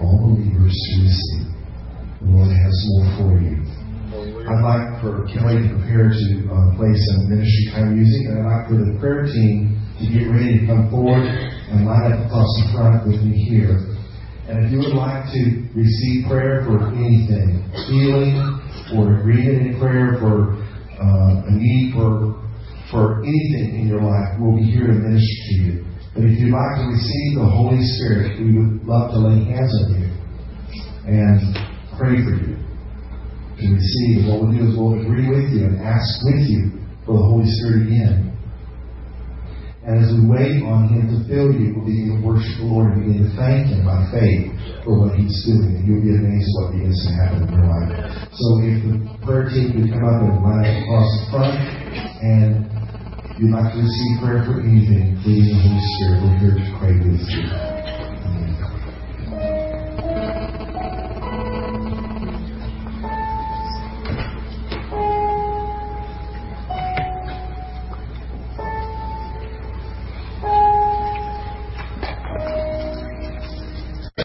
All 0.00 0.34
believers 0.34 0.74
to 0.74 1.02
receive. 1.02 1.57
The 2.18 2.26
Lord 2.26 2.50
has 2.50 2.74
more 2.90 3.06
for 3.14 3.32
you. 3.38 3.62
I'd 4.42 4.64
like 4.64 4.98
for 4.98 5.22
Kelly 5.30 5.62
to 5.62 5.68
prepare 5.78 6.10
to 6.10 6.26
uh, 6.50 6.74
play 6.74 6.90
some 7.14 7.30
ministry 7.30 7.70
kind 7.70 7.86
of 7.88 7.94
music, 7.94 8.26
and 8.26 8.42
I'd 8.42 8.48
like 8.48 8.64
for 8.66 8.78
the 8.80 8.96
prayer 8.98 9.22
team 9.30 9.78
to 10.00 10.04
get 10.10 10.26
ready 10.26 10.58
to 10.58 10.66
come 10.66 10.90
forward 10.90 11.22
and 11.22 11.86
line 11.86 12.10
up 12.10 12.26
across 12.26 12.50
the 12.58 12.66
front 12.74 13.06
with 13.06 13.22
me 13.22 13.38
here. 13.46 13.94
And 14.50 14.66
if 14.66 14.72
you 14.72 14.78
would 14.82 14.98
like 14.98 15.30
to 15.30 15.42
receive 15.78 16.26
prayer 16.26 16.66
for 16.66 16.90
anything, 16.90 17.62
healing, 17.86 18.34
or 18.96 19.20
agreement 19.20 19.70
in 19.70 19.78
prayer 19.78 20.18
for 20.18 20.58
uh, 20.98 21.46
a 21.46 21.52
need 21.54 21.94
for 21.94 22.34
for 22.90 23.20
anything 23.22 23.78
in 23.78 23.86
your 23.86 24.02
life, 24.02 24.34
we'll 24.40 24.56
be 24.56 24.64
here 24.64 24.88
to 24.88 24.96
minister 24.96 25.38
to 25.44 25.54
you. 25.60 25.84
But 26.14 26.24
if 26.24 26.40
you'd 26.40 26.50
like 26.50 26.82
to 26.82 26.86
receive 26.88 27.38
the 27.38 27.46
Holy 27.46 27.84
Spirit, 28.00 28.40
we 28.40 28.58
would 28.58 28.82
love 28.88 29.12
to 29.12 29.18
lay 29.22 29.44
hands 29.44 29.70
on 29.84 30.02
you 30.02 30.18
and 31.08 31.77
pray 31.98 32.22
for 32.22 32.38
you 32.38 32.54
to 33.58 33.64
receive. 33.74 34.30
What 34.30 34.46
we'll 34.46 34.54
do 34.54 34.62
is 34.70 34.78
we'll 34.78 35.02
agree 35.02 35.26
with 35.26 35.50
you 35.50 35.66
and 35.66 35.82
ask 35.82 36.06
with 36.22 36.46
you 36.46 36.78
for 37.02 37.18
the 37.18 37.26
Holy 37.26 37.50
Spirit 37.58 37.90
again. 37.90 38.28
And 39.82 40.04
as 40.04 40.12
we 40.14 40.22
wait 40.28 40.62
on 40.68 40.92
Him 40.92 41.10
to 41.10 41.18
fill 41.26 41.50
you, 41.50 41.74
we'll 41.74 41.88
begin 41.88 42.20
to 42.20 42.22
worship 42.22 42.60
the 42.60 42.68
Lord 42.68 42.92
and 42.92 43.08
begin 43.08 43.24
to 43.24 43.32
thank 43.34 43.72
Him 43.72 43.88
by 43.88 44.04
faith 44.14 44.52
for 44.84 45.00
what 45.00 45.16
He's 45.18 45.32
doing. 45.48 45.80
And 45.80 45.82
you'll 45.88 46.04
be 46.04 46.12
amazed 46.12 46.46
what 46.60 46.76
begins 46.76 47.00
to 47.02 47.10
happen 47.16 47.48
in 47.48 47.50
your 47.56 47.66
life. 47.66 47.96
So 48.36 48.46
if 48.62 48.76
the 48.84 48.94
prayer 49.24 49.48
team 49.48 49.74
could 49.74 49.90
come 49.90 50.04
up 50.06 50.22
and 50.22 50.38
line 50.44 50.60
up 50.60 50.76
across 50.84 51.08
the 51.08 51.24
front, 51.34 51.56
and 52.20 52.68
you'd 53.40 53.50
like 53.50 53.72
to 53.74 53.80
receive 53.80 54.12
prayer 54.22 54.44
for 54.44 54.60
anything, 54.60 55.18
please, 55.24 55.50
the 55.50 55.56
Holy 55.56 55.82
Spirit, 55.96 56.16
we're 56.20 56.36
here 56.36 56.54
to 56.60 56.64
pray 56.78 56.94
with 57.00 57.24
you. 57.26 57.77